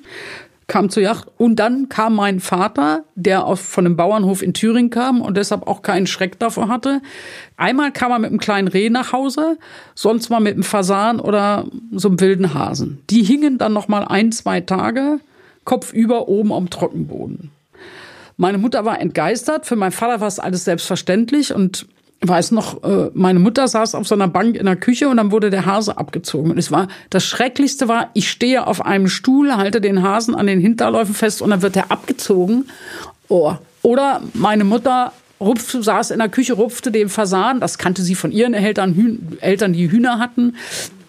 kam 0.68 0.90
zur 0.90 1.04
Yacht 1.04 1.28
und 1.38 1.58
dann 1.58 1.90
kam 1.90 2.16
mein 2.16 2.40
Vater, 2.40 3.04
der 3.16 3.46
von 3.56 3.86
einem 3.86 3.96
Bauernhof 3.96 4.42
in 4.42 4.54
Thüringen 4.54 4.90
kam 4.90 5.22
und 5.22 5.38
deshalb 5.38 5.68
auch 5.68 5.82
keinen 5.82 6.08
Schreck 6.08 6.40
davor 6.40 6.68
hatte. 6.68 7.02
Einmal 7.58 7.92
kam 7.92 8.12
er 8.12 8.20
mit 8.20 8.30
einem 8.30 8.40
kleinen 8.40 8.68
Reh 8.68 8.90
nach 8.90 9.12
Hause, 9.12 9.58
sonst 9.94 10.30
mal 10.30 10.40
mit 10.40 10.54
einem 10.54 10.64
Fasan 10.64 11.20
oder 11.20 11.66
so 11.92 12.08
einem 12.08 12.20
wilden 12.20 12.54
Hasen. 12.54 13.00
Die 13.10 13.24
hingen 13.24 13.58
dann 13.58 13.74
noch 13.74 13.88
mal 13.88 14.06
ein, 14.06 14.32
zwei 14.32 14.62
Tage 14.62 15.20
kopfüber 15.66 16.28
oben 16.28 16.52
am 16.52 16.70
Trockenboden. 16.70 17.52
Meine 18.38 18.58
Mutter 18.58 18.84
war 18.86 19.00
entgeistert. 19.00 19.66
Für 19.66 19.76
meinen 19.76 19.92
Vater 19.92 20.20
war 20.20 20.28
es 20.28 20.40
alles 20.40 20.66
selbstverständlich 20.66 21.54
und 21.54 21.88
weiß 22.28 22.52
noch, 22.52 22.84
äh, 22.84 23.10
meine 23.14 23.40
Mutter 23.40 23.68
saß 23.68 23.96
auf 23.96 24.08
so 24.08 24.16
einer 24.16 24.28
Bank 24.28 24.56
in 24.56 24.66
der 24.66 24.76
Küche 24.76 25.10
und 25.10 25.18
dann 25.18 25.32
wurde 25.32 25.50
der 25.50 25.66
Hase 25.66 25.98
abgezogen. 25.98 26.52
Und 26.52 26.58
es 26.58 26.72
war, 26.72 26.88
das 27.10 27.26
Schrecklichste 27.26 27.88
war, 27.88 28.10
ich 28.14 28.30
stehe 28.30 28.66
auf 28.66 28.86
einem 28.86 29.08
Stuhl, 29.08 29.56
halte 29.56 29.82
den 29.82 30.02
Hasen 30.02 30.36
an 30.36 30.48
den 30.48 30.60
Hinterläufen 30.60 31.14
fest 31.14 31.42
und 31.42 31.50
dann 31.50 31.62
wird 31.62 31.76
er 31.76 31.92
abgezogen. 31.92 32.66
Oh. 33.28 33.54
Oder 33.82 34.22
meine 34.34 34.64
Mutter 34.64 35.12
rupfte, 35.40 35.84
saß 35.84 36.12
in 36.12 36.20
der 36.20 36.30
Küche, 36.30 36.54
rupfte 36.54 36.92
den 36.92 37.10
Fasan, 37.10 37.60
das 37.60 37.78
kannte 37.78 38.02
sie 38.02 38.16
von 38.16 38.32
ihren 38.32 38.54
Eltern, 38.54 38.94
Hühn, 38.94 39.38
Eltern, 39.42 39.74
die 39.74 39.92
Hühner 39.92 40.20
hatten, 40.20 40.56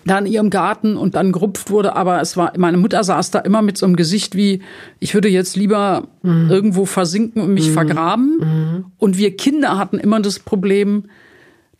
da 0.04 0.18
in 0.18 0.26
ihrem 0.26 0.50
Garten 0.50 0.96
und 0.96 1.14
dann 1.14 1.32
gerupft 1.32 1.70
wurde, 1.70 1.96
aber 1.96 2.20
es 2.20 2.36
war, 2.36 2.52
meine 2.56 2.76
Mutter 2.76 3.02
saß 3.02 3.30
da 3.30 3.38
immer 3.40 3.62
mit 3.62 3.78
so 3.78 3.86
einem 3.86 3.96
Gesicht 3.96 4.36
wie, 4.36 4.60
ich 5.00 5.14
würde 5.14 5.28
jetzt 5.28 5.56
lieber 5.56 6.08
mhm. 6.22 6.50
irgendwo 6.50 6.84
versinken 6.84 7.42
und 7.42 7.54
mich 7.54 7.68
mhm. 7.68 7.72
vergraben. 7.72 8.38
Mhm. 8.38 8.84
Und 8.98 9.18
wir 9.18 9.36
Kinder 9.36 9.78
hatten 9.78 9.98
immer 9.98 10.20
das 10.20 10.38
Problem, 10.38 11.04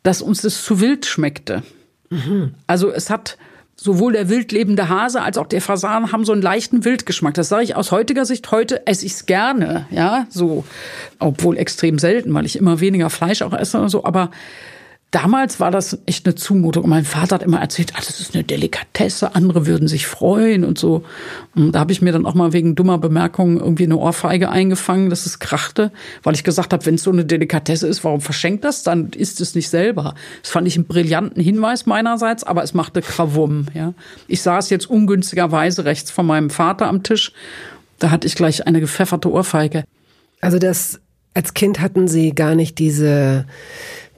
dass 0.03 0.23
uns 0.23 0.43
das 0.43 0.65
zu 0.65 0.81
wild 0.81 1.07
schmeckte. 1.07 1.63
Mhm. 2.11 2.55
Also 2.67 2.91
es 2.91 3.11
hat, 3.11 3.37
sowohl 3.77 4.13
der 4.13 4.29
wildlebende 4.29 4.89
Hase 4.89 5.21
als 5.21 5.37
auch 5.37 5.47
der 5.47 5.61
Fasan 5.61 6.13
haben 6.13 6.25
so 6.25 6.33
einen 6.33 6.43
leichten 6.43 6.85
Wildgeschmack. 6.85 7.35
Das 7.35 7.49
sage 7.49 7.65
ich 7.65 7.77
aus 7.77 7.91
heutiger 7.91 8.25
Sicht. 8.25 8.51
Heute 8.51 8.87
esse 8.87 9.05
ich 9.05 9.13
es 9.13 9.27
gerne, 9.27 9.87
ja, 9.91 10.27
so, 10.31 10.65
obwohl 11.19 11.59
extrem 11.59 11.99
selten, 11.99 12.33
weil 12.33 12.47
ich 12.47 12.57
immer 12.57 12.81
weniger 12.81 13.11
Fleisch 13.11 13.43
auch 13.43 13.53
esse 13.53 13.81
und 13.81 13.89
so. 13.89 14.05
Aber 14.05 14.31
damals 15.15 15.61
war 15.61 15.71
das 15.71 15.99
echt 16.07 16.27
eine 16.27 16.35
Zumutung. 16.35 16.85
Und 16.85 16.91
mein 16.91 17.05
Vater 17.05 17.37
hat 17.37 17.43
immer 17.43 17.61
erzählt, 17.61 17.93
ah, 17.95 18.01
das 18.05 18.19
ist 18.19 18.35
eine 18.35 18.43
Delikatesse, 18.43 19.37
andere 19.37 19.65
würden 19.65 19.87
sich 19.87 20.09
freuen 20.09 20.65
und 20.65 20.77
so. 20.77 21.05
Und 21.55 21.73
da 21.73 21.81
habe 21.81 21.93
ich 21.93 22.03
mir 22.03 22.13
dann 22.13 22.27
auch 22.27 22.35
mal 22.35 22.53
wegen 22.53 22.75
dummer 22.75 22.99
Bemerkungen 22.99 23.59
irgendwie 23.59 23.85
eine 23.85 23.97
Ohrfeige 23.97 24.51
eingefangen, 24.51 25.11
dass 25.11 25.27
es 25.27 25.39
krachte, 25.39 25.93
weil 26.25 26.35
ich 26.35 26.43
gesagt 26.43 26.73
habe, 26.73 26.85
wenn 26.87 26.97
es 26.97 27.05
so 27.05 27.13
eine 27.13 27.25
Delikatesse 27.25 27.87
ist, 27.87 28.03
warum 28.03 28.21
verschenkt 28.21 28.65
das? 28.65 28.83
Dann 28.83 29.11
isst 29.11 29.41
es 29.41 29.55
nicht 29.55 29.69
selber. 29.69 30.15
Das 30.43 30.51
fand 30.51 30.67
ich 30.67 30.75
einen 30.75 30.87
brillanten 30.87 31.41
Hinweis 31.41 31.87
meinerseits, 31.87 32.43
aber 32.43 32.65
es 32.65 32.75
machte 32.75 33.01
Krawum. 33.01 33.67
Ja. 33.73 33.95
Ich 34.27 34.43
saß 34.43 34.69
jetzt 34.71 34.91
ungünstigerweise 34.91 35.85
rechts 35.85 36.11
von 36.11 36.27
meinem 36.27 36.51
Vater 36.51 36.89
am 36.89 37.05
Tisch. 37.05 37.31
Da 38.01 38.11
hatte 38.11 38.27
ich 38.27 38.35
gleich 38.35 38.67
eine 38.67 38.81
gepfefferte 38.81 39.31
Ohrfeige. 39.31 39.85
Also 40.41 40.59
das 40.59 41.01
als 41.35 41.53
Kind 41.55 41.81
hatten 41.81 42.07
Sie 42.07 42.33
gar 42.33 42.55
nicht 42.55 42.79
diese 42.79 43.47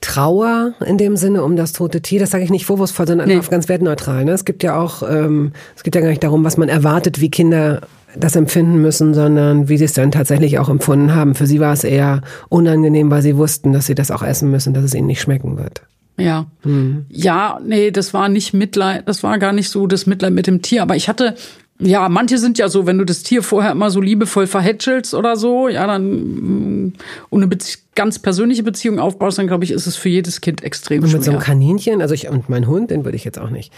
Trauer 0.00 0.74
in 0.85 0.98
dem 0.98 1.16
Sinne 1.16 1.42
um 1.42 1.56
das 1.56 1.72
tote 1.72 2.00
Tier. 2.00 2.20
Das 2.20 2.30
sage 2.30 2.44
ich 2.44 2.50
nicht 2.50 2.66
vorwurfsvoll, 2.66 3.06
sondern 3.06 3.28
nee. 3.28 3.40
ganz 3.50 3.68
wertneutral. 3.68 4.24
Ne? 4.24 4.32
Es 4.32 4.44
gibt 4.44 4.62
ja 4.62 4.78
auch, 4.78 5.02
ähm, 5.02 5.52
es 5.74 5.82
geht 5.82 5.94
ja 5.94 6.00
gar 6.00 6.09
nicht 6.09 6.22
darum, 6.22 6.44
was 6.44 6.56
man 6.56 6.68
erwartet, 6.68 7.20
wie 7.20 7.30
Kinder 7.30 7.80
das 8.18 8.37
empfinden 8.37 8.80
müssen, 8.80 9.14
sondern 9.14 9.68
wie 9.68 9.76
sie 9.76 9.85
es 9.85 9.92
dann 9.92 10.11
tatsächlich 10.11 10.59
auch 10.59 10.68
empfunden 10.68 11.14
haben. 11.14 11.35
Für 11.35 11.46
sie 11.46 11.61
war 11.61 11.72
es 11.72 11.85
eher 11.85 12.22
unangenehm, 12.48 13.11
weil 13.11 13.22
sie 13.22 13.37
wussten, 13.37 13.72
dass 13.72 13.87
sie 13.87 13.94
das 13.94 14.11
auch 14.11 14.22
essen 14.22 14.50
müssen, 14.50 14.74
dass 14.74 14.85
es 14.85 14.94
ihnen 14.94 15.06
nicht 15.06 15.20
schmecken 15.20 15.59
wird. 15.59 15.82
Ja. 16.18 16.46
Mhm. 16.64 17.06
Ja, 17.11 17.61
nee, 17.64 17.90
das 17.90 18.14
war 18.14 18.28
nicht 18.28 18.54
Mitleid, 18.54 19.06
das 19.06 19.22
war 19.22 19.38
gar 19.38 19.52
nicht 19.52 19.68
so 19.68 19.87
das 19.87 20.06
Mitleid 20.06 20.32
mit 20.32 20.46
dem 20.46 20.62
Tier. 20.62 20.82
Aber 20.82 20.96
ich 20.96 21.09
hatte 21.09 21.35
ja, 21.79 22.09
manche 22.09 22.39
sind 22.39 22.59
ja 22.59 22.69
so, 22.69 22.87
wenn 22.87 22.97
du 22.99 23.05
das 23.05 23.23
Tier 23.23 23.43
vorher 23.43 23.73
immer 23.73 23.91
so 23.91 24.01
liebevoll 24.01 24.47
verhätschelst 24.47 25.15
oder 25.15 25.37
so, 25.37 25.69
ja, 25.69 25.87
dann 25.87 26.87
mm, 26.87 26.93
und 27.29 27.43
eine 27.43 27.51
ganz 27.95 28.19
persönliche 28.19 28.62
Beziehung 28.62 28.99
aufbaust, 28.99 29.39
dann 29.39 29.47
glaube 29.47 29.65
ich, 29.65 29.73
ist 29.73 29.87
es 29.87 29.97
für 29.97 30.09
jedes 30.09 30.41
Kind 30.41 30.62
extrem 30.62 31.03
und 31.03 31.09
schwer. 31.09 31.19
Mit 31.19 31.25
so 31.25 31.31
einem 31.33 31.41
Kaninchen, 31.41 32.01
also 32.01 32.15
ich 32.15 32.29
und 32.29 32.49
mein 32.49 32.67
Hund, 32.67 32.91
den 32.91 33.05
würde 33.05 33.17
ich 33.17 33.25
jetzt 33.25 33.39
auch 33.39 33.51
nicht. 33.51 33.73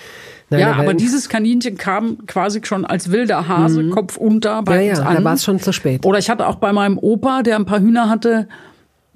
Nein, 0.50 0.60
ja, 0.60 0.72
aber 0.74 0.94
dieses 0.94 1.28
Kaninchen 1.28 1.76
kam 1.76 2.26
quasi 2.26 2.60
schon 2.62 2.84
als 2.84 3.10
wilder 3.10 3.48
Hase, 3.48 3.82
mhm. 3.82 3.90
Kopf 3.90 4.16
unter 4.16 4.62
bei 4.62 4.84
ja, 4.84 4.90
uns 4.90 4.98
ja, 5.00 5.04
an. 5.04 5.16
da 5.16 5.24
war 5.24 5.34
es 5.34 5.44
schon 5.44 5.60
zu 5.60 5.72
spät. 5.72 6.06
Oder 6.06 6.18
ich 6.18 6.30
hatte 6.30 6.46
auch 6.46 6.56
bei 6.56 6.72
meinem 6.72 6.98
Opa, 6.98 7.42
der 7.42 7.56
ein 7.56 7.66
paar 7.66 7.80
Hühner 7.80 8.08
hatte, 8.08 8.48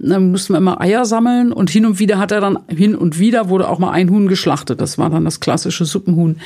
dann 0.02 0.32
mussten 0.32 0.52
wir 0.52 0.58
immer 0.58 0.80
Eier 0.80 1.04
sammeln 1.04 1.52
und 1.52 1.70
hin 1.70 1.86
und 1.86 1.98
wieder 2.00 2.18
hat 2.18 2.32
er 2.32 2.40
dann, 2.40 2.58
hin 2.68 2.96
und 2.96 3.18
wieder 3.18 3.48
wurde 3.48 3.68
auch 3.68 3.78
mal 3.78 3.92
ein 3.92 4.10
Huhn 4.10 4.26
geschlachtet. 4.26 4.80
Das 4.80 4.98
war 4.98 5.10
dann 5.10 5.24
das 5.24 5.38
klassische 5.38 5.84
Suppenhuhn. 5.84 6.40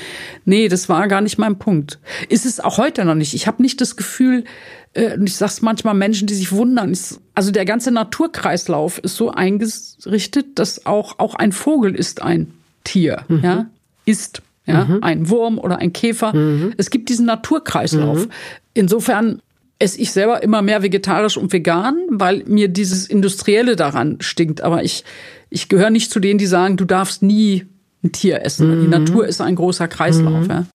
Nee, 0.45 0.69
das 0.69 0.89
war 0.89 1.09
gar 1.09 1.23
nicht 1.23 1.39
mein 1.39 1.59
Punkt. 1.59 1.99
Ist 2.29 2.45
es 2.45 2.61
auch 2.61 2.77
heute 2.77 3.05
noch 3.05 3.15
nicht. 3.15 3.33
Ich 3.33 3.47
habe 3.47 3.63
nicht 3.63 3.81
das 3.81 3.97
Gefühl, 3.97 4.45
äh, 4.93 5.17
ich 5.25 5.37
sag's 5.37 5.63
manchmal 5.63 5.95
Menschen, 5.95 6.27
die 6.27 6.35
sich 6.35 6.53
wundern. 6.53 6.97
Also 7.35 7.51
der 7.51 7.65
ganze 7.65 7.91
Naturkreislauf 7.91 8.99
ist 8.99 9.17
so 9.17 9.31
eingerichtet, 9.31 10.59
dass 10.59 10.85
auch, 10.85 11.19
auch 11.19 11.35
ein 11.35 11.53
Vogel 11.53 11.95
ist 11.95 12.23
ein 12.23 12.53
Tier, 12.85 13.23
mhm. 13.29 13.41
ja, 13.43 13.67
ist. 14.05 14.43
Ja, 14.69 14.85
mhm. 14.85 14.99
ein 15.01 15.29
Wurm 15.31 15.59
oder 15.61 15.79
ein 15.79 15.93
Käfer. 15.93 16.35
Mhm. 16.35 16.75
Es 16.77 16.91
gibt 16.91 17.09
diesen 17.09 17.25
Naturkreislauf. 17.25 18.27
Mhm. 18.27 18.31
Insofern 18.75 19.41
esse 19.79 20.01
ich 20.01 20.13
selber 20.13 20.43
immer 20.43 20.63
mehr 20.63 20.83
vegetarisch 20.83 21.37
und 21.37 21.53
vegan, 21.53 21.97
weil 22.11 22.45
mir 22.47 22.69
dieses 22.69 23.07
Industrielle 23.07 23.77
daran 23.77 24.19
stinkt. 24.21 24.63
Aber 24.63 24.83
ich, 24.83 25.05
ich 25.51 25.69
gehöre 25.69 25.91
nicht 25.91 26.11
zu 26.11 26.21
denen, 26.21 26.39
die 26.39 26.47
sagen, 26.47 26.77
du 26.77 26.85
darfst 26.85 27.23
nie 27.23 27.67
ein 28.03 28.13
Tier 28.13 28.43
essen. 28.43 28.79
Mhm. 28.79 28.83
Die 28.83 28.89
Natur 28.89 29.27
ist 29.27 29.41
ein 29.41 29.57
großer 29.57 29.89
Kreislauf. 29.89 30.45
Mhm. 30.45 30.51
Ja. 30.51 30.67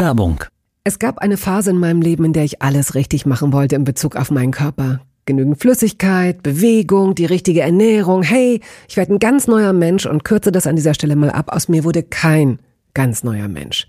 Werbung. 0.00 0.44
Es 0.84 0.98
gab 0.98 1.18
eine 1.18 1.36
Phase 1.36 1.70
in 1.70 1.78
meinem 1.78 2.00
Leben, 2.00 2.24
in 2.24 2.32
der 2.32 2.44
ich 2.44 2.62
alles 2.62 2.94
richtig 2.94 3.26
machen 3.26 3.52
wollte 3.52 3.74
in 3.74 3.84
Bezug 3.84 4.16
auf 4.16 4.30
meinen 4.30 4.52
Körper. 4.52 5.00
Genügend 5.26 5.60
Flüssigkeit, 5.60 6.42
Bewegung, 6.42 7.14
die 7.14 7.26
richtige 7.26 7.60
Ernährung. 7.60 8.22
Hey, 8.22 8.62
ich 8.88 8.96
werde 8.96 9.12
ein 9.12 9.18
ganz 9.18 9.46
neuer 9.46 9.74
Mensch 9.74 10.06
und 10.06 10.24
kürze 10.24 10.50
das 10.50 10.66
an 10.66 10.76
dieser 10.76 10.94
Stelle 10.94 11.16
mal 11.16 11.30
ab. 11.30 11.52
Aus 11.52 11.68
mir 11.68 11.84
wurde 11.84 12.02
kein 12.02 12.60
ganz 12.94 13.22
neuer 13.22 13.48
Mensch. 13.48 13.88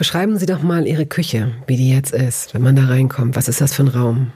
Beschreiben 0.00 0.38
Sie 0.38 0.46
doch 0.46 0.62
mal 0.62 0.86
Ihre 0.86 1.04
Küche, 1.04 1.52
wie 1.66 1.76
die 1.76 1.90
jetzt 1.90 2.14
ist, 2.14 2.54
wenn 2.54 2.62
man 2.62 2.74
da 2.74 2.86
reinkommt. 2.86 3.36
Was 3.36 3.48
ist 3.48 3.60
das 3.60 3.74
für 3.74 3.82
ein 3.82 3.88
Raum? 3.88 4.32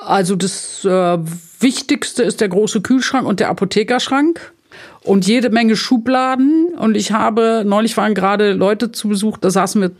Also 0.00 0.36
das 0.36 0.86
äh, 0.86 1.18
Wichtigste 1.60 2.22
ist 2.22 2.40
der 2.40 2.48
große 2.48 2.80
Kühlschrank 2.80 3.26
und 3.26 3.40
der 3.40 3.50
Apothekerschrank 3.50 4.54
und 5.02 5.26
jede 5.26 5.50
Menge 5.50 5.76
Schubladen. 5.76 6.74
Und 6.78 6.96
ich 6.96 7.12
habe, 7.12 7.62
neulich 7.66 7.96
waren 7.96 8.14
gerade 8.14 8.52
Leute 8.52 8.92
zu 8.92 9.08
Besuch, 9.08 9.38
da 9.38 9.50
saßen 9.50 9.80
wir 9.80 9.90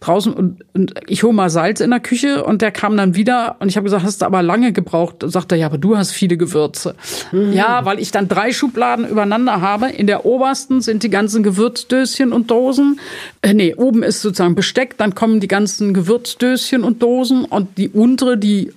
draußen 0.00 0.32
und, 0.32 0.64
und 0.72 0.94
ich 1.06 1.22
hole 1.22 1.32
mal 1.32 1.50
Salz 1.50 1.80
in 1.80 1.90
der 1.90 2.00
Küche 2.00 2.44
und 2.44 2.62
der 2.62 2.70
kam 2.70 2.96
dann 2.96 3.14
wieder 3.14 3.56
und 3.58 3.68
ich 3.68 3.76
habe 3.76 3.84
gesagt, 3.84 4.04
hast 4.04 4.22
du 4.22 4.26
aber 4.26 4.42
lange 4.42 4.72
gebraucht? 4.72 5.22
Und 5.22 5.30
sagt 5.30 5.52
er, 5.52 5.58
ja, 5.58 5.66
aber 5.66 5.78
du 5.78 5.96
hast 5.96 6.12
viele 6.12 6.36
Gewürze. 6.36 6.94
Mhm. 7.32 7.52
Ja, 7.52 7.84
weil 7.84 7.98
ich 7.98 8.10
dann 8.10 8.28
drei 8.28 8.52
Schubladen 8.52 9.08
übereinander 9.08 9.60
habe. 9.60 9.90
In 9.90 10.06
der 10.06 10.24
obersten 10.24 10.80
sind 10.80 11.02
die 11.02 11.10
ganzen 11.10 11.42
Gewürzdöschen 11.42 12.32
und 12.32 12.50
Dosen. 12.50 13.00
Äh, 13.42 13.54
nee, 13.54 13.74
oben 13.74 14.02
ist 14.02 14.22
sozusagen 14.22 14.54
Besteck, 14.54 14.96
dann 14.96 15.14
kommen 15.14 15.40
die 15.40 15.48
ganzen 15.48 15.94
Gewürzdöschen 15.94 16.84
und 16.84 17.02
Dosen 17.02 17.44
und 17.44 17.76
die 17.76 17.88
untere, 17.88 18.38
die 18.38 18.72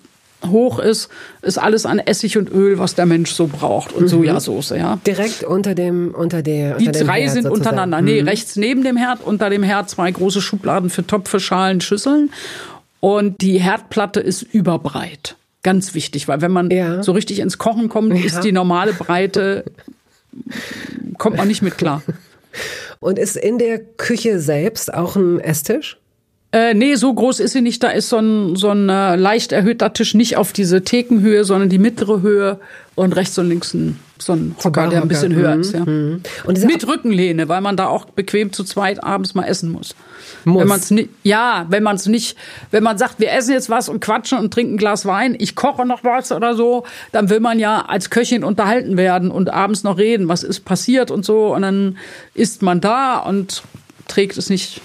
hoch 0.45 0.79
ist, 0.79 1.09
ist 1.41 1.57
alles 1.57 1.85
an 1.85 1.99
Essig 1.99 2.38
und 2.38 2.51
Öl, 2.51 2.77
was 2.79 2.95
der 2.95 3.05
Mensch 3.05 3.31
so 3.31 3.47
braucht 3.47 3.91
und 3.91 4.03
mhm. 4.03 4.07
Sojasauce, 4.07 4.71
ja. 4.71 4.99
Direkt 5.05 5.43
unter 5.43 5.75
dem 5.75 6.13
unter 6.13 6.41
der 6.41 6.77
Die 6.77 6.91
drei 6.91 7.21
Herd 7.21 7.31
sind 7.31 7.43
sozusagen. 7.43 7.53
untereinander. 7.53 8.01
Mhm. 8.01 8.05
Nee, 8.05 8.21
rechts 8.21 8.55
neben 8.55 8.83
dem 8.83 8.97
Herd, 8.97 9.23
unter 9.23 9.49
dem 9.49 9.63
Herd 9.63 9.89
zwei 9.89 10.11
große 10.11 10.41
Schubladen 10.41 10.89
für 10.89 11.05
Topfe, 11.05 11.39
Schalen, 11.39 11.81
Schüsseln 11.81 12.31
und 12.99 13.41
die 13.41 13.59
Herdplatte 13.59 14.19
ist 14.19 14.41
überbreit. 14.41 15.35
Ganz 15.63 15.93
wichtig, 15.93 16.27
weil 16.27 16.41
wenn 16.41 16.51
man 16.51 16.69
ja. 16.69 17.03
so 17.03 17.11
richtig 17.11 17.39
ins 17.39 17.57
Kochen 17.57 17.89
kommt, 17.89 18.13
ja. 18.13 18.23
ist 18.23 18.41
die 18.41 18.51
normale 18.51 18.93
Breite 18.93 19.65
kommt 21.17 21.38
man 21.38 21.47
nicht 21.47 21.61
mit 21.61 21.77
klar. 21.77 22.03
Und 22.99 23.19
ist 23.19 23.35
in 23.35 23.57
der 23.57 23.79
Küche 23.79 24.39
selbst 24.39 24.93
auch 24.93 25.15
ein 25.15 25.39
Esstisch? 25.39 25.97
Äh, 26.58 26.74
nee, 26.74 26.95
so 26.95 27.14
groß 27.14 27.39
ist 27.39 27.51
sie 27.53 27.62
nicht. 27.62 27.84
Da 27.84 27.89
ist 27.89 28.10
so 28.10 28.18
ein, 28.18 28.55
so 28.55 28.72
ein 28.72 28.89
äh, 28.89 29.16
leicht 29.16 29.51
erhöhter 29.51 29.93
Tisch 29.93 30.16
nicht 30.16 30.38
auf 30.38 30.53
diese 30.53 30.82
Thekenhöhe, 30.82 31.43
sondern 31.43 31.70
die 31.70 31.78
mittlere 31.78 32.22
Höhe 32.24 32.60
und 32.95 33.16
rechts 33.16 33.38
und 33.38 33.47
links 33.47 33.76
ein, 33.76 33.99
so 34.18 34.34
ein 34.34 34.55
Hocker, 34.64 34.88
der 34.88 35.03
ein 35.03 35.08
bisschen 35.08 35.36
höher 35.36 35.53
mhm. 35.53 35.62
ist. 35.62 35.74
Ja. 35.76 35.82
Mhm. 35.82 36.24
Und 36.45 36.66
Mit 36.66 36.88
Rückenlehne, 36.88 37.47
weil 37.47 37.62
man 37.62 37.78
da 37.78 37.86
auch 37.86 38.05
bequem 38.05 38.53
zu 38.53 38.64
zweit 38.64 39.03
abends 39.03 39.36
mal 39.36 39.43
essen 39.43 39.70
muss. 39.70 39.93
muss. 40.45 40.62
Wenn 40.62 40.68
man's 40.68 40.89
nicht, 40.89 41.10
ja, 41.22 41.68
wenn 41.70 41.84
man 41.84 41.97
es 41.97 42.08
nicht, 42.08 42.36
wenn 42.72 42.82
man 42.82 42.97
sagt, 42.97 43.20
wir 43.20 43.32
essen 43.32 43.51
jetzt 43.51 43.70
was 43.70 43.88
und 43.88 43.99
quatschen 43.99 44.39
und 44.39 44.51
trinken 44.51 44.74
ein 44.74 44.78
Glas 44.78 45.05
Wein, 45.05 45.36
ich 45.38 45.53
koche 45.53 45.86
noch 45.86 46.03
was 46.03 46.32
oder 46.32 46.55
so, 46.55 46.86
dann 47.12 47.30
will 47.30 47.39
man 47.39 47.60
ja 47.60 47.86
als 47.86 48.10
Köchin 48.10 48.43
unterhalten 48.43 48.97
werden 48.97 49.30
und 49.30 49.53
abends 49.53 49.84
noch 49.84 49.99
reden, 49.99 50.28
was 50.28 50.41
ist 50.41 50.62
passiert 50.62 51.12
und 51.12 51.24
so. 51.24 51.53
Und 51.53 51.62
dann 51.62 51.99
ist 52.34 52.64
man 52.64 52.82
da 52.82 53.20
und 53.20 53.62
trägt 54.08 54.39
es 54.39 54.49
nicht 54.49 54.82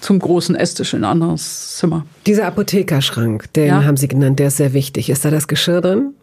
zum 0.00 0.18
großen 0.18 0.54
Esstisch 0.54 0.94
in 0.94 1.04
ein 1.04 1.10
anderes 1.10 1.76
Zimmer. 1.76 2.06
Dieser 2.26 2.46
Apothekerschrank, 2.46 3.52
den 3.52 3.66
ja. 3.66 3.84
haben 3.84 3.96
Sie 3.96 4.08
genannt, 4.08 4.38
der 4.38 4.48
ist 4.48 4.56
sehr 4.56 4.72
wichtig. 4.72 5.10
Ist 5.10 5.24
da 5.24 5.30
das 5.30 5.48
Geschirr 5.48 5.80
drin? 5.80 6.14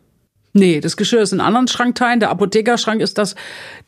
Nee, 0.54 0.80
das 0.80 0.98
Geschirr 0.98 1.22
ist 1.22 1.34
in 1.34 1.42
anderen 1.42 1.68
Schrankteilen. 1.68 2.20
Der 2.20 2.32
Apothekerschrank 2.32 3.02
ist 3.02 3.18
das, 3.18 3.36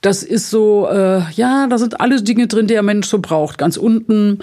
das 0.01 0.23
ist 0.23 0.49
so, 0.49 0.87
äh, 0.87 1.21
ja, 1.31 1.67
da 1.67 1.77
sind 1.77 1.99
alle 1.99 2.21
Dinge 2.21 2.47
drin, 2.47 2.67
die 2.67 2.73
der 2.73 2.83
Mensch 2.83 3.07
so 3.07 3.19
braucht. 3.19 3.57
Ganz 3.57 3.77
unten 3.77 4.39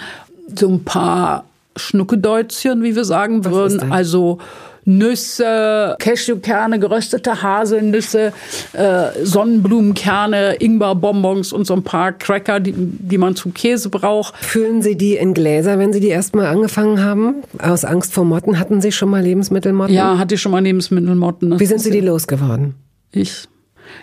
so 0.53 0.67
ein 0.67 0.83
paar 0.83 1.45
Schnuckedeutschen, 1.77 2.83
wie 2.83 2.95
wir 2.95 3.05
sagen 3.05 3.45
würden. 3.45 3.91
Also 3.91 4.39
Nüsse, 4.87 5.97
Cashewkerne, 5.99 6.79
geröstete 6.79 7.43
Haselnüsse, 7.43 8.31
äh, 8.71 9.09
Sonnenblumenkerne, 9.21 10.55
Ingwerbonbons 10.55 11.51
und 11.51 11.67
so 11.67 11.73
ein 11.73 11.83
paar 11.83 12.13
Cracker, 12.13 12.61
die, 12.61 12.73
die 12.73 13.17
man 13.17 13.35
zum 13.35 13.53
Käse 13.53 13.89
braucht. 13.89 14.37
Füllen 14.37 14.81
Sie 14.81 14.95
die 14.95 15.17
in 15.17 15.33
Gläser, 15.33 15.77
wenn 15.77 15.91
Sie 15.91 15.99
die 15.99 16.07
erstmal 16.07 16.45
angefangen 16.45 17.03
haben? 17.03 17.35
Aus 17.59 17.83
Angst 17.83 18.13
vor 18.13 18.23
Motten? 18.23 18.59
Hatten 18.59 18.79
Sie 18.79 18.93
schon 18.93 19.09
mal 19.09 19.21
Lebensmittelmotten? 19.21 19.93
Ja, 19.93 20.17
hatte 20.17 20.35
ich 20.35 20.41
schon 20.41 20.53
mal 20.53 20.63
Lebensmittelmotten. 20.63 21.59
Wie 21.59 21.65
sind 21.65 21.79
Sie 21.79 21.91
die 21.91 21.99
losgeworden? 21.99 22.75
Ich. 23.11 23.49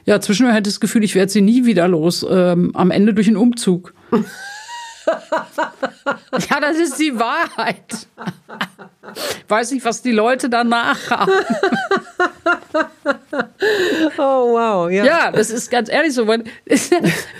Ja, 0.04 0.20
zwischendurch 0.20 0.54
hatte 0.54 0.68
ich 0.68 0.74
das 0.74 0.80
Gefühl, 0.80 1.02
ich 1.02 1.14
werde 1.14 1.32
sie 1.32 1.40
nie 1.40 1.64
wieder 1.64 1.88
los. 1.88 2.26
Ähm, 2.28 2.72
am 2.74 2.90
Ende 2.90 3.14
durch 3.14 3.26
einen 3.26 3.36
Umzug. 3.36 3.94
ja, 6.50 6.60
das 6.60 6.76
ist 6.78 6.98
die 6.98 7.18
Wahrheit. 7.18 8.06
Weiß 9.48 9.72
nicht, 9.72 9.84
was 9.84 10.02
die 10.02 10.12
Leute 10.12 10.48
danach 10.48 11.10
haben. 11.10 11.32
oh, 14.18 14.52
wow. 14.52 14.90
Ja. 14.90 15.04
ja, 15.04 15.30
das 15.30 15.50
ist 15.50 15.70
ganz 15.70 15.90
ehrlich 15.90 16.14
so. 16.14 16.24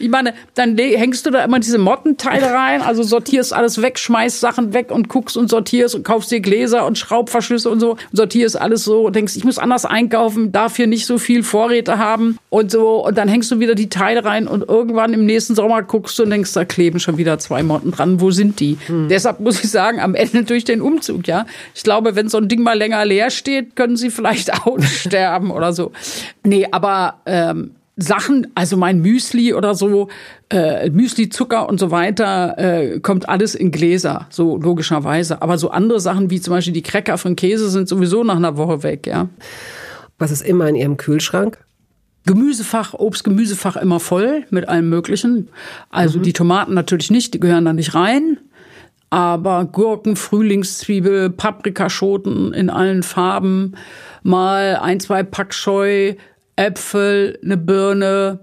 Ich 0.01 0.09
meine, 0.09 0.35
dann 0.55 0.77
hängst 0.77 1.25
du 1.27 1.31
da 1.31 1.45
immer 1.45 1.59
diese 1.59 1.79
Mottenteile 1.79 2.53
rein, 2.53 2.83
also 2.83 3.03
sortierst 3.03 3.53
alles 3.53 3.81
weg, 3.81 3.99
schmeißt 3.99 4.41
Sachen 4.41 4.75
weg 4.75 4.91
und 4.91 5.09
guckst 5.09 5.37
und 5.37 5.49
sortierst 5.49 5.95
und 5.95 6.05
kaufst 6.05 6.31
dir 6.31 6.41
Gläser 6.41 6.87
und 6.87 6.99
Schraubverschlüsse 6.99 7.71
und 7.71 7.81
so, 7.81 7.97
sortierst 8.13 8.61
alles 8.61 8.85
so 8.85 9.07
und 9.07 9.17
denkst, 9.17 9.37
ich 9.37 9.45
muss 9.45 9.59
anders 9.59 9.87
einkaufen, 9.87 10.53
darf 10.53 10.77
hier 10.77 10.87
nicht 10.87 11.07
so 11.07 11.19
viel 11.19 11.43
Vorräte 11.43 11.99
haben 11.99 12.39
und 12.51 12.71
so. 12.71 13.05
Und 13.05 13.17
dann 13.17 13.29
hängst 13.29 13.51
du 13.51 13.61
wieder 13.61 13.75
die 13.75 13.89
Teile 13.89 14.25
rein 14.25 14.47
und 14.47 14.69
irgendwann 14.69 15.13
im 15.13 15.25
nächsten 15.25 15.55
Sommer 15.55 15.83
guckst 15.83 16.19
du 16.19 16.25
und 16.25 16.31
denkst, 16.31 16.53
da 16.53 16.65
kleben 16.65 17.01
schon 17.01 17.17
wieder 17.17 17.39
zwei 17.39 17.63
Motten 17.63 17.91
dran. 17.91 18.21
Wo 18.21 18.31
sind 18.31 18.61
die? 18.61 18.77
Hm. 18.87 19.09
Deshalb 19.09 19.41
muss 19.41 19.63
ich 19.63 19.71
sagen, 19.71 20.01
am 20.01 20.15
Ende 20.15 20.45
durch 20.45 20.65
den 20.65 20.81
Umzug, 20.81 21.27
ja. 21.27 21.47
Ich 21.75 21.83
glaube, 21.83 22.17
wenn 22.17 22.29
so 22.29 22.39
ein 22.39 22.49
Ding 22.49 22.63
mal 22.63 22.77
länger 22.77 23.05
leer 23.05 23.31
steht, 23.31 23.77
können 23.77 23.97
sie 23.97 24.11
vielleicht 24.11 24.53
aussterben 24.67 25.51
oder 25.51 25.73
so. 25.73 25.93
Nee, 26.43 26.67
aber 26.71 27.21
ähm, 27.27 27.73
Sachen, 27.97 28.49
also 28.55 28.77
mein 28.77 29.01
Müsli 29.01 29.55
oder 29.55 29.75
so, 29.75 30.09
äh, 30.51 30.91
Müsli, 30.91 31.29
Zucker 31.29 31.69
und 31.69 31.79
so 31.79 31.91
weiter, 31.91 32.59
äh, 32.59 33.01
kommt 33.01 33.29
alles 33.29 33.55
in 33.55 33.71
Gläser, 33.71 34.27
so 34.31 34.57
logischerweise. 34.57 35.43
Aber 35.43 35.59
so 35.59 35.71
andere 35.71 36.01
Sachen 36.01 36.31
wie 36.31 36.41
zum 36.41 36.55
Beispiel 36.55 36.73
die 36.73 36.83
Cracker 36.83 37.19
von 37.19 37.37
Käse 37.37 37.71
sind 37.71 37.89
sowieso 37.89 38.25
nach 38.25 38.37
einer 38.37 38.57
Woche 38.57 38.83
weg, 38.83 39.07
ja. 39.07 39.29
Was 40.19 40.31
ist 40.31 40.43
immer 40.43 40.69
in 40.69 40.75
Ihrem 40.75 40.97
Kühlschrank? 40.97 41.59
Gemüsefach, 42.27 42.95
Obst, 42.95 43.23
Gemüsefach 43.25 43.77
immer 43.77 44.01
voll 44.01 44.45
mit 44.51 44.69
allem 44.69 44.89
Möglichen. 44.89 45.49
Also 45.91 46.19
mhm. 46.19 46.23
die 46.23 46.33
Tomaten 46.33 46.75
natürlich 46.75 47.11
nicht, 47.11 47.35
die 47.35 47.41
gehören 47.41 47.65
da 47.65 47.73
nicht 47.73 47.95
rein. 47.95 48.39
Aber 49.15 49.67
Gurken, 49.67 50.17
Frühlingszwiebel, 50.17 51.31
Paprikaschoten 51.31 52.53
in 52.53 52.69
allen 52.69 53.05
Farben, 53.05 53.75
mal 54.25 54.75
ein, 54.83 54.99
zwei 54.99 55.23
Pack 55.23 55.55
Scheu, 55.55 56.15
Äpfel, 56.57 57.39
eine 57.45 57.57
Birne, 57.57 58.41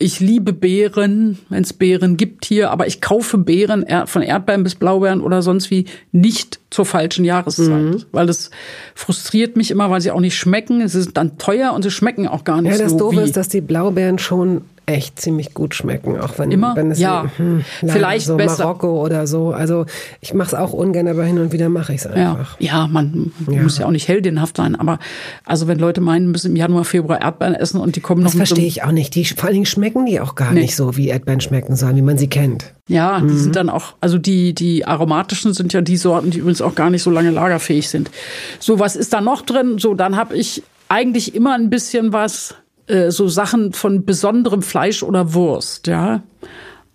Ich 0.00 0.20
liebe 0.20 0.52
Beeren, 0.52 1.40
wenn 1.48 1.64
es 1.64 1.72
Beeren 1.72 2.16
gibt 2.16 2.44
hier, 2.44 2.70
aber 2.70 2.86
ich 2.86 3.00
kaufe 3.00 3.38
Beeren 3.38 3.84
von 4.06 4.22
Erdbeeren 4.22 4.62
bis 4.62 4.76
Blaubeeren 4.76 5.20
oder 5.20 5.42
sonst 5.42 5.72
wie 5.72 5.86
nicht 6.12 6.60
zur 6.70 6.86
falschen 6.86 7.24
Jahreszeit, 7.24 7.68
mhm. 7.68 8.04
weil 8.12 8.28
das 8.28 8.52
frustriert 8.94 9.56
mich 9.56 9.72
immer, 9.72 9.90
weil 9.90 10.00
sie 10.00 10.12
auch 10.12 10.20
nicht 10.20 10.36
schmecken. 10.36 10.80
Es 10.80 10.94
ist 10.94 11.16
dann 11.16 11.38
teuer 11.38 11.72
und 11.72 11.82
sie 11.82 11.90
schmecken 11.90 12.28
auch 12.28 12.44
gar 12.44 12.62
nicht 12.62 12.76
so. 12.76 12.78
Ja, 12.78 12.84
das 12.84 12.96
Doofe 12.96 13.20
ist, 13.22 13.36
dass 13.36 13.48
die 13.48 13.60
Blaubeeren 13.60 14.20
schon 14.20 14.62
echt 14.88 15.20
ziemlich 15.20 15.54
gut 15.54 15.74
schmecken, 15.74 16.18
auch 16.18 16.38
wenn, 16.38 16.50
Immer? 16.50 16.74
wenn 16.74 16.90
es 16.90 16.98
ja. 16.98 17.30
hm, 17.36 17.64
vielleicht 17.80 18.26
so 18.26 18.36
besser. 18.36 18.64
Marokko 18.64 19.04
oder 19.04 19.26
so. 19.26 19.50
Also 19.50 19.84
ich 20.20 20.32
mache 20.34 20.48
es 20.48 20.54
auch 20.54 20.72
ungern, 20.72 21.06
aber 21.08 21.24
hin 21.24 21.38
und 21.38 21.52
wieder 21.52 21.68
mache 21.68 21.92
ich 21.92 22.00
es 22.00 22.06
einfach. 22.06 22.58
Ja, 22.60 22.80
ja 22.80 22.86
man 22.86 23.32
ja. 23.50 23.62
muss 23.62 23.78
ja 23.78 23.86
auch 23.86 23.90
nicht 23.90 24.08
heldinhaft 24.08 24.56
sein, 24.56 24.74
aber 24.74 24.98
also 25.44 25.68
wenn 25.68 25.78
Leute 25.78 26.00
meinen, 26.00 26.30
müssen 26.30 26.52
im 26.52 26.56
Januar, 26.56 26.84
Februar 26.84 27.20
Erdbeeren 27.20 27.54
essen 27.54 27.80
und 27.80 27.96
die 27.96 28.00
kommen 28.00 28.22
das 28.22 28.34
noch 28.34 28.40
Das 28.40 28.48
verstehe 28.48 28.66
ich 28.66 28.82
auch 28.82 28.92
nicht. 28.92 29.14
Die, 29.14 29.24
vor 29.26 29.44
allen 29.44 29.54
Dingen 29.54 29.66
schmecken 29.66 30.06
die 30.06 30.20
auch 30.20 30.34
gar 30.34 30.52
nee. 30.52 30.62
nicht 30.62 30.74
so, 30.74 30.96
wie 30.96 31.08
Erdbeeren 31.08 31.40
schmecken 31.40 31.76
sollen, 31.76 31.96
wie 31.96 32.02
man 32.02 32.16
sie 32.16 32.28
kennt. 32.28 32.72
Ja, 32.88 33.18
mhm. 33.18 33.28
die 33.28 33.36
sind 33.36 33.56
dann 33.56 33.68
auch, 33.68 33.94
also 34.00 34.16
die, 34.16 34.54
die 34.54 34.86
aromatischen 34.86 35.52
sind 35.52 35.74
ja 35.74 35.82
die 35.82 35.98
Sorten, 35.98 36.30
die 36.30 36.38
übrigens 36.38 36.62
auch 36.62 36.74
gar 36.74 36.88
nicht 36.88 37.02
so 37.02 37.10
lange 37.10 37.30
lagerfähig 37.30 37.90
sind. 37.90 38.10
So, 38.58 38.78
was 38.78 38.96
ist 38.96 39.12
da 39.12 39.20
noch 39.20 39.42
drin? 39.42 39.78
So, 39.78 39.92
dann 39.94 40.16
habe 40.16 40.34
ich 40.34 40.62
eigentlich 40.88 41.34
immer 41.34 41.54
ein 41.54 41.68
bisschen 41.68 42.14
was 42.14 42.54
äh, 42.88 43.10
so 43.10 43.28
Sachen 43.28 43.72
von 43.72 44.04
besonderem 44.04 44.62
Fleisch 44.62 45.02
oder 45.02 45.34
Wurst, 45.34 45.86
ja. 45.86 46.22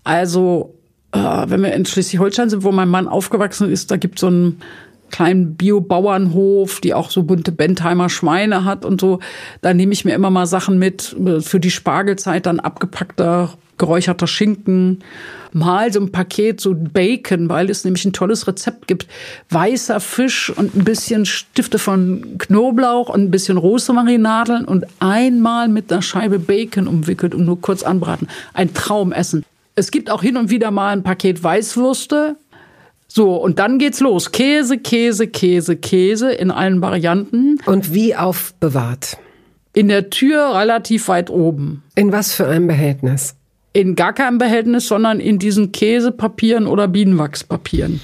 Also, 0.03 0.75
äh, 1.11 1.19
wenn 1.19 1.61
wir 1.61 1.73
in 1.73 1.85
Schleswig-Holstein 1.85 2.49
sind, 2.49 2.63
wo 2.63 2.71
mein 2.71 2.89
Mann 2.89 3.07
aufgewachsen 3.07 3.71
ist, 3.71 3.91
da 3.91 3.97
gibt 3.97 4.19
so 4.19 4.27
einen 4.27 4.61
kleinen 5.11 5.55
Bio-Bauernhof, 5.55 6.81
die 6.81 6.93
auch 6.93 7.11
so 7.11 7.23
bunte 7.23 7.51
Bentheimer 7.51 8.09
Schweine 8.09 8.65
hat 8.65 8.83
und 8.83 8.99
so. 8.99 9.19
Da 9.61 9.73
nehme 9.73 9.93
ich 9.93 10.05
mir 10.05 10.15
immer 10.15 10.31
mal 10.31 10.47
Sachen 10.47 10.79
mit 10.79 11.15
äh, 11.23 11.39
für 11.39 11.59
die 11.59 11.71
Spargelzeit, 11.71 12.45
dann 12.47 12.59
abgepackter 12.59 13.53
geräucherter 13.77 14.27
Schinken, 14.27 15.03
mal 15.53 15.91
so 15.91 15.99
ein 15.99 16.11
Paket 16.11 16.59
so 16.59 16.75
Bacon, 16.75 17.49
weil 17.49 17.69
es 17.69 17.83
nämlich 17.83 18.05
ein 18.05 18.13
tolles 18.13 18.47
Rezept 18.47 18.87
gibt. 18.87 19.07
Weißer 19.49 19.99
Fisch 19.99 20.49
und 20.49 20.75
ein 20.75 20.83
bisschen 20.83 21.25
Stifte 21.25 21.79
von 21.79 22.37
Knoblauch 22.37 23.09
und 23.09 23.21
ein 23.21 23.31
bisschen 23.31 23.57
Rosmarinadeln 23.57 24.65
und 24.65 24.85
einmal 24.99 25.67
mit 25.67 25.91
einer 25.91 26.01
Scheibe 26.01 26.39
Bacon 26.39 26.87
umwickelt 26.87 27.35
und 27.35 27.45
nur 27.45 27.61
kurz 27.61 27.83
anbraten. 27.83 28.27
Ein 28.53 28.73
Traumessen. 28.73 29.45
Es 29.75 29.91
gibt 29.91 30.09
auch 30.09 30.21
hin 30.21 30.37
und 30.37 30.49
wieder 30.49 30.71
mal 30.71 30.91
ein 30.91 31.03
Paket 31.03 31.43
Weißwürste. 31.43 32.35
So, 33.07 33.35
und 33.35 33.59
dann 33.59 33.77
geht's 33.77 33.99
los. 33.99 34.31
Käse, 34.31 34.77
Käse, 34.77 35.27
Käse, 35.27 35.75
Käse 35.75 36.31
in 36.31 36.51
allen 36.51 36.81
Varianten. 36.81 37.59
Und 37.65 37.93
wie 37.93 38.15
aufbewahrt? 38.15 39.17
In 39.73 39.87
der 39.87 40.09
Tür 40.09 40.55
relativ 40.55 41.07
weit 41.07 41.29
oben. 41.29 41.83
In 41.95 42.11
was 42.11 42.33
für 42.33 42.47
einem 42.47 42.67
Behältnis? 42.67 43.35
In 43.73 43.95
gar 43.95 44.13
keinem 44.13 44.37
Behältnis, 44.37 44.87
sondern 44.87 45.19
in 45.19 45.39
diesen 45.39 45.71
Käsepapieren 45.71 46.67
oder 46.67 46.87
Bienenwachspapieren. 46.87 47.99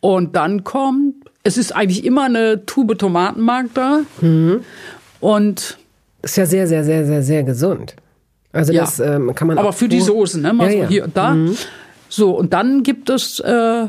Und 0.00 0.36
dann 0.36 0.64
kommt, 0.64 1.14
es 1.42 1.56
ist 1.56 1.74
eigentlich 1.74 2.04
immer 2.04 2.24
eine 2.24 2.66
Tube 2.66 2.98
Tomatenmark 2.98 3.66
da. 3.74 4.00
Mhm. 4.20 4.60
Und 5.20 5.78
ist 6.22 6.36
ja 6.36 6.46
sehr, 6.46 6.66
sehr, 6.66 6.84
sehr, 6.84 7.06
sehr, 7.06 7.22
sehr 7.22 7.42
gesund. 7.44 7.94
Also 8.52 8.72
ja. 8.72 8.82
das 8.82 9.00
ähm, 9.00 9.34
kann 9.34 9.48
man. 9.48 9.58
Aber 9.58 9.72
für 9.72 9.88
die 9.88 10.00
Soßen, 10.00 10.42
ne? 10.42 10.52
Mal 10.52 10.66
ja, 10.66 10.72
so 10.72 10.78
ja. 10.78 10.88
hier 10.88 11.04
und 11.04 11.16
da. 11.16 11.34
Mhm. 11.34 11.56
So 12.08 12.36
und 12.36 12.52
dann 12.52 12.82
gibt 12.82 13.10
es 13.10 13.40
äh, 13.40 13.86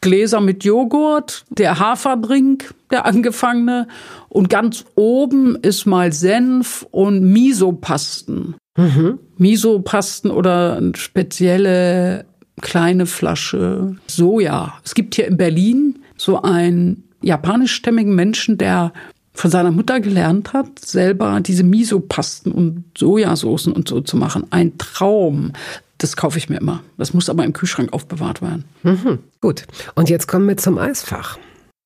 Gläser 0.00 0.40
mit 0.40 0.64
Joghurt, 0.64 1.44
der 1.50 1.78
Haferdrink, 1.78 2.74
der 2.90 3.06
angefangene. 3.06 3.88
Und 4.28 4.50
ganz 4.50 4.84
oben 4.94 5.56
ist 5.56 5.86
mal 5.86 6.12
Senf 6.12 6.86
und 6.90 7.22
Misopasten. 7.22 8.54
Mhm. 8.76 9.18
Miso-Pasten 9.38 10.30
oder 10.30 10.76
eine 10.76 10.96
spezielle 10.96 12.24
kleine 12.60 13.06
Flasche 13.06 13.96
Soja. 14.06 14.74
Es 14.84 14.94
gibt 14.94 15.14
hier 15.14 15.26
in 15.26 15.36
Berlin 15.36 15.98
so 16.16 16.42
einen 16.42 17.04
japanischstämmigen 17.22 18.14
Menschen, 18.14 18.58
der 18.58 18.92
von 19.32 19.50
seiner 19.50 19.72
Mutter 19.72 20.00
gelernt 20.00 20.52
hat, 20.52 20.78
selber 20.78 21.40
diese 21.40 21.64
Miso-Pasten 21.64 22.52
und 22.52 22.84
Sojasoßen 22.96 23.72
und 23.72 23.88
so 23.88 24.00
zu 24.00 24.16
machen. 24.16 24.46
Ein 24.50 24.78
Traum. 24.78 25.52
Das 25.98 26.16
kaufe 26.16 26.38
ich 26.38 26.48
mir 26.48 26.58
immer. 26.58 26.82
Das 26.98 27.14
muss 27.14 27.28
aber 27.28 27.44
im 27.44 27.52
Kühlschrank 27.52 27.92
aufbewahrt 27.92 28.42
werden. 28.42 28.64
Mhm. 28.82 29.18
Gut. 29.40 29.64
Und 29.94 30.08
jetzt 30.08 30.28
kommen 30.28 30.46
wir 30.46 30.56
zum 30.56 30.78
Eisfach 30.78 31.38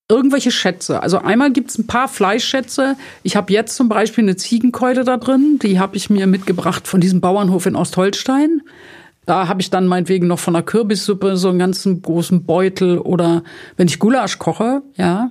irgendwelche 0.09 0.51
Schätze. 0.51 1.03
Also 1.03 1.19
einmal 1.19 1.53
gibt 1.53 1.71
es 1.71 1.79
ein 1.79 1.87
paar 1.87 2.09
Fleischschätze. 2.09 2.97
Ich 3.23 3.37
habe 3.37 3.53
jetzt 3.53 3.77
zum 3.77 3.89
Beispiel 3.89 4.25
eine 4.25 4.37
Ziegenkeule 4.37 5.05
da 5.05 5.19
drin. 5.19 5.59
Die 5.63 5.79
habe 5.79 5.97
ich 5.97 6.09
mir 6.09 6.27
mitgebracht 6.27 6.89
von 6.89 7.01
diesem 7.01 7.21
Bauernhof 7.21 7.67
in 7.67 7.77
Ostholstein. 7.77 8.63
Da 9.27 9.47
habe 9.49 9.61
ich 9.61 9.69
dann 9.69 9.87
meinetwegen 9.87 10.27
noch 10.27 10.39
von 10.39 10.55
der 10.55 10.63
Kürbissuppe 10.63 11.37
so 11.37 11.51
einen 11.51 11.59
ganzen 11.59 12.01
großen 12.01 12.45
Beutel. 12.45 12.99
Oder 12.99 13.43
wenn 13.77 13.87
ich 13.87 13.99
Gulasch 13.99 14.39
koche, 14.39 14.83
ja, 14.97 15.31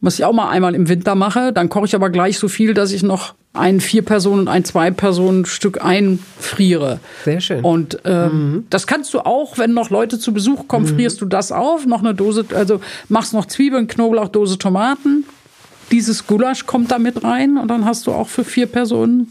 was 0.00 0.18
ich 0.18 0.24
auch 0.24 0.32
mal 0.32 0.50
einmal 0.50 0.76
im 0.76 0.88
Winter 0.88 1.16
mache, 1.16 1.52
dann 1.52 1.68
koche 1.68 1.86
ich 1.86 1.94
aber 1.96 2.10
gleich 2.10 2.38
so 2.38 2.46
viel, 2.46 2.74
dass 2.74 2.92
ich 2.92 3.02
noch 3.02 3.34
ein 3.56 3.80
Vier-Personen- 3.80 4.40
und 4.40 4.48
ein 4.48 4.64
Zwei-Personen-Stück 4.64 5.84
einfriere. 5.84 7.00
Sehr 7.24 7.40
schön. 7.40 7.64
Und 7.64 7.98
ähm, 8.04 8.30
mhm. 8.30 8.66
das 8.70 8.86
kannst 8.86 9.14
du 9.14 9.20
auch, 9.20 9.58
wenn 9.58 9.72
noch 9.74 9.90
Leute 9.90 10.18
zu 10.18 10.32
Besuch 10.32 10.68
kommen, 10.68 10.86
mhm. 10.86 10.96
frierst 10.96 11.20
du 11.20 11.26
das 11.26 11.52
auf, 11.52 11.86
noch 11.86 12.00
eine 12.00 12.14
Dose, 12.14 12.44
also 12.54 12.80
machst 13.08 13.32
noch 13.32 13.46
Zwiebeln, 13.46 13.86
Knoblauch, 13.86 14.28
Dose 14.28 14.58
Tomaten. 14.58 15.24
Dieses 15.90 16.26
Gulasch 16.26 16.66
kommt 16.66 16.90
da 16.90 16.98
mit 16.98 17.22
rein 17.22 17.58
und 17.58 17.68
dann 17.68 17.84
hast 17.84 18.06
du 18.06 18.12
auch 18.12 18.28
für 18.28 18.44
vier 18.44 18.66
Personen 18.66 19.30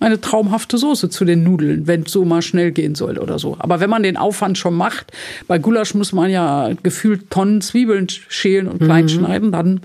eine 0.00 0.18
traumhafte 0.18 0.78
Soße 0.78 1.10
zu 1.10 1.26
den 1.26 1.44
Nudeln, 1.44 1.86
wenn 1.86 2.02
es 2.02 2.12
so 2.12 2.24
mal 2.24 2.40
schnell 2.40 2.72
gehen 2.72 2.94
soll 2.94 3.18
oder 3.18 3.38
so. 3.38 3.56
Aber 3.58 3.80
wenn 3.80 3.90
man 3.90 4.02
den 4.02 4.16
Aufwand 4.16 4.56
schon 4.56 4.74
macht, 4.74 5.12
bei 5.46 5.58
Gulasch 5.58 5.94
muss 5.94 6.12
man 6.12 6.30
ja 6.30 6.70
gefühlt 6.82 7.30
Tonnen 7.30 7.60
Zwiebeln 7.60 8.06
schälen 8.08 8.66
und 8.66 8.80
klein 8.80 9.04
mhm. 9.04 9.08
schneiden, 9.10 9.52
dann 9.52 9.82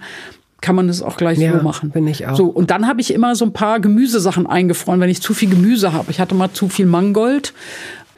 kann 0.62 0.76
man 0.76 0.90
es 0.90 1.02
auch 1.02 1.18
gleich 1.18 1.38
ja, 1.38 1.58
so 1.58 1.64
machen. 1.64 1.92
Bin 1.92 2.08
ich 2.08 2.26
auch. 2.28 2.36
So, 2.36 2.46
und 2.46 2.72
dann 2.72 2.88
habe 2.88 3.02
ich 3.02 3.14
immer 3.14 3.36
so 3.36 3.46
ein 3.46 3.54
paar 3.54 3.80
Gemüsesachen 3.80 4.48
eingefroren, 4.48 5.00
wenn 5.00 5.10
ich 5.10 5.22
zu 5.22 5.34
viel 5.34 5.50
Gemüse 5.50 5.94
habe. 5.94 6.12
Ich 6.12 6.20
hatte 6.20 6.36
mal 6.36 6.52
zu 6.52 6.70
viel 6.70 6.86
Mangold. 6.86 7.54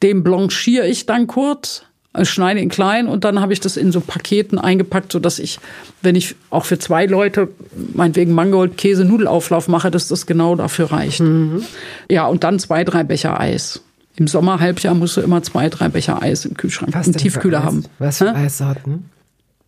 Den 0.03 0.23
blanchiere 0.23 0.88
ich 0.88 1.07
dann 1.07 1.27
kurz, 1.27 1.83
äh, 2.13 2.23
schneide 2.23 2.59
ihn 2.59 2.69
klein 2.69 3.07
und 3.07 3.23
dann 3.23 3.41
habe 3.41 3.53
ich 3.53 3.59
das 3.59 3.77
in 3.77 3.91
so 3.91 3.99
Paketen 3.99 4.59
eingepackt, 4.59 5.11
sodass 5.11 5.39
ich, 5.39 5.59
wenn 6.01 6.15
ich 6.15 6.35
auch 6.49 6.65
für 6.65 6.77
zwei 6.79 7.05
Leute 7.05 7.49
meinetwegen 7.93 8.33
Mangold, 8.33 8.77
Käse, 8.77 9.05
Nudelauflauf 9.05 9.67
mache, 9.67 9.91
dass 9.91 10.07
das 10.07 10.25
genau 10.25 10.55
dafür 10.55 10.91
reicht. 10.91 11.19
Mhm. 11.21 11.63
Ja, 12.09 12.27
und 12.27 12.43
dann 12.43 12.59
zwei, 12.59 12.83
drei 12.83 13.03
Becher 13.03 13.39
Eis. 13.39 13.81
Im 14.15 14.27
Sommerhalbjahr 14.27 14.95
musst 14.95 15.15
du 15.17 15.21
immer 15.21 15.43
zwei, 15.43 15.69
drei 15.69 15.89
Becher 15.89 16.21
Eis 16.21 16.45
im 16.45 16.55
Kühlschrank, 16.55 16.93
Was 16.93 17.07
im 17.07 17.13
Tiefkühler 17.13 17.63
haben. 17.63 17.83
Was 17.99 18.17
für 18.17 18.33
Eissorten? 18.33 19.09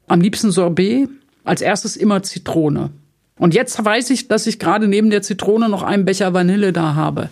Am 0.07 0.21
liebsten 0.21 0.51
Sorbet, 0.51 1.09
als 1.43 1.61
erstes 1.61 1.95
immer 1.95 2.23
Zitrone. 2.23 2.91
Und 3.37 3.53
jetzt 3.53 3.83
weiß 3.83 4.09
ich, 4.09 4.27
dass 4.27 4.45
ich 4.47 4.59
gerade 4.59 4.87
neben 4.87 5.09
der 5.09 5.21
Zitrone 5.21 5.69
noch 5.69 5.81
einen 5.81 6.05
Becher 6.05 6.33
Vanille 6.33 6.73
da 6.73 6.95
habe, 6.95 7.29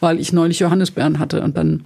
weil 0.00 0.20
ich 0.20 0.32
neulich 0.32 0.60
Johannisbeeren 0.60 1.18
hatte 1.18 1.42
und 1.42 1.56
dann. 1.56 1.84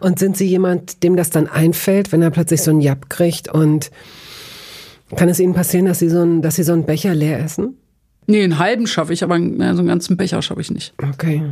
Und 0.00 0.18
sind 0.18 0.36
Sie 0.36 0.46
jemand, 0.46 1.02
dem 1.02 1.16
das 1.16 1.30
dann 1.30 1.46
einfällt, 1.46 2.12
wenn 2.12 2.20
er 2.20 2.30
plötzlich 2.30 2.62
so 2.62 2.70
einen 2.70 2.80
Jab 2.80 3.08
kriegt 3.08 3.48
und 3.48 3.90
kann 5.16 5.28
es 5.28 5.40
Ihnen 5.40 5.54
passieren, 5.54 5.86
dass 5.86 5.98
Sie 5.98 6.08
so 6.08 6.20
einen, 6.20 6.42
dass 6.42 6.56
Sie 6.56 6.62
so 6.62 6.72
einen 6.72 6.84
Becher 6.84 7.14
leer 7.14 7.38
essen? 7.40 7.76
Nee, 8.26 8.44
einen 8.44 8.58
halben 8.58 8.86
schaffe 8.86 9.12
ich, 9.12 9.22
aber 9.22 9.36
so 9.36 9.42
einen 9.42 9.86
ganzen 9.86 10.16
Becher 10.16 10.40
schaffe 10.42 10.60
ich 10.60 10.70
nicht. 10.70 10.92
Okay. 11.02 11.42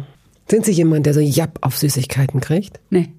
Sind 0.51 0.65
Sie 0.65 0.73
jemand, 0.73 1.07
der 1.07 1.15
so 1.15 1.21
Jab 1.21 1.59
auf 1.63 1.77
Süßigkeiten 1.77 2.41
kriegt? 2.41 2.81
Nee. 2.91 3.11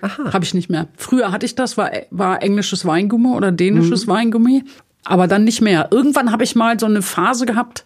Aha. 0.00 0.32
Habe 0.32 0.44
ich 0.44 0.52
nicht 0.52 0.68
mehr. 0.68 0.88
Früher 0.96 1.32
hatte 1.32 1.46
ich 1.46 1.54
das, 1.54 1.78
war, 1.78 1.90
war 2.10 2.42
englisches 2.42 2.84
Weingummi 2.84 3.28
oder 3.28 3.52
dänisches 3.52 4.06
mhm. 4.06 4.10
Weingummi 4.10 4.64
aber 5.04 5.26
dann 5.28 5.44
nicht 5.44 5.60
mehr. 5.60 5.88
Irgendwann 5.90 6.32
habe 6.32 6.44
ich 6.44 6.56
mal 6.56 6.78
so 6.78 6.86
eine 6.86 7.02
Phase 7.02 7.46
gehabt, 7.46 7.84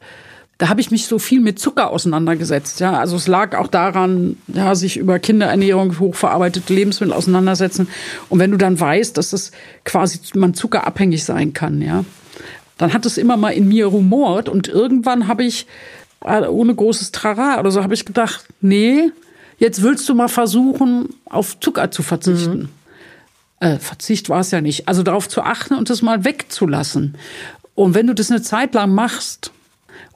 da 0.58 0.68
habe 0.68 0.80
ich 0.80 0.90
mich 0.90 1.06
so 1.06 1.20
viel 1.20 1.40
mit 1.40 1.60
Zucker 1.60 1.90
auseinandergesetzt. 1.90 2.80
Ja, 2.80 2.98
also 2.98 3.14
es 3.14 3.28
lag 3.28 3.56
auch 3.56 3.68
daran, 3.68 4.36
ja, 4.48 4.74
sich 4.74 4.96
über 4.96 5.20
Kinderernährung, 5.20 6.00
hochverarbeitete 6.00 6.74
Lebensmittel 6.74 7.14
auseinandersetzen. 7.14 7.88
Und 8.28 8.40
wenn 8.40 8.50
du 8.50 8.56
dann 8.56 8.78
weißt, 8.78 9.16
dass 9.16 9.30
das 9.30 9.52
quasi 9.84 10.18
man 10.34 10.54
zuckerabhängig 10.54 11.22
sein 11.22 11.52
kann, 11.52 11.80
ja, 11.80 12.04
dann 12.76 12.92
hat 12.92 13.06
es 13.06 13.18
immer 13.18 13.36
mal 13.36 13.50
in 13.50 13.68
mir 13.68 13.86
rumort 13.86 14.48
und 14.48 14.66
irgendwann 14.66 15.28
habe 15.28 15.44
ich 15.44 15.66
äh, 16.24 16.42
ohne 16.42 16.74
großes 16.74 17.12
Trara 17.12 17.60
oder 17.60 17.70
so 17.70 17.84
habe 17.84 17.94
ich 17.94 18.04
gedacht, 18.04 18.44
nee, 18.60 19.10
jetzt 19.58 19.82
willst 19.82 20.08
du 20.08 20.14
mal 20.16 20.28
versuchen, 20.28 21.08
auf 21.24 21.60
Zucker 21.60 21.92
zu 21.92 22.02
verzichten. 22.02 22.58
Mhm 22.58 22.77
äh, 23.60 23.78
Verzicht 23.78 24.28
war 24.28 24.40
es 24.40 24.50
ja 24.50 24.60
nicht, 24.60 24.88
also 24.88 25.02
darauf 25.02 25.28
zu 25.28 25.42
achten 25.42 25.74
und 25.74 25.90
das 25.90 26.02
mal 26.02 26.24
wegzulassen. 26.24 27.16
Und 27.74 27.94
wenn 27.94 28.06
du 28.06 28.14
das 28.14 28.30
eine 28.30 28.42
Zeit 28.42 28.74
lang 28.74 28.92
machst 28.92 29.52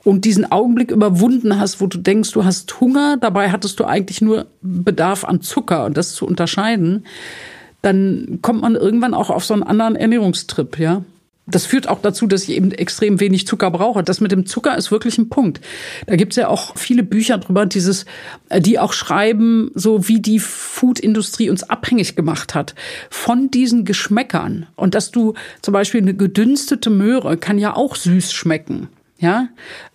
und 0.05 0.25
diesen 0.25 0.51
Augenblick 0.51 0.91
überwunden 0.91 1.59
hast, 1.59 1.81
wo 1.81 1.87
du 1.87 1.99
denkst, 1.99 2.33
du 2.33 2.45
hast 2.45 2.81
Hunger, 2.81 3.17
dabei 3.17 3.51
hattest 3.51 3.79
du 3.79 3.85
eigentlich 3.85 4.21
nur 4.21 4.47
Bedarf 4.61 5.25
an 5.25 5.43
Zucker 5.43 5.85
und 5.85 5.97
das 5.97 6.13
zu 6.13 6.27
unterscheiden, 6.27 7.07
dann 7.83 8.39
kommt 8.43 8.63
man 8.63 8.75
irgendwann 8.75 9.15
auch 9.15 9.31
auf 9.31 9.45
so 9.45 9.55
einen 9.55 9.63
anderen 9.63 9.97
Ernährungstrip, 9.97 10.79
ja. 10.79 11.05
Das 11.47 11.67
führt 11.67 11.89
auch 11.89 12.01
dazu, 12.01 12.29
dass 12.29 12.45
ich 12.45 12.51
eben 12.51 12.71
extrem 12.71 13.19
wenig 13.19 13.47
Zucker 13.49 13.71
brauche. 13.71 14.05
Das 14.05 14.21
mit 14.21 14.31
dem 14.31 14.47
Zucker 14.47 14.77
ist 14.79 14.93
wirklich 14.93 15.19
ein 15.19 15.29
Punkt. 15.29 15.61
Da 16.07 16.15
gibt's 16.15 16.37
ja 16.37 16.47
auch 16.47 16.77
viele 16.77 17.03
Bücher 17.03 17.39
drüber, 17.39 17.67
dieses, 17.67 18.05
äh, 18.49 18.61
die 18.61 18.79
auch 18.79 18.93
schreiben, 18.93 19.73
so 19.75 20.07
wie 20.09 20.21
die 20.21 20.39
Foodindustrie 20.39 21.51
uns 21.51 21.65
abhängig 21.65 22.15
gemacht 22.15 22.55
hat 22.55 22.75
von 23.11 23.51
diesen 23.51 23.85
Geschmäckern. 23.85 24.67
Und 24.77 24.95
dass 24.95 25.11
du 25.11 25.35
zum 25.63 25.73
Beispiel 25.73 26.01
eine 26.01 26.15
gedünstete 26.15 26.91
Möhre 26.91 27.37
kann 27.37 27.59
ja 27.59 27.75
auch 27.75 27.97
süß 27.97 28.33
schmecken. 28.33 28.89
Ja, 29.23 29.47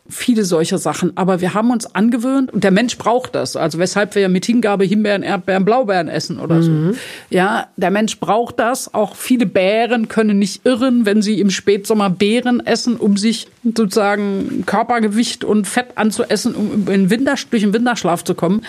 viele 0.07 0.45
solcher 0.45 0.77
Sachen. 0.77 1.11
Aber 1.17 1.41
wir 1.41 1.53
haben 1.53 1.69
uns 1.69 1.93
angewöhnt, 1.93 2.53
und 2.53 2.63
der 2.63 2.71
Mensch 2.71 2.97
braucht 2.97 3.35
das. 3.35 3.57
Also 3.57 3.77
weshalb 3.77 4.15
wir 4.15 4.21
ja 4.21 4.29
mit 4.29 4.45
Hingabe 4.45 4.85
Himbeeren, 4.85 5.21
Erdbeeren, 5.21 5.65
Blaubeeren 5.65 6.07
essen 6.07 6.39
oder 6.39 6.63
so. 6.63 6.71
Mhm. 6.71 6.95
Ja, 7.29 7.67
der 7.75 7.91
Mensch 7.91 8.21
braucht 8.21 8.57
das. 8.57 8.93
Auch 8.93 9.17
viele 9.17 9.45
Bären 9.45 10.07
können 10.07 10.39
nicht 10.39 10.65
irren, 10.65 11.05
wenn 11.05 11.21
sie 11.21 11.41
im 11.41 11.49
Spätsommer 11.49 12.09
Beeren 12.09 12.65
essen, 12.65 12.95
um 12.95 13.17
sich 13.17 13.49
sozusagen 13.65 14.63
Körpergewicht 14.65 15.43
und 15.43 15.67
Fett 15.67 15.87
anzuessen, 15.95 16.55
um 16.55 16.87
in 16.87 17.09
Winter, 17.09 17.35
durch 17.49 17.63
den 17.63 17.73
Winterschlaf 17.73 18.23
zu 18.23 18.33
kommen. 18.33 18.61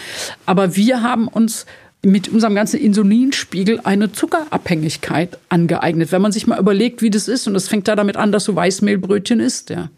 Aber 0.45 0.75
wir 0.75 1.03
haben 1.05 1.29
uns 1.29 1.67
mit 2.03 2.29
unserem 2.29 2.57
ganzen 2.57 2.81
Insulinspiegel 2.81 3.79
eine 3.85 4.11
Zuckerabhängigkeit 4.11 5.39
angeeignet. 5.51 6.11
Wenn 6.11 6.23
man 6.23 6.33
sich 6.33 6.49
mal 6.49 6.59
überlegt, 6.59 7.01
wie 7.01 7.11
das 7.11 7.29
ist, 7.29 7.47
und 7.47 7.55
das 7.55 7.69
fängt 7.69 7.87
da 7.87 7.95
damit 7.95 8.17
an, 8.17 8.33
dass 8.33 8.45
du 8.45 8.57
Weißmehlbrötchen 8.57 9.39
isst, 9.39 9.71
ja 9.71 9.89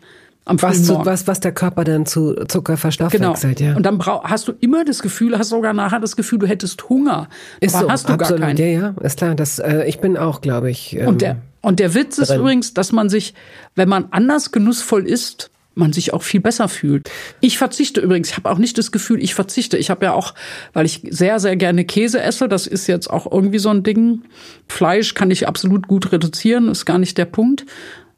was, 0.46 0.84
zu, 0.84 1.04
was, 1.04 1.26
was 1.26 1.40
der 1.40 1.52
Körper 1.52 1.84
dann 1.84 2.06
zu 2.06 2.34
Zucker 2.46 2.76
verstoffwechselt, 2.76 3.58
genau. 3.58 3.70
ja. 3.70 3.76
Und 3.76 3.84
dann 3.84 3.98
brauch, 3.98 4.24
hast 4.24 4.48
du 4.48 4.52
immer 4.60 4.84
das 4.84 5.02
Gefühl, 5.02 5.38
hast 5.38 5.50
sogar 5.50 5.72
nachher 5.72 6.00
das 6.00 6.16
Gefühl, 6.16 6.38
du 6.38 6.46
hättest 6.46 6.88
Hunger. 6.88 7.28
Ist 7.60 7.74
aber 7.74 7.84
so, 7.84 7.90
hast 7.90 8.08
du 8.08 8.12
absolut, 8.14 8.40
gar 8.40 8.48
keinen. 8.48 8.58
Ja, 8.58 8.66
ja, 8.66 8.94
ist 9.02 9.18
klar. 9.18 9.34
Das, 9.34 9.58
äh, 9.58 9.84
ich 9.86 10.00
bin 10.00 10.16
auch, 10.16 10.40
glaube 10.40 10.70
ich. 10.70 10.96
Ähm, 10.96 11.08
und, 11.08 11.22
der, 11.22 11.36
und 11.60 11.78
der 11.78 11.94
Witz 11.94 12.18
ist 12.18 12.30
drin. 12.30 12.40
übrigens, 12.40 12.74
dass 12.74 12.92
man 12.92 13.08
sich, 13.08 13.34
wenn 13.76 13.88
man 13.88 14.06
anders 14.10 14.50
genussvoll 14.50 15.06
isst, 15.06 15.50
man 15.74 15.92
sich 15.92 16.12
auch 16.12 16.22
viel 16.22 16.40
besser 16.40 16.68
fühlt. 16.68 17.08
Ich 17.40 17.56
verzichte 17.56 18.00
übrigens, 18.00 18.30
ich 18.30 18.36
habe 18.36 18.50
auch 18.50 18.58
nicht 18.58 18.76
das 18.76 18.90
Gefühl, 18.90 19.22
ich 19.22 19.34
verzichte. 19.34 19.76
Ich 19.76 19.88
habe 19.88 20.04
ja 20.04 20.12
auch, 20.12 20.34
weil 20.72 20.84
ich 20.84 21.02
sehr, 21.10 21.38
sehr 21.38 21.56
gerne 21.56 21.84
Käse 21.84 22.20
esse, 22.20 22.48
das 22.48 22.66
ist 22.66 22.88
jetzt 22.88 23.08
auch 23.08 23.30
irgendwie 23.30 23.60
so 23.60 23.68
ein 23.70 23.82
Ding. 23.84 24.22
Fleisch 24.68 25.14
kann 25.14 25.30
ich 25.30 25.46
absolut 25.46 25.86
gut 25.86 26.10
reduzieren, 26.10 26.68
ist 26.68 26.86
gar 26.86 26.98
nicht 26.98 27.16
der 27.18 27.24
Punkt 27.24 27.66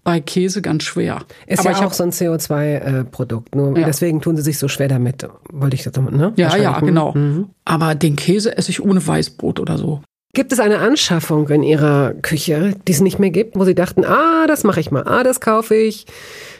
bei 0.04 0.20
Käse 0.20 0.62
ganz 0.62 0.82
schwer. 0.84 1.22
Ist 1.46 1.60
Aber 1.60 1.70
ja 1.70 1.86
auch 1.86 1.92
so 1.92 2.02
ein 2.02 2.10
CO2-Produkt. 2.10 3.54
Nur 3.54 3.78
ja. 3.78 3.86
deswegen 3.86 4.20
tun 4.20 4.36
sie 4.36 4.42
sich 4.42 4.58
so 4.58 4.68
schwer 4.68 4.88
damit. 4.88 5.26
Wollte 5.50 5.76
ich 5.76 5.82
das 5.82 5.94
ne? 5.96 6.32
Ja, 6.36 6.56
ja, 6.56 6.80
genau. 6.80 7.12
Mhm. 7.14 7.50
Aber 7.64 7.94
den 7.94 8.16
Käse 8.16 8.56
esse 8.56 8.70
ich 8.70 8.82
ohne 8.82 9.04
Weißbrot 9.06 9.60
oder 9.60 9.78
so. 9.78 10.00
Gibt 10.34 10.50
es 10.50 10.60
eine 10.60 10.78
Anschaffung 10.78 11.46
in 11.50 11.62
Ihrer 11.62 12.14
Küche, 12.14 12.74
die 12.88 12.92
es 12.92 13.02
nicht 13.02 13.18
mehr 13.18 13.28
gibt, 13.28 13.54
wo 13.54 13.64
Sie 13.64 13.74
dachten, 13.74 14.02
ah, 14.06 14.46
das 14.46 14.64
mache 14.64 14.80
ich 14.80 14.90
mal, 14.90 15.02
ah, 15.06 15.22
das 15.22 15.42
kaufe 15.42 15.74
ich, 15.74 16.06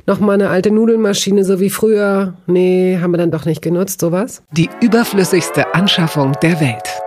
noch 0.06 0.20
mal 0.20 0.34
eine 0.34 0.50
alte 0.50 0.70
Nudelmaschine 0.70 1.42
so 1.42 1.58
wie 1.58 1.70
früher? 1.70 2.34
Nee, 2.46 2.98
haben 3.00 3.12
wir 3.12 3.18
dann 3.18 3.30
doch 3.30 3.46
nicht 3.46 3.62
genutzt, 3.62 4.00
sowas? 4.00 4.42
Die 4.50 4.68
überflüssigste 4.82 5.74
Anschaffung 5.74 6.32
der 6.42 6.60
Welt. 6.60 7.02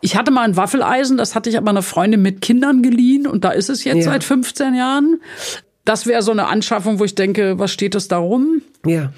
Ich 0.00 0.16
hatte 0.16 0.30
mal 0.30 0.42
ein 0.42 0.56
Waffeleisen, 0.56 1.16
das 1.16 1.34
hatte 1.34 1.50
ich 1.50 1.56
aber 1.56 1.70
einer 1.70 1.82
Freundin 1.82 2.22
mit 2.22 2.40
Kindern 2.40 2.82
geliehen 2.82 3.26
und 3.26 3.44
da 3.44 3.50
ist 3.50 3.68
es 3.68 3.84
jetzt 3.84 4.04
ja. 4.04 4.12
seit 4.12 4.24
15 4.24 4.74
Jahren. 4.74 5.20
Das 5.84 6.06
wäre 6.06 6.22
so 6.22 6.32
eine 6.32 6.46
Anschaffung, 6.46 6.98
wo 6.98 7.04
ich 7.04 7.14
denke, 7.14 7.58
was 7.58 7.72
steht 7.72 7.94
das 7.94 8.08
da 8.08 8.18
rum? 8.18 8.62
Ja. 8.86 9.12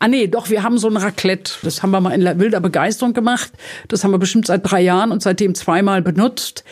Ah 0.00 0.06
nee, 0.06 0.28
doch, 0.28 0.48
wir 0.48 0.62
haben 0.62 0.78
so 0.78 0.88
ein 0.88 0.96
Raclette. 0.96 1.52
Das 1.62 1.82
haben 1.82 1.90
wir 1.90 2.00
mal 2.00 2.12
in 2.12 2.38
wilder 2.38 2.60
Begeisterung 2.60 3.14
gemacht. 3.14 3.50
Das 3.88 4.04
haben 4.04 4.12
wir 4.12 4.18
bestimmt 4.18 4.46
seit 4.46 4.68
drei 4.68 4.80
Jahren 4.80 5.10
und 5.10 5.22
seitdem 5.22 5.54
zweimal 5.54 6.02
benutzt. 6.02 6.64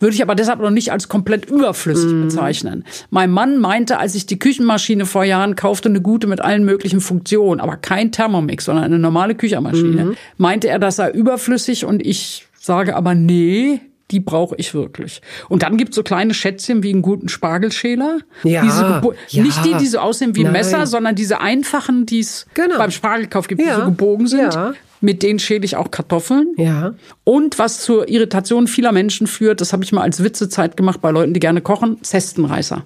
Würde 0.00 0.14
ich 0.14 0.22
aber 0.22 0.34
deshalb 0.34 0.60
noch 0.60 0.70
nicht 0.70 0.92
als 0.92 1.08
komplett 1.08 1.46
überflüssig 1.46 2.12
mm. 2.12 2.22
bezeichnen. 2.24 2.84
Mein 3.10 3.30
Mann 3.30 3.58
meinte, 3.58 3.98
als 3.98 4.14
ich 4.14 4.26
die 4.26 4.38
Küchenmaschine 4.38 5.06
vor 5.06 5.24
Jahren 5.24 5.54
kaufte, 5.54 5.88
eine 5.88 6.02
gute 6.02 6.26
mit 6.26 6.40
allen 6.40 6.64
möglichen 6.64 7.00
Funktionen, 7.00 7.60
aber 7.60 7.76
kein 7.76 8.12
Thermomix, 8.12 8.66
sondern 8.66 8.84
eine 8.84 8.98
normale 8.98 9.34
Küchenmaschine, 9.34 10.04
mm. 10.04 10.16
meinte 10.36 10.68
er, 10.68 10.78
das 10.78 10.96
sei 10.96 11.10
überflüssig 11.10 11.86
und 11.86 12.04
ich 12.04 12.46
sage 12.64 12.96
aber, 12.96 13.14
nee, 13.14 13.80
die 14.10 14.20
brauche 14.20 14.54
ich 14.56 14.72
wirklich. 14.72 15.20
Und 15.48 15.62
dann 15.62 15.76
gibt's 15.76 15.96
so 15.96 16.02
kleine 16.02 16.32
Schätzchen 16.32 16.82
wie 16.82 16.90
einen 16.90 17.02
guten 17.02 17.28
Spargelschäler. 17.28 18.20
Ja, 18.42 18.64
ja. 18.64 19.02
Nicht 19.42 19.64
die, 19.64 19.74
die 19.74 19.86
so 19.86 19.98
aussehen 19.98 20.34
wie 20.34 20.44
Nein. 20.44 20.52
Messer, 20.52 20.86
sondern 20.86 21.14
diese 21.14 21.40
einfachen, 21.40 22.06
die 22.06 22.20
es 22.20 22.46
genau. 22.54 22.78
beim 22.78 22.90
Spargelkauf 22.90 23.48
gibt, 23.48 23.60
ja. 23.60 23.74
die 23.74 23.80
so 23.80 23.86
gebogen 23.86 24.26
sind. 24.26 24.54
Ja. 24.54 24.72
Mit 25.00 25.22
denen 25.22 25.38
schäle 25.38 25.64
ich 25.64 25.76
auch 25.76 25.90
Kartoffeln. 25.90 26.54
Ja. 26.56 26.94
Und 27.24 27.58
was 27.58 27.82
zur 27.82 28.08
Irritation 28.08 28.66
vieler 28.66 28.92
Menschen 28.92 29.26
führt, 29.26 29.60
das 29.60 29.74
habe 29.74 29.84
ich 29.84 29.92
mal 29.92 30.02
als 30.02 30.24
Witzezeit 30.24 30.76
gemacht 30.78 31.02
bei 31.02 31.10
Leuten, 31.10 31.34
die 31.34 31.40
gerne 31.40 31.60
kochen, 31.60 32.02
Zestenreißer. 32.02 32.82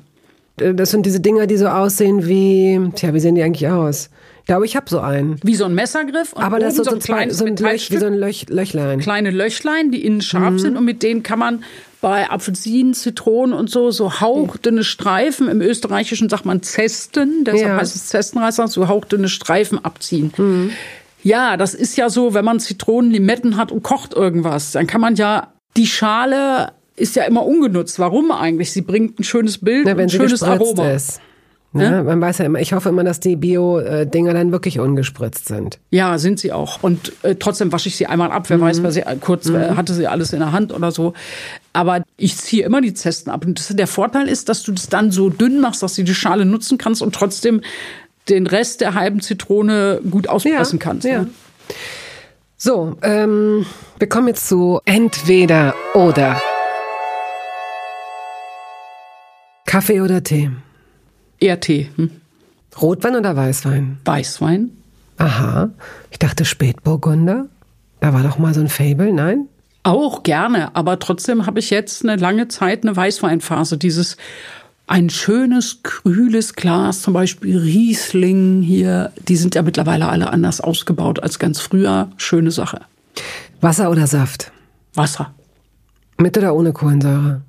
Das 0.56 0.90
sind 0.90 1.06
diese 1.06 1.20
Dinger, 1.20 1.46
die 1.46 1.56
so 1.56 1.68
aussehen 1.68 2.26
wie, 2.26 2.80
tja, 2.96 3.14
wie 3.14 3.20
sehen 3.20 3.36
die 3.36 3.42
eigentlich 3.44 3.68
aus? 3.68 4.10
Glaube, 4.48 4.66
ich 4.66 4.74
habe 4.74 4.90
so 4.90 4.98
einen. 4.98 5.38
Wie 5.44 5.54
so 5.54 5.66
ein 5.66 5.74
Messergriff. 5.74 6.32
Und 6.32 6.42
Aber 6.42 6.58
das 6.58 6.72
ist 6.72 6.78
so, 6.78 6.84
so 6.84 6.96
ein 6.96 6.98
kleines 6.98 7.38
so 7.38 7.44
ein 7.44 7.56
Löch, 7.56 7.90
wie 7.92 7.98
so 7.98 8.06
ein 8.06 8.14
Löch, 8.14 8.46
Löchlein. 8.48 8.98
Kleine 8.98 9.30
Löchlein, 9.30 9.92
die 9.92 10.04
innen 10.04 10.22
scharf 10.22 10.54
mhm. 10.54 10.58
sind 10.58 10.76
und 10.76 10.84
mit 10.84 11.04
denen 11.04 11.22
kann 11.22 11.38
man 11.38 11.62
bei 12.00 12.30
Apfelsinen, 12.30 12.94
Zitronen 12.94 13.52
und 13.52 13.70
so, 13.70 13.90
so 13.90 14.20
hauchdünne 14.20 14.84
Streifen. 14.84 15.48
Im 15.48 15.60
Österreichischen 15.60 16.28
sagt 16.28 16.46
man 16.46 16.62
Zesten, 16.62 17.44
deshalb 17.44 17.66
ja. 17.66 17.76
heißt 17.76 17.94
es 17.94 18.06
Zestenreißer, 18.06 18.68
so 18.68 18.88
hauchdünne 18.88 19.28
Streifen 19.28 19.84
abziehen. 19.84 20.32
Mhm. 20.36 20.70
Ja, 21.22 21.56
das 21.56 21.74
ist 21.74 21.96
ja 21.96 22.08
so, 22.08 22.32
wenn 22.32 22.44
man 22.44 22.58
Zitronen, 22.58 23.10
Limetten 23.10 23.56
hat 23.56 23.70
und 23.70 23.82
kocht 23.82 24.14
irgendwas, 24.14 24.72
dann 24.72 24.86
kann 24.86 25.00
man 25.00 25.14
ja 25.16 25.52
die 25.76 25.86
Schale 25.86 26.72
ist 26.96 27.16
ja 27.16 27.24
immer 27.24 27.44
ungenutzt. 27.44 27.98
Warum 27.98 28.32
eigentlich? 28.32 28.72
Sie 28.72 28.82
bringt 28.82 29.20
ein 29.20 29.24
schönes 29.24 29.58
Bild 29.58 29.84
Na, 29.84 29.92
und 29.92 30.00
ein 30.00 30.08
schönes 30.08 30.42
Aroma. 30.42 30.90
Ist. 30.90 31.20
Ne? 31.72 31.84
Ja? 31.84 32.02
Man 32.02 32.20
weiß 32.20 32.38
ja 32.38 32.46
immer, 32.46 32.60
ich 32.60 32.72
hoffe 32.72 32.88
immer, 32.88 33.04
dass 33.04 33.20
die 33.20 33.36
Bio-Dinger 33.36 34.32
dann 34.32 34.52
wirklich 34.52 34.78
ungespritzt 34.80 35.46
sind. 35.46 35.78
Ja, 35.90 36.16
sind 36.18 36.40
sie 36.40 36.52
auch. 36.52 36.82
Und 36.82 37.12
äh, 37.22 37.34
trotzdem 37.34 37.70
wasche 37.72 37.88
ich 37.88 37.96
sie 37.96 38.06
einmal 38.06 38.30
ab. 38.30 38.48
Wer 38.48 38.56
mhm. 38.56 38.62
weiß, 38.62 38.82
wer 38.82 38.90
sie, 38.90 39.02
kurz 39.20 39.48
mhm. 39.48 39.76
hatte 39.76 39.92
sie 39.92 40.06
alles 40.06 40.32
in 40.32 40.38
der 40.38 40.52
Hand 40.52 40.72
oder 40.72 40.90
so. 40.90 41.12
Aber 41.74 42.02
ich 42.16 42.36
ziehe 42.38 42.64
immer 42.64 42.80
die 42.80 42.94
Zesten 42.94 43.30
ab. 43.30 43.44
Und 43.44 43.58
das, 43.58 43.68
der 43.68 43.86
Vorteil 43.86 44.28
ist, 44.28 44.48
dass 44.48 44.62
du 44.62 44.72
das 44.72 44.88
dann 44.88 45.10
so 45.10 45.28
dünn 45.28 45.60
machst, 45.60 45.82
dass 45.82 45.94
du 45.94 46.04
die 46.04 46.14
Schale 46.14 46.46
nutzen 46.46 46.78
kannst 46.78 47.02
und 47.02 47.14
trotzdem 47.14 47.60
den 48.30 48.46
Rest 48.46 48.80
der 48.80 48.94
halben 48.94 49.20
Zitrone 49.20 50.00
gut 50.10 50.28
auspressen 50.28 50.78
ja, 50.78 50.84
kannst. 50.84 51.06
Ja. 51.06 51.22
Ne? 51.22 51.30
So, 52.56 52.96
ähm, 53.02 53.66
wir 53.98 54.08
kommen 54.08 54.28
jetzt 54.28 54.48
zu 54.48 54.80
entweder 54.84 55.74
oder. 55.94 56.40
Kaffee 59.66 60.00
oder 60.00 60.24
Tee? 60.24 60.50
Eher 61.40 61.60
Tee. 61.60 61.88
Hm? 61.96 62.10
Rotwein 62.80 63.16
oder 63.16 63.36
Weißwein? 63.36 63.98
Weißwein. 64.04 64.70
Aha. 65.18 65.70
Ich 66.10 66.18
dachte 66.18 66.44
Spätburgunder. 66.44 67.46
Da 68.00 68.12
war 68.12 68.22
doch 68.22 68.38
mal 68.38 68.54
so 68.54 68.60
ein 68.60 68.68
Fable, 68.68 69.12
nein? 69.12 69.48
Auch 69.82 70.22
gerne, 70.22 70.74
aber 70.76 70.98
trotzdem 70.98 71.46
habe 71.46 71.58
ich 71.58 71.70
jetzt 71.70 72.04
eine 72.04 72.16
lange 72.16 72.48
Zeit 72.48 72.82
eine 72.82 72.94
Weißweinphase. 72.94 73.78
Dieses 73.78 74.16
ein 74.86 75.10
schönes, 75.10 75.82
kühles 75.82 76.54
Glas, 76.54 77.02
zum 77.02 77.14
Beispiel 77.14 77.58
Riesling 77.58 78.62
hier, 78.62 79.12
die 79.28 79.36
sind 79.36 79.54
ja 79.54 79.62
mittlerweile 79.62 80.08
alle 80.08 80.30
anders 80.30 80.60
ausgebaut 80.60 81.22
als 81.22 81.38
ganz 81.38 81.60
früher. 81.60 82.10
Schöne 82.16 82.50
Sache. 82.50 82.80
Wasser 83.60 83.90
oder 83.90 84.06
Saft? 84.06 84.50
Wasser. 84.94 85.34
Mit 86.16 86.36
oder 86.38 86.54
ohne 86.54 86.72
Kohlensäure? 86.72 87.42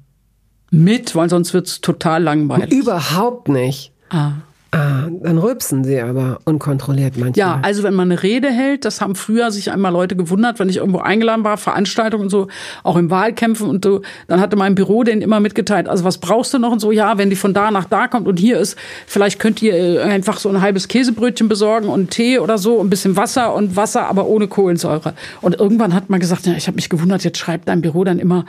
Mit, 0.71 1.15
weil 1.15 1.29
sonst 1.29 1.53
wird's 1.53 1.81
total 1.81 2.23
langweilig. 2.23 2.71
Überhaupt 2.71 3.49
nicht. 3.49 3.91
Ah. 4.09 4.33
Ah, 4.71 5.07
dann 5.23 5.39
rülpsen 5.39 5.83
sie 5.83 5.99
aber 5.99 6.37
unkontrolliert 6.45 7.17
manchmal. 7.17 7.35
Ja, 7.35 7.59
also 7.63 7.81
wenn 7.81 7.95
man 7.95 8.11
eine 8.11 8.21
Rede 8.21 8.49
hält, 8.51 8.85
das 8.85 9.01
haben 9.01 9.15
früher 9.15 9.49
sich 9.49 9.71
einmal 9.71 9.91
Leute 9.91 10.15
gewundert, 10.15 10.59
wenn 10.59 10.69
ich 10.69 10.77
irgendwo 10.77 10.99
eingeladen 10.99 11.43
war, 11.43 11.57
Veranstaltungen 11.57 12.25
und 12.25 12.29
so, 12.29 12.49
auch 12.83 12.95
im 12.95 13.09
Wahlkämpfen 13.09 13.67
und 13.67 13.83
so, 13.83 14.03
dann 14.27 14.39
hatte 14.39 14.57
mein 14.57 14.75
Büro 14.75 15.03
denen 15.03 15.23
immer 15.23 15.39
mitgeteilt, 15.39 15.89
also 15.89 16.03
was 16.03 16.19
brauchst 16.19 16.53
du 16.53 16.59
noch 16.59 16.71
und 16.71 16.79
so, 16.79 16.91
ja, 16.91 17.17
wenn 17.17 17.31
die 17.31 17.35
von 17.35 17.55
da 17.55 17.71
nach 17.71 17.85
da 17.85 18.07
kommt 18.07 18.27
und 18.27 18.37
hier 18.37 18.59
ist, 18.59 18.77
vielleicht 19.07 19.39
könnt 19.39 19.59
ihr 19.63 19.73
äh, 19.73 20.01
einfach 20.01 20.37
so 20.37 20.49
ein 20.49 20.61
halbes 20.61 20.87
Käsebrötchen 20.87 21.49
besorgen 21.49 21.87
und 21.87 22.11
Tee 22.11 22.37
oder 22.37 22.59
so, 22.59 22.79
ein 22.79 22.91
bisschen 22.91 23.17
Wasser 23.17 23.55
und 23.55 23.75
Wasser, 23.75 24.05
aber 24.05 24.27
ohne 24.27 24.47
Kohlensäure. 24.47 25.15
Und 25.41 25.59
irgendwann 25.59 25.95
hat 25.95 26.11
man 26.11 26.19
gesagt, 26.19 26.45
ja, 26.45 26.53
ich 26.53 26.67
habe 26.67 26.75
mich 26.75 26.89
gewundert, 26.89 27.23
jetzt 27.23 27.39
schreibt 27.39 27.69
dein 27.69 27.81
Büro 27.81 28.03
dann 28.03 28.19
immer, 28.19 28.45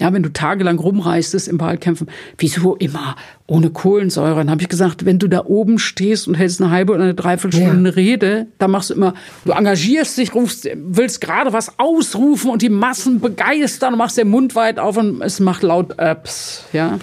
ja, 0.00 0.12
wenn 0.12 0.22
du 0.22 0.32
tagelang 0.32 0.78
rumreistest 0.78 1.46
im 1.46 1.60
Wahlkämpfen, 1.60 2.08
wieso 2.38 2.74
immer 2.76 3.16
ohne 3.46 3.70
Kohlensäure? 3.70 4.36
Dann 4.36 4.50
habe 4.50 4.62
ich 4.62 4.68
gesagt, 4.68 5.04
wenn 5.04 5.18
du 5.18 5.28
da 5.28 5.44
oben 5.44 5.78
stehst 5.78 6.26
und 6.26 6.34
hältst 6.34 6.62
eine 6.62 6.70
halbe 6.70 6.94
oder 6.94 7.04
eine 7.04 7.14
Dreiviertelstunde 7.14 7.90
ja. 7.90 7.94
Rede, 7.94 8.46
dann 8.58 8.70
machst 8.70 8.90
du 8.90 8.94
immer, 8.94 9.14
du 9.44 9.52
engagierst 9.52 10.16
dich, 10.18 10.34
rufst, 10.34 10.68
willst 10.74 11.20
gerade 11.20 11.52
was 11.52 11.78
ausrufen 11.78 12.50
und 12.50 12.62
die 12.62 12.70
Massen 12.70 13.20
begeistern 13.20 13.92
und 13.92 13.98
machst 13.98 14.16
den 14.16 14.28
Mund 14.28 14.54
weit 14.54 14.78
auf 14.78 14.96
und 14.96 15.20
es 15.20 15.38
macht 15.38 15.62
laut 15.62 15.98
Apps, 15.98 16.64
ja. 16.72 16.98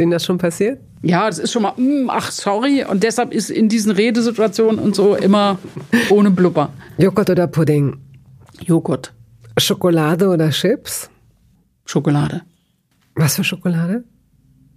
Ihnen 0.00 0.10
das 0.10 0.24
schon 0.24 0.38
passiert? 0.38 0.80
Ja, 1.02 1.26
das 1.26 1.38
ist 1.38 1.52
schon 1.52 1.62
mal, 1.62 1.74
mm, 1.76 2.08
ach 2.08 2.30
sorry. 2.30 2.84
Und 2.84 3.02
deshalb 3.02 3.32
ist 3.32 3.50
in 3.50 3.68
diesen 3.68 3.92
Redesituationen 3.92 4.78
und 4.78 4.94
so 4.94 5.14
immer 5.14 5.58
ohne 6.08 6.30
Blubber. 6.30 6.72
Joghurt 6.98 7.30
oder 7.30 7.46
Pudding? 7.46 7.98
Joghurt. 8.60 9.12
Schokolade 9.60 10.28
oder 10.28 10.50
Chips? 10.50 11.10
Schokolade. 11.84 12.42
Was 13.14 13.36
für 13.36 13.44
Schokolade? 13.44 14.04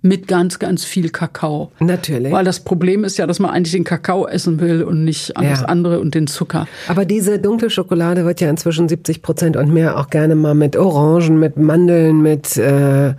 Mit 0.05 0.27
ganz, 0.27 0.59
ganz 0.59 0.83
viel 0.83 1.09
Kakao. 1.09 1.71
Natürlich. 1.79 2.31
Weil 2.33 2.43
das 2.43 2.59
Problem 2.59 3.05
ist 3.05 3.17
ja, 3.17 3.25
dass 3.25 3.39
man 3.39 3.51
eigentlich 3.51 3.71
den 3.71 3.85
Kakao 3.85 4.27
essen 4.27 4.59
will 4.59 4.83
und 4.83 5.05
nicht 5.05 5.37
alles 5.37 5.61
Ja. 5.61 5.65
andere 5.67 6.01
und 6.01 6.13
den 6.13 6.27
Zucker. 6.27 6.67
Aber 6.89 7.05
diese 7.05 7.39
dunkle 7.39 7.69
Schokolade 7.69 8.25
wird 8.25 8.41
ja 8.41 8.49
inzwischen 8.49 8.89
70 8.89 9.21
Prozent 9.21 9.55
und 9.55 9.71
mehr 9.73 9.97
auch 9.97 10.09
gerne 10.09 10.35
mal 10.35 10.55
mit 10.55 10.75
Orangen, 10.75 11.39
mit 11.39 11.55
Mandeln, 11.55 12.21
mit 12.21 12.57
äh, 12.57 13.13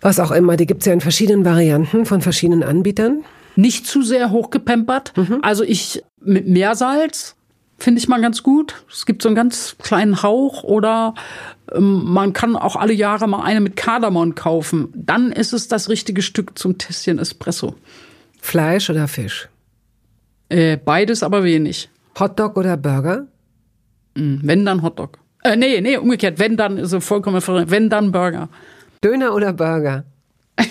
was 0.00 0.18
auch 0.18 0.30
immer. 0.30 0.56
Die 0.56 0.66
gibt's 0.66 0.86
ja 0.86 0.94
in 0.94 1.02
verschiedenen 1.02 1.44
Varianten 1.44 2.06
von 2.06 2.22
verschiedenen 2.22 2.62
Anbietern. 2.62 3.22
Nicht 3.54 3.86
zu 3.86 4.02
sehr 4.02 4.30
hochgepempert. 4.30 5.12
Mhm. 5.18 5.38
Also 5.42 5.64
ich 5.64 6.02
mit 6.22 6.48
Meersalz 6.48 7.35
finde 7.78 8.00
ich 8.00 8.08
mal 8.08 8.20
ganz 8.20 8.42
gut. 8.42 8.84
Es 8.90 9.06
gibt 9.06 9.22
so 9.22 9.28
einen 9.28 9.36
ganz 9.36 9.76
kleinen 9.78 10.22
Hauch 10.22 10.62
oder 10.64 11.14
ähm, 11.72 12.04
man 12.04 12.32
kann 12.32 12.56
auch 12.56 12.76
alle 12.76 12.92
Jahre 12.92 13.26
mal 13.28 13.42
eine 13.42 13.60
mit 13.60 13.76
Kardamom 13.76 14.34
kaufen. 14.34 14.88
Dann 14.94 15.32
ist 15.32 15.52
es 15.52 15.68
das 15.68 15.88
richtige 15.88 16.22
Stück 16.22 16.58
zum 16.58 16.78
Tässchen 16.78 17.18
Espresso. 17.18 17.74
Fleisch 18.40 18.90
oder 18.90 19.08
Fisch? 19.08 19.48
Äh, 20.48 20.76
beides 20.76 21.22
aber 21.22 21.44
wenig. 21.44 21.88
Hotdog 22.18 22.56
oder 22.56 22.76
Burger? 22.76 23.26
Mm, 24.14 24.36
Wenn 24.42 24.64
dann 24.64 24.82
Hotdog. 24.82 25.18
Äh, 25.42 25.56
nee, 25.56 25.80
nee, 25.80 25.96
umgekehrt. 25.96 26.38
Wenn 26.38 26.56
dann 26.56 26.78
ist 26.78 26.94
vollkommen 27.02 27.40
verrückt. 27.40 27.70
Wenn 27.70 27.90
dann 27.90 28.12
Burger. 28.12 28.48
Döner 29.02 29.34
oder 29.34 29.52
Burger? 29.52 30.04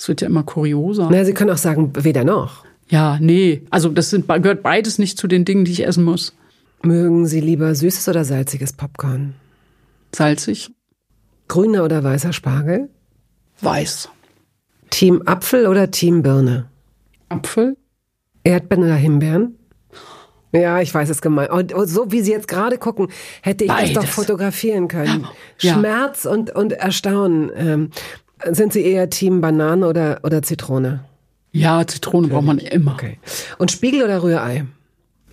Es 0.00 0.06
wird 0.06 0.20
ja 0.20 0.28
immer 0.28 0.44
kurioser. 0.44 1.08
Na, 1.10 1.24
Sie 1.24 1.34
können 1.34 1.50
auch 1.50 1.56
sagen, 1.58 1.92
weder 1.96 2.22
noch. 2.22 2.64
Ja, 2.90 3.18
nee. 3.20 3.62
Also 3.70 3.88
das 3.90 4.10
sind, 4.10 4.28
gehört 4.28 4.62
beides 4.62 4.98
nicht 4.98 5.18
zu 5.18 5.26
den 5.28 5.44
Dingen, 5.44 5.64
die 5.64 5.72
ich 5.72 5.86
essen 5.86 6.04
muss. 6.04 6.34
Mögen 6.82 7.26
Sie 7.26 7.40
lieber 7.40 7.74
süßes 7.74 8.08
oder 8.08 8.24
salziges 8.24 8.72
Popcorn? 8.72 9.34
Salzig, 10.14 10.70
Grüner 11.48 11.84
oder 11.84 12.02
weißer 12.02 12.32
Spargel? 12.32 12.88
weiß, 13.60 14.08
Team 14.90 15.22
Apfel 15.26 15.66
oder 15.66 15.90
Team 15.90 16.22
Birne? 16.22 16.66
Apfel. 17.28 17.76
Erdbeeren 18.44 18.84
oder 18.84 18.94
Himbeeren? 18.94 19.58
Ja, 20.52 20.80
ich 20.80 20.94
weiß 20.94 21.10
es 21.10 21.20
gemein. 21.20 21.50
Und 21.50 21.74
so 21.88 22.10
wie 22.10 22.22
Sie 22.22 22.30
jetzt 22.30 22.48
gerade 22.48 22.78
gucken, 22.78 23.08
hätte 23.42 23.64
ich 23.64 23.70
das 23.70 23.92
doch 23.92 24.02
Beides. 24.02 24.14
fotografieren 24.14 24.88
können. 24.88 25.26
Ja. 25.60 25.74
Schmerz 25.74 26.24
und, 26.24 26.54
und 26.54 26.72
Erstaunen. 26.72 27.50
Ähm, 27.54 27.90
sind 28.50 28.72
Sie 28.72 28.82
eher 28.82 29.10
Team 29.10 29.40
Banane 29.40 29.86
oder, 29.86 30.20
oder 30.22 30.42
Zitrone? 30.42 31.04
Ja, 31.52 31.86
Zitrone 31.86 32.28
braucht 32.28 32.44
man 32.44 32.58
immer. 32.58 32.92
Okay. 32.92 33.18
Und 33.58 33.70
Spiegel 33.70 34.02
oder 34.02 34.22
Rührei? 34.22 34.66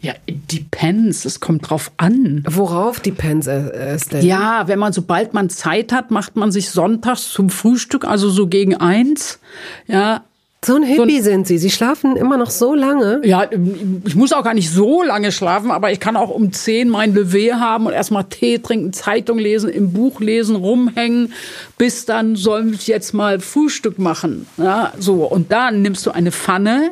Ja, 0.01 0.13
it 0.27 0.51
depends. 0.51 1.25
Es 1.25 1.39
kommt 1.39 1.69
drauf 1.69 1.91
an. 1.97 2.43
Worauf 2.47 2.99
depends 2.99 3.47
es 3.47 4.07
denn? 4.09 4.25
Ja, 4.25 4.67
wenn 4.67 4.77
man, 4.77 4.93
sobald 4.93 5.33
man 5.33 5.49
Zeit 5.49 5.91
hat, 5.91 6.11
macht 6.11 6.35
man 6.35 6.51
sich 6.51 6.69
sonntags 6.69 7.31
zum 7.31 7.49
Frühstück, 7.49 8.05
also 8.05 8.29
so 8.29 8.47
gegen 8.47 8.75
eins. 8.75 9.39
Ja, 9.87 10.23
So 10.65 10.75
ein 10.75 10.83
Hippie 10.83 11.21
sind 11.21 11.45
Sie. 11.47 11.57
Sie 11.57 11.69
schlafen 11.69 12.15
immer 12.15 12.37
noch 12.37 12.49
so 12.49 12.73
lange. 12.73 13.21
ja, 13.23 13.47
ich 14.05 14.15
muss 14.15 14.33
auch 14.33 14.43
gar 14.43 14.53
nicht 14.55 14.71
so 14.71 15.03
lange 15.03 15.31
schlafen, 15.31 15.69
aber 15.69 15.91
ich 15.91 15.99
kann 15.99 16.15
auch 16.17 16.29
um 16.29 16.51
zehn 16.51 16.89
mein 16.89 17.15
Levé 17.15 17.53
haben 17.59 17.85
und 17.85 17.93
erstmal 17.93 18.23
Tee 18.23 18.57
trinken, 18.57 18.91
Zeitung 18.91 19.37
lesen, 19.37 19.69
im 19.69 19.93
Buch 19.93 20.19
lesen, 20.19 20.55
rumhängen, 20.55 21.33
bis 21.77 22.05
dann 22.05 22.35
sollen 22.35 22.71
wir 22.71 22.79
jetzt 22.79 23.13
mal 23.13 23.39
Frühstück 23.39 23.99
machen. 23.99 24.47
Ja, 24.57 24.91
so. 24.97 25.25
Und 25.25 25.51
dann 25.51 25.81
nimmst 25.83 26.05
du 26.05 26.11
eine 26.11 26.31
Pfanne 26.31 26.91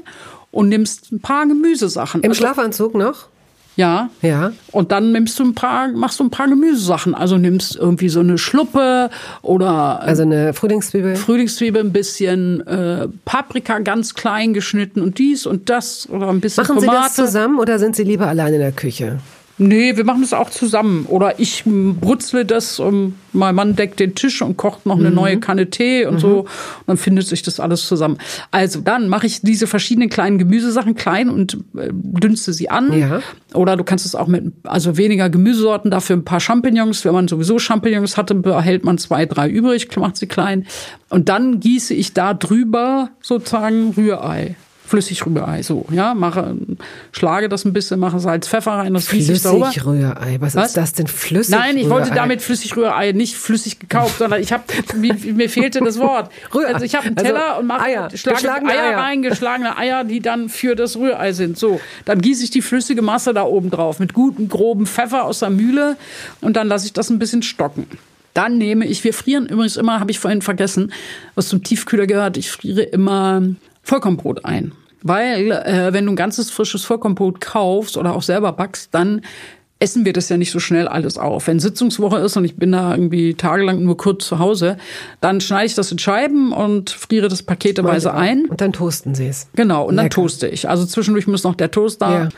und 0.52 0.70
nimmst 0.70 1.12
ein 1.12 1.20
paar 1.20 1.48
Gemüsesachen. 1.48 2.22
Im 2.22 2.30
Also, 2.32 2.42
Schlafanzug 2.42 2.94
noch? 2.94 3.28
Ja. 3.76 4.10
Ja. 4.22 4.52
Und 4.72 4.92
dann 4.92 5.12
nimmst 5.12 5.40
du 5.40 5.44
ein 5.44 5.56
paar, 5.56 5.88
machst 5.90 6.20
du 6.20 6.24
ein 6.24 6.30
paar 6.30 6.48
Gemüsesachen. 6.48 7.16
Also 7.16 7.38
nimmst 7.38 7.76
irgendwie 7.76 8.10
so 8.10 8.20
eine 8.20 8.38
Schluppe 8.38 9.10
oder 9.42 10.02
Also 10.02 10.22
eine 10.24 10.54
Frühlingszwiebel. 10.54 11.16
Frühlingszwiebel, 11.16 11.82
ein 11.84 11.92
bisschen 11.92 12.66
äh, 12.68 13.08
Paprika 13.26 13.80
ganz 13.80 14.14
klein 14.14 14.54
geschnitten 14.54 15.02
und 15.02 15.18
dies 15.18 15.46
und 15.46 15.70
das 15.70 16.08
oder 16.10 16.30
ein 16.30 16.40
bisschen 16.40 16.64
Machen 16.64 16.80
Sie 16.80 16.86
Tomate. 16.86 17.04
das 17.06 17.16
zusammen 17.16 17.60
oder 17.60 17.80
sind 17.80 17.96
Sie 17.96 18.04
lieber 18.04 18.28
allein 18.28 18.54
in 18.54 18.60
der 18.60 18.72
Küche? 18.72 19.20
Nee, 19.60 19.96
wir 19.98 20.04
machen 20.04 20.22
das 20.22 20.34
auch 20.34 20.50
zusammen. 20.50 21.06
Oder 21.08 21.40
ich 21.40 21.64
brutzle 21.66 22.44
das, 22.44 22.80
um, 22.80 23.16
mein 23.34 23.54
Mann 23.54 23.76
deckt 23.76 24.00
den 24.00 24.16
Tisch 24.16 24.42
und 24.42 24.58
kocht 24.58 24.88
noch 24.88 24.98
eine 24.98 25.10
Mhm. 25.10 25.16
neue 25.16 25.40
Kanne 25.40 25.70
Tee 25.70 26.08
und 26.08 26.20
so. 26.20 26.40
Und 26.40 26.48
dann 26.88 26.98
findet 26.98 27.28
sich 27.28 27.44
das 27.44 27.60
alles 27.60 27.88
zusammen. 27.88 28.18
Also 28.50 28.82
dann 28.82 29.10
mache 29.10 29.28
ich 29.28 29.42
diese 29.42 29.68
verschiedenen 29.68 30.10
kleinen 30.10 30.40
Gemüsesachen 30.40 30.96
klein 30.96 31.30
und 31.30 31.54
äh, 31.78 31.90
dünste 31.92 32.52
sie 32.52 32.72
an. 32.72 32.98
Ja. 32.98 33.22
Oder 33.54 33.78
du 33.78 33.84
kannst 33.84 34.08
es 34.08 34.16
auch 34.16 34.28
mit, 34.28 34.52
also 34.64 34.98
weniger 34.98 35.30
Gemüsesorten, 35.30 35.92
dafür 35.92 36.16
ein 36.18 36.26
paar 36.26 36.40
Champignons. 36.40 37.06
Wenn 37.06 37.14
man 37.14 37.28
sowieso 37.28 37.60
Champignons 37.60 38.18
hatte, 38.18 38.34
behält 38.34 38.84
man 38.84 38.98
zwei, 38.98 39.28
drei 39.28 39.48
übrig, 39.50 39.88
macht 39.98 40.18
sie 40.18 40.28
klein. 40.28 40.66
Und 41.10 41.30
dann 41.30 41.60
gieße 41.60 41.94
ich 41.94 42.14
da 42.14 42.34
drüber 42.34 43.10
sozusagen 43.22 43.92
Rührei. 43.96 44.56
Flüssigrührei, 44.94 45.64
so, 45.64 45.88
ja, 45.90 46.14
mache, 46.14 46.56
schlage 47.12 47.50
das 47.50 47.66
ein 47.66 47.74
bisschen, 47.74 48.00
mache 48.00 48.20
Salz, 48.20 48.48
Pfeffer 48.48 48.74
rein, 48.74 48.94
das 48.94 49.10
gieße 49.10 49.34
ich 49.34 49.42
darüber. 49.42 49.66
Flüssigrührei. 49.66 50.38
Was, 50.40 50.54
Was? 50.54 50.68
ist 50.68 50.78
das 50.78 50.94
denn? 50.94 51.08
Flüssig 51.08 51.56
Nein, 51.56 51.78
ich 51.78 51.90
wollte 51.90 52.12
damit 52.12 52.44
Flüssigrührei 52.44 53.12
nicht 53.12 53.36
flüssig 53.36 53.80
gekauft, 53.80 54.20
sondern 54.20 54.40
ich 54.40 54.54
habe 54.54 54.64
mir, 54.96 55.16
mir 55.16 55.50
fehlte 55.50 55.80
das 55.80 55.98
Wort. 55.98 56.30
Also 56.68 56.86
ich 56.86 56.94
habe 56.94 57.08
einen 57.08 57.18
Also 57.18 57.28
Teller 57.28 57.58
und 57.58 57.66
mache 57.66 57.82
Eier, 57.82 58.10
schlage 58.16 58.36
geschlagene 58.38 58.72
Eier, 58.72 58.84
Eier. 58.84 58.98
rein, 59.00 59.22
geschlagene 59.24 59.78
Eier, 59.78 60.04
die 60.04 60.20
dann 60.20 60.48
für 60.48 60.76
das 60.76 60.96
Rührei 60.96 61.34
sind. 61.34 61.58
So, 61.58 61.82
dann 62.06 62.22
gieße 62.22 62.44
ich 62.44 62.52
die 62.52 62.62
flüssige 62.62 63.02
Masse 63.02 63.34
da 63.34 63.44
oben 63.46 63.72
drauf 63.72 63.98
mit 63.98 64.14
gutem 64.14 64.48
groben 64.48 64.86
Pfeffer 64.86 65.24
aus 65.26 65.40
der 65.40 65.50
Mühle 65.50 65.98
und 66.42 66.56
dann 66.56 66.68
lasse 66.68 66.86
ich 66.86 66.94
das 66.94 67.10
ein 67.10 67.18
bisschen 67.18 67.42
stocken. 67.42 67.88
Dann 68.36 68.60
nehme 68.60 68.86
ich, 68.86 69.04
wir 69.04 69.14
frieren 69.16 69.48
übrigens 69.48 69.76
immer, 69.76 70.00
habe 70.00 70.12
ich 70.12 70.20
vorhin 70.20 70.44
vergessen, 70.44 70.94
was 71.34 71.48
zum 71.50 71.64
Tiefkühler 71.64 72.06
gehört, 72.06 72.38
ich 72.38 72.52
friere 72.52 72.82
immer 72.84 73.42
Vollkornbrot 73.84 74.46
ein. 74.46 74.72
Weil, 75.04 75.52
äh, 75.52 75.94
wenn 75.94 76.06
du 76.06 76.14
ein 76.14 76.16
ganzes 76.16 76.50
frisches 76.50 76.86
Vollkornbrot 76.86 77.42
kaufst 77.42 77.98
oder 77.98 78.16
auch 78.16 78.22
selber 78.24 78.54
backst, 78.54 78.90
dann 78.94 79.22
essen 79.80 80.06
wir 80.06 80.14
das 80.14 80.30
ja 80.30 80.38
nicht 80.38 80.52
so 80.52 80.60
schnell 80.60 80.88
alles 80.88 81.18
auf. 81.18 81.48
Wenn 81.48 81.60
Sitzungswoche 81.60 82.20
ist 82.20 82.38
und 82.38 82.46
ich 82.46 82.56
bin 82.56 82.72
da 82.72 82.92
irgendwie 82.96 83.34
tagelang 83.34 83.84
nur 83.84 83.98
kurz 83.98 84.26
zu 84.26 84.40
Hause, 84.40 84.78
dann 85.20 85.42
schneide 85.42 85.66
ich 85.66 85.76
das 85.76 85.92
in 85.92 86.00
Scheiben 86.00 86.54
und 86.54 86.90
friere 86.90 87.28
das 87.28 87.44
paketeweise 87.44 88.14
ein. 88.14 88.46
Und 88.46 88.62
dann 88.62 88.72
toasten 88.72 89.14
Sie 89.14 89.28
es. 89.28 89.48
Genau, 89.56 89.84
und 89.86 89.98
dann 89.98 90.06
Lecker. 90.06 90.22
toaste 90.22 90.48
ich. 90.48 90.70
Also 90.70 90.86
zwischendurch 90.86 91.28
muss 91.28 91.44
noch 91.44 91.56
der 91.56 91.70
Toaster 91.70 92.10
Ja. 92.10 92.30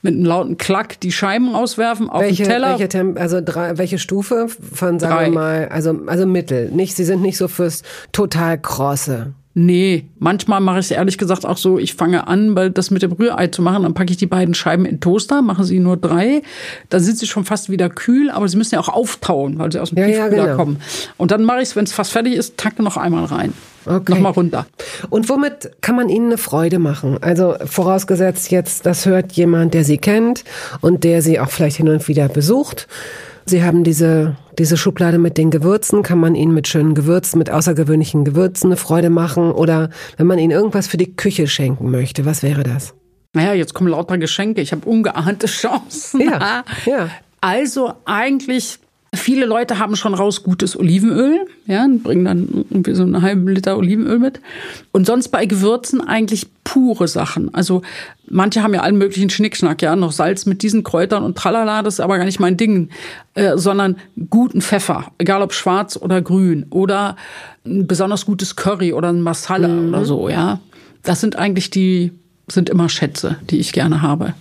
mit 0.00 0.14
einem 0.14 0.24
lauten 0.24 0.56
Klack 0.56 0.98
die 1.00 1.12
Scheiben 1.12 1.54
auswerfen 1.54 2.08
auf 2.08 2.22
Welche, 2.22 2.44
den 2.44 2.52
Teller. 2.52 2.78
welche, 2.78 3.20
also 3.20 3.42
drei, 3.44 3.76
welche 3.76 3.98
Stufe 3.98 4.46
von, 4.48 4.98
sagen 4.98 5.14
Drei. 5.14 5.24
wir 5.26 5.30
mal, 5.32 5.68
also, 5.68 6.00
also 6.06 6.24
Mittel. 6.24 6.70
Nicht, 6.70 6.96
Sie 6.96 7.04
sind 7.04 7.20
nicht 7.20 7.36
so 7.36 7.48
fürs 7.48 7.82
total 8.12 8.58
krosse. 8.58 9.34
Nee, 9.56 10.06
manchmal 10.18 10.60
mache 10.60 10.80
ich 10.80 10.86
es 10.86 10.90
ehrlich 10.90 11.16
gesagt 11.16 11.46
auch 11.46 11.56
so, 11.56 11.78
ich 11.78 11.94
fange 11.94 12.26
an, 12.26 12.56
weil 12.56 12.70
das 12.70 12.90
mit 12.90 13.02
dem 13.02 13.12
Rührei 13.12 13.46
zu 13.46 13.62
machen, 13.62 13.84
dann 13.84 13.94
packe 13.94 14.10
ich 14.10 14.16
die 14.16 14.26
beiden 14.26 14.52
Scheiben 14.52 14.84
in 14.84 14.98
Toaster, 14.98 15.42
mache 15.42 15.62
sie 15.62 15.78
nur 15.78 15.96
drei, 15.96 16.42
dann 16.88 17.00
sind 17.00 17.18
sie 17.18 17.28
schon 17.28 17.44
fast 17.44 17.70
wieder 17.70 17.88
kühl, 17.88 18.30
aber 18.30 18.48
sie 18.48 18.56
müssen 18.56 18.74
ja 18.74 18.80
auch 18.80 18.88
auftauen, 18.88 19.58
weil 19.60 19.70
sie 19.70 19.78
aus 19.80 19.90
dem 19.90 19.98
Ja, 19.98 20.06
ja, 20.08 20.22
Tiefkühler 20.24 20.44
genau. 20.46 20.56
kommen. 20.56 20.80
Und 21.18 21.30
dann 21.30 21.44
mache 21.44 21.58
ich 21.58 21.68
es, 21.68 21.76
wenn 21.76 21.84
es 21.84 21.92
fast 21.92 22.10
fertig 22.10 22.34
ist, 22.34 22.56
tacke 22.56 22.82
noch 22.82 22.96
einmal 22.96 23.26
rein. 23.26 23.52
Okay. 23.86 24.12
Nochmal 24.12 24.32
runter. 24.32 24.66
Und 25.10 25.28
womit 25.28 25.70
kann 25.82 25.94
man 25.94 26.08
Ihnen 26.08 26.26
eine 26.26 26.38
Freude 26.38 26.78
machen? 26.78 27.18
Also 27.20 27.54
vorausgesetzt 27.64 28.50
jetzt, 28.50 28.86
das 28.86 29.06
hört 29.06 29.32
jemand, 29.32 29.74
der 29.74 29.84
Sie 29.84 29.98
kennt 29.98 30.42
und 30.80 31.04
der 31.04 31.22
Sie 31.22 31.38
auch 31.38 31.50
vielleicht 31.50 31.76
hin 31.76 31.88
und 31.88 32.08
wieder 32.08 32.28
besucht. 32.28 32.88
Sie 33.46 33.62
haben 33.62 33.84
diese, 33.84 34.36
diese 34.58 34.76
Schublade 34.76 35.18
mit 35.18 35.36
den 35.36 35.50
Gewürzen. 35.50 36.02
Kann 36.02 36.18
man 36.18 36.34
Ihnen 36.34 36.54
mit 36.54 36.66
schönen 36.66 36.94
Gewürzen, 36.94 37.38
mit 37.38 37.50
außergewöhnlichen 37.50 38.24
Gewürzen 38.24 38.68
eine 38.68 38.76
Freude 38.76 39.10
machen? 39.10 39.52
Oder 39.52 39.90
wenn 40.16 40.26
man 40.26 40.38
Ihnen 40.38 40.50
irgendwas 40.50 40.86
für 40.86 40.96
die 40.96 41.14
Küche 41.14 41.46
schenken 41.46 41.90
möchte, 41.90 42.24
was 42.24 42.42
wäre 42.42 42.62
das? 42.62 42.94
Naja, 43.34 43.52
jetzt 43.52 43.74
kommen 43.74 43.90
lauter 43.90 44.16
Geschenke, 44.16 44.60
ich 44.60 44.72
habe 44.72 44.88
ungeahnte 44.88 45.46
Chancen. 45.48 46.20
Ja, 46.20 46.64
ja. 46.86 47.10
Also 47.40 47.92
eigentlich, 48.06 48.78
viele 49.16 49.46
Leute 49.46 49.78
haben 49.78 49.96
schon 49.96 50.14
raus 50.14 50.42
gutes 50.42 50.78
Olivenöl, 50.78 51.46
ja, 51.66 51.84
und 51.84 52.02
bringen 52.02 52.24
dann 52.24 52.48
irgendwie 52.70 52.94
so 52.94 53.02
einen 53.02 53.22
halben 53.22 53.48
Liter 53.48 53.76
Olivenöl 53.76 54.18
mit. 54.18 54.40
Und 54.92 55.06
sonst 55.06 55.28
bei 55.28 55.46
Gewürzen 55.46 56.00
eigentlich 56.00 56.46
pure 56.64 57.08
Sachen. 57.08 57.54
Also 57.54 57.82
manche 58.28 58.62
haben 58.62 58.74
ja 58.74 58.80
allen 58.80 58.98
möglichen 58.98 59.30
Schnickschnack, 59.30 59.82
ja, 59.82 59.96
noch 59.96 60.12
Salz 60.12 60.46
mit 60.46 60.62
diesen 60.62 60.84
Kräutern 60.84 61.24
und 61.24 61.36
tralala, 61.36 61.82
das 61.82 61.94
ist 61.94 62.00
aber 62.00 62.16
gar 62.16 62.24
nicht 62.24 62.40
mein 62.40 62.56
Ding, 62.56 62.90
äh, 63.34 63.56
sondern 63.56 63.96
guten 64.30 64.60
Pfeffer, 64.62 65.12
egal 65.18 65.42
ob 65.42 65.52
schwarz 65.52 65.96
oder 65.96 66.22
grün 66.22 66.66
oder 66.70 67.16
ein 67.66 67.86
besonders 67.86 68.26
gutes 68.26 68.56
Curry 68.56 68.92
oder 68.92 69.08
ein 69.08 69.20
Masala 69.20 69.68
oder 69.68 70.04
so, 70.04 70.28
ja. 70.28 70.60
Das 71.02 71.20
sind 71.20 71.36
eigentlich 71.36 71.70
die, 71.70 72.12
sind 72.48 72.70
immer 72.70 72.88
Schätze, 72.88 73.36
die 73.50 73.58
ich 73.58 73.72
gerne 73.72 74.02
habe. 74.02 74.34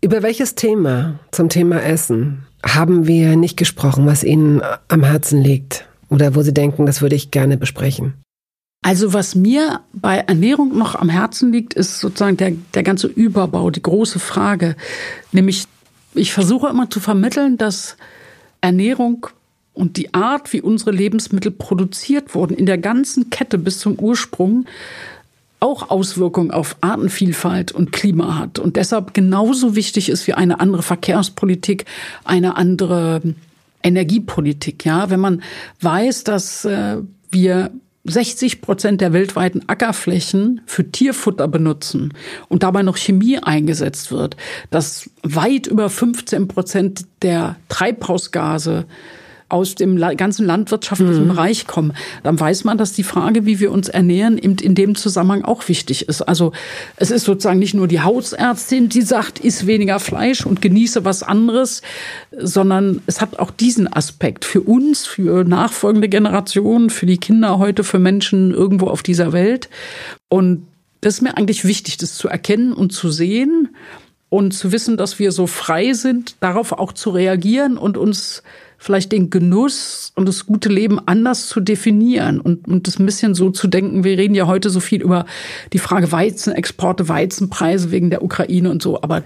Über 0.00 0.22
welches 0.22 0.54
Thema 0.54 1.18
zum 1.30 1.48
Thema 1.48 1.82
Essen 1.82 2.47
haben 2.64 3.06
wir 3.06 3.36
nicht 3.36 3.56
gesprochen, 3.56 4.06
was 4.06 4.24
Ihnen 4.24 4.62
am 4.88 5.04
Herzen 5.04 5.42
liegt? 5.42 5.86
Oder 6.08 6.34
wo 6.34 6.42
Sie 6.42 6.54
denken, 6.54 6.86
das 6.86 7.02
würde 7.02 7.16
ich 7.16 7.30
gerne 7.30 7.56
besprechen? 7.56 8.14
Also 8.82 9.12
was 9.12 9.34
mir 9.34 9.80
bei 9.92 10.18
Ernährung 10.18 10.76
noch 10.76 10.94
am 10.94 11.08
Herzen 11.08 11.52
liegt, 11.52 11.74
ist 11.74 12.00
sozusagen 12.00 12.36
der, 12.36 12.52
der 12.74 12.82
ganze 12.82 13.08
Überbau, 13.08 13.70
die 13.70 13.82
große 13.82 14.18
Frage. 14.18 14.76
Nämlich, 15.32 15.64
ich 16.14 16.32
versuche 16.32 16.68
immer 16.68 16.88
zu 16.88 17.00
vermitteln, 17.00 17.58
dass 17.58 17.96
Ernährung 18.60 19.26
und 19.74 19.96
die 19.96 20.14
Art, 20.14 20.52
wie 20.52 20.60
unsere 20.60 20.90
Lebensmittel 20.90 21.52
produziert 21.52 22.34
wurden, 22.34 22.56
in 22.56 22.66
der 22.66 22.78
ganzen 22.78 23.30
Kette 23.30 23.58
bis 23.58 23.78
zum 23.78 23.98
Ursprung, 23.98 24.66
auch 25.60 25.90
Auswirkungen 25.90 26.50
auf 26.50 26.76
Artenvielfalt 26.80 27.72
und 27.72 27.92
Klima 27.92 28.38
hat 28.38 28.58
und 28.58 28.76
deshalb 28.76 29.14
genauso 29.14 29.74
wichtig 29.74 30.08
ist 30.08 30.26
wie 30.26 30.34
eine 30.34 30.60
andere 30.60 30.82
Verkehrspolitik, 30.82 31.84
eine 32.24 32.56
andere 32.56 33.22
Energiepolitik. 33.82 34.84
Ja, 34.84 35.10
wenn 35.10 35.20
man 35.20 35.42
weiß, 35.80 36.24
dass 36.24 36.64
äh, 36.64 36.98
wir 37.30 37.70
60 38.04 38.60
Prozent 38.60 39.00
der 39.00 39.12
weltweiten 39.12 39.68
Ackerflächen 39.68 40.60
für 40.66 40.90
Tierfutter 40.90 41.48
benutzen 41.48 42.14
und 42.48 42.62
dabei 42.62 42.82
noch 42.82 42.96
Chemie 42.96 43.38
eingesetzt 43.38 44.10
wird, 44.10 44.36
dass 44.70 45.10
weit 45.22 45.66
über 45.66 45.90
15 45.90 46.48
Prozent 46.48 47.06
der 47.22 47.56
Treibhausgase 47.68 48.86
aus 49.48 49.74
dem 49.74 49.96
ganzen 50.16 50.44
landwirtschaftlichen 50.44 51.24
mhm. 51.24 51.28
Bereich 51.28 51.66
kommen, 51.66 51.94
dann 52.22 52.38
weiß 52.38 52.64
man, 52.64 52.76
dass 52.76 52.92
die 52.92 53.02
Frage, 53.02 53.46
wie 53.46 53.60
wir 53.60 53.72
uns 53.72 53.88
ernähren, 53.88 54.36
in 54.36 54.74
dem 54.74 54.94
Zusammenhang 54.94 55.42
auch 55.44 55.68
wichtig 55.68 56.08
ist. 56.08 56.22
Also 56.22 56.52
es 56.96 57.10
ist 57.10 57.24
sozusagen 57.24 57.58
nicht 57.58 57.74
nur 57.74 57.88
die 57.88 58.00
Hausärztin, 58.00 58.88
die 58.88 59.02
sagt, 59.02 59.38
iss 59.40 59.66
weniger 59.66 60.00
Fleisch 60.00 60.44
und 60.44 60.60
genieße 60.60 61.04
was 61.04 61.22
anderes, 61.22 61.82
sondern 62.36 63.02
es 63.06 63.20
hat 63.20 63.38
auch 63.38 63.50
diesen 63.50 63.90
Aspekt 63.90 64.44
für 64.44 64.60
uns, 64.60 65.06
für 65.06 65.44
nachfolgende 65.44 66.08
Generationen, 66.08 66.90
für 66.90 67.06
die 67.06 67.18
Kinder 67.18 67.58
heute, 67.58 67.84
für 67.84 67.98
Menschen 67.98 68.52
irgendwo 68.52 68.88
auf 68.88 69.02
dieser 69.02 69.32
Welt. 69.32 69.70
Und 70.28 70.66
das 71.00 71.14
ist 71.14 71.22
mir 71.22 71.36
eigentlich 71.36 71.64
wichtig, 71.64 71.96
das 71.96 72.16
zu 72.16 72.28
erkennen 72.28 72.72
und 72.72 72.92
zu 72.92 73.10
sehen 73.10 73.70
und 74.28 74.52
zu 74.52 74.72
wissen, 74.72 74.96
dass 74.96 75.18
wir 75.18 75.32
so 75.32 75.46
frei 75.46 75.92
sind, 75.94 76.36
darauf 76.40 76.72
auch 76.72 76.92
zu 76.92 77.10
reagieren 77.10 77.78
und 77.78 77.96
uns 77.96 78.42
vielleicht 78.78 79.10
den 79.10 79.28
Genuss 79.28 80.12
und 80.14 80.26
das 80.26 80.46
gute 80.46 80.68
Leben 80.68 81.00
anders 81.04 81.48
zu 81.48 81.60
definieren 81.60 82.40
und, 82.40 82.68
und 82.68 82.86
das 82.86 82.98
ein 82.98 83.06
bisschen 83.06 83.34
so 83.34 83.50
zu 83.50 83.66
denken. 83.66 84.04
Wir 84.04 84.16
reden 84.16 84.36
ja 84.36 84.46
heute 84.46 84.70
so 84.70 84.78
viel 84.80 85.02
über 85.02 85.26
die 85.72 85.80
Frage 85.80 86.10
Weizenexporte, 86.12 87.08
Weizenpreise 87.08 87.90
wegen 87.90 88.08
der 88.08 88.22
Ukraine 88.22 88.70
und 88.70 88.80
so. 88.80 89.02
Aber 89.02 89.24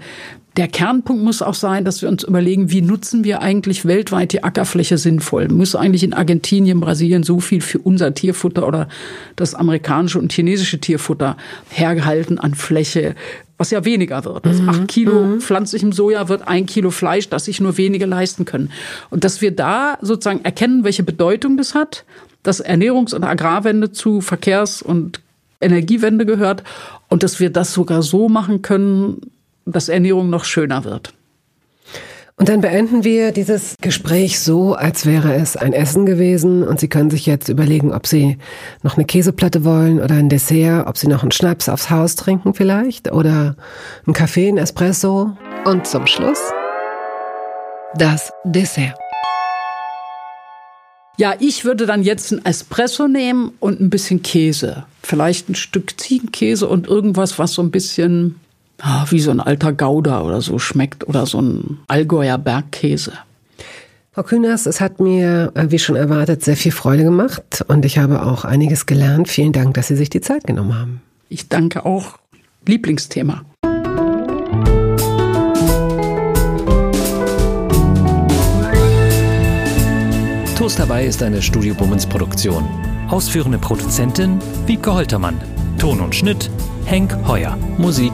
der 0.57 0.67
Kernpunkt 0.67 1.23
muss 1.23 1.41
auch 1.41 1.53
sein, 1.53 1.85
dass 1.85 2.01
wir 2.01 2.09
uns 2.09 2.23
überlegen, 2.23 2.71
wie 2.71 2.81
nutzen 2.81 3.23
wir 3.23 3.41
eigentlich 3.41 3.85
weltweit 3.85 4.33
die 4.33 4.43
Ackerfläche 4.43 4.97
sinnvoll? 4.97 5.47
Muss 5.47 5.75
eigentlich 5.75 6.03
in 6.03 6.13
Argentinien, 6.13 6.79
Brasilien 6.79 7.23
so 7.23 7.39
viel 7.39 7.61
für 7.61 7.79
unser 7.79 8.13
Tierfutter 8.13 8.67
oder 8.67 8.87
das 9.35 9.55
amerikanische 9.55 10.19
und 10.19 10.31
chinesische 10.31 10.79
Tierfutter 10.79 11.37
hergehalten 11.69 12.37
an 12.37 12.53
Fläche? 12.53 13.15
Was 13.63 13.71
ja 13.71 13.85
weniger 13.85 14.25
wird. 14.25 14.45
Also 14.45 14.61
acht 14.63 14.89
Kilo 14.89 15.23
mhm. 15.23 15.39
pflanzlichem 15.39 15.93
Soja 15.93 16.27
wird 16.27 16.45
ein 16.45 16.65
Kilo 16.65 16.91
Fleisch, 16.91 17.29
das 17.29 17.45
sich 17.45 17.61
nur 17.61 17.77
wenige 17.77 18.05
leisten 18.05 18.43
können. 18.43 18.71
Und 19.09 19.23
dass 19.23 19.39
wir 19.39 19.55
da 19.55 19.97
sozusagen 20.01 20.43
erkennen, 20.43 20.83
welche 20.83 21.03
Bedeutung 21.03 21.55
das 21.55 21.73
hat, 21.73 22.03
dass 22.43 22.61
Ernährungs- 22.61 23.15
und 23.15 23.23
Agrarwende 23.23 23.93
zu 23.93 24.19
Verkehrs- 24.19 24.81
und 24.81 25.21
Energiewende 25.61 26.25
gehört 26.25 26.65
und 27.07 27.23
dass 27.23 27.39
wir 27.39 27.51
das 27.51 27.73
sogar 27.73 28.01
so 28.01 28.27
machen 28.27 28.61
können, 28.61 29.31
dass 29.65 29.87
Ernährung 29.87 30.29
noch 30.29 30.43
schöner 30.43 30.83
wird. 30.83 31.13
Und 32.35 32.49
dann 32.49 32.61
beenden 32.61 33.03
wir 33.03 33.31
dieses 33.31 33.75
Gespräch 33.79 34.39
so, 34.39 34.73
als 34.73 35.05
wäre 35.05 35.35
es 35.35 35.55
ein 35.55 35.71
Essen 35.71 36.07
gewesen 36.07 36.63
und 36.63 36.79
Sie 36.79 36.87
können 36.87 37.11
sich 37.11 37.27
jetzt 37.27 37.47
überlegen, 37.47 37.93
ob 37.93 38.07
Sie 38.07 38.37
noch 38.81 38.97
eine 38.97 39.05
Käseplatte 39.05 39.63
wollen 39.63 40.01
oder 40.01 40.15
ein 40.15 40.29
Dessert, 40.29 40.87
ob 40.87 40.97
Sie 40.97 41.07
noch 41.07 41.21
einen 41.21 41.31
Schnaps 41.31 41.69
aufs 41.69 41.91
Haus 41.91 42.15
trinken 42.15 42.55
vielleicht 42.55 43.11
oder 43.11 43.55
einen 44.05 44.13
Kaffee, 44.15 44.47
einen 44.47 44.57
Espresso. 44.57 45.37
Und 45.65 45.85
zum 45.87 46.07
Schluss 46.07 46.39
das 47.95 48.31
Dessert. 48.43 48.97
Ja, 51.17 51.35
ich 51.39 51.63
würde 51.63 51.85
dann 51.85 52.01
jetzt 52.01 52.31
ein 52.31 52.43
Espresso 52.43 53.07
nehmen 53.07 53.53
und 53.59 53.79
ein 53.79 53.91
bisschen 53.91 54.23
Käse. 54.23 54.85
Vielleicht 55.03 55.49
ein 55.49 55.55
Stück 55.55 55.99
Ziegenkäse 55.99 56.67
und 56.67 56.87
irgendwas, 56.87 57.37
was 57.37 57.53
so 57.53 57.61
ein 57.61 57.69
bisschen 57.69 58.39
wie 59.09 59.19
so 59.19 59.31
ein 59.31 59.39
alter 59.39 59.73
Gouda 59.73 60.21
oder 60.21 60.41
so 60.41 60.59
schmeckt 60.59 61.07
oder 61.07 61.25
so 61.25 61.41
ein 61.41 61.79
Allgäuer 61.87 62.37
Bergkäse. 62.37 63.13
Frau 64.11 64.23
Kühners, 64.23 64.67
es 64.67 64.79
hat 64.79 64.99
mir, 64.99 65.51
äh, 65.55 65.71
wie 65.71 65.79
schon 65.79 65.95
erwartet, 65.95 66.43
sehr 66.43 66.55
viel 66.55 66.71
Freude 66.71 67.03
gemacht 67.03 67.65
und 67.67 67.83
ich 67.83 67.97
habe 67.97 68.23
auch 68.23 68.45
einiges 68.45 68.85
gelernt. 68.85 69.27
Vielen 69.27 69.53
Dank, 69.53 69.73
dass 69.73 69.87
Sie 69.87 69.95
sich 69.95 70.09
die 70.09 70.21
Zeit 70.21 70.45
genommen 70.45 70.77
haben. 70.77 71.01
Ich 71.29 71.49
danke 71.49 71.83
auch. 71.83 72.19
Lieblingsthema. 72.67 73.43
Toast 80.55 80.79
dabei 80.79 81.05
ist 81.05 81.23
eine 81.23 81.41
Studio 81.41 81.73
Bummens 81.73 82.05
Produktion. 82.05 82.63
Ausführende 83.09 83.57
Produzentin 83.57 84.39
Wiebke 84.67 84.93
Holtermann. 84.93 85.41
Ton 85.79 85.99
und 85.99 86.13
Schnitt 86.13 86.51
Henk 86.85 87.17
Heuer. 87.27 87.57
Musik 87.77 88.13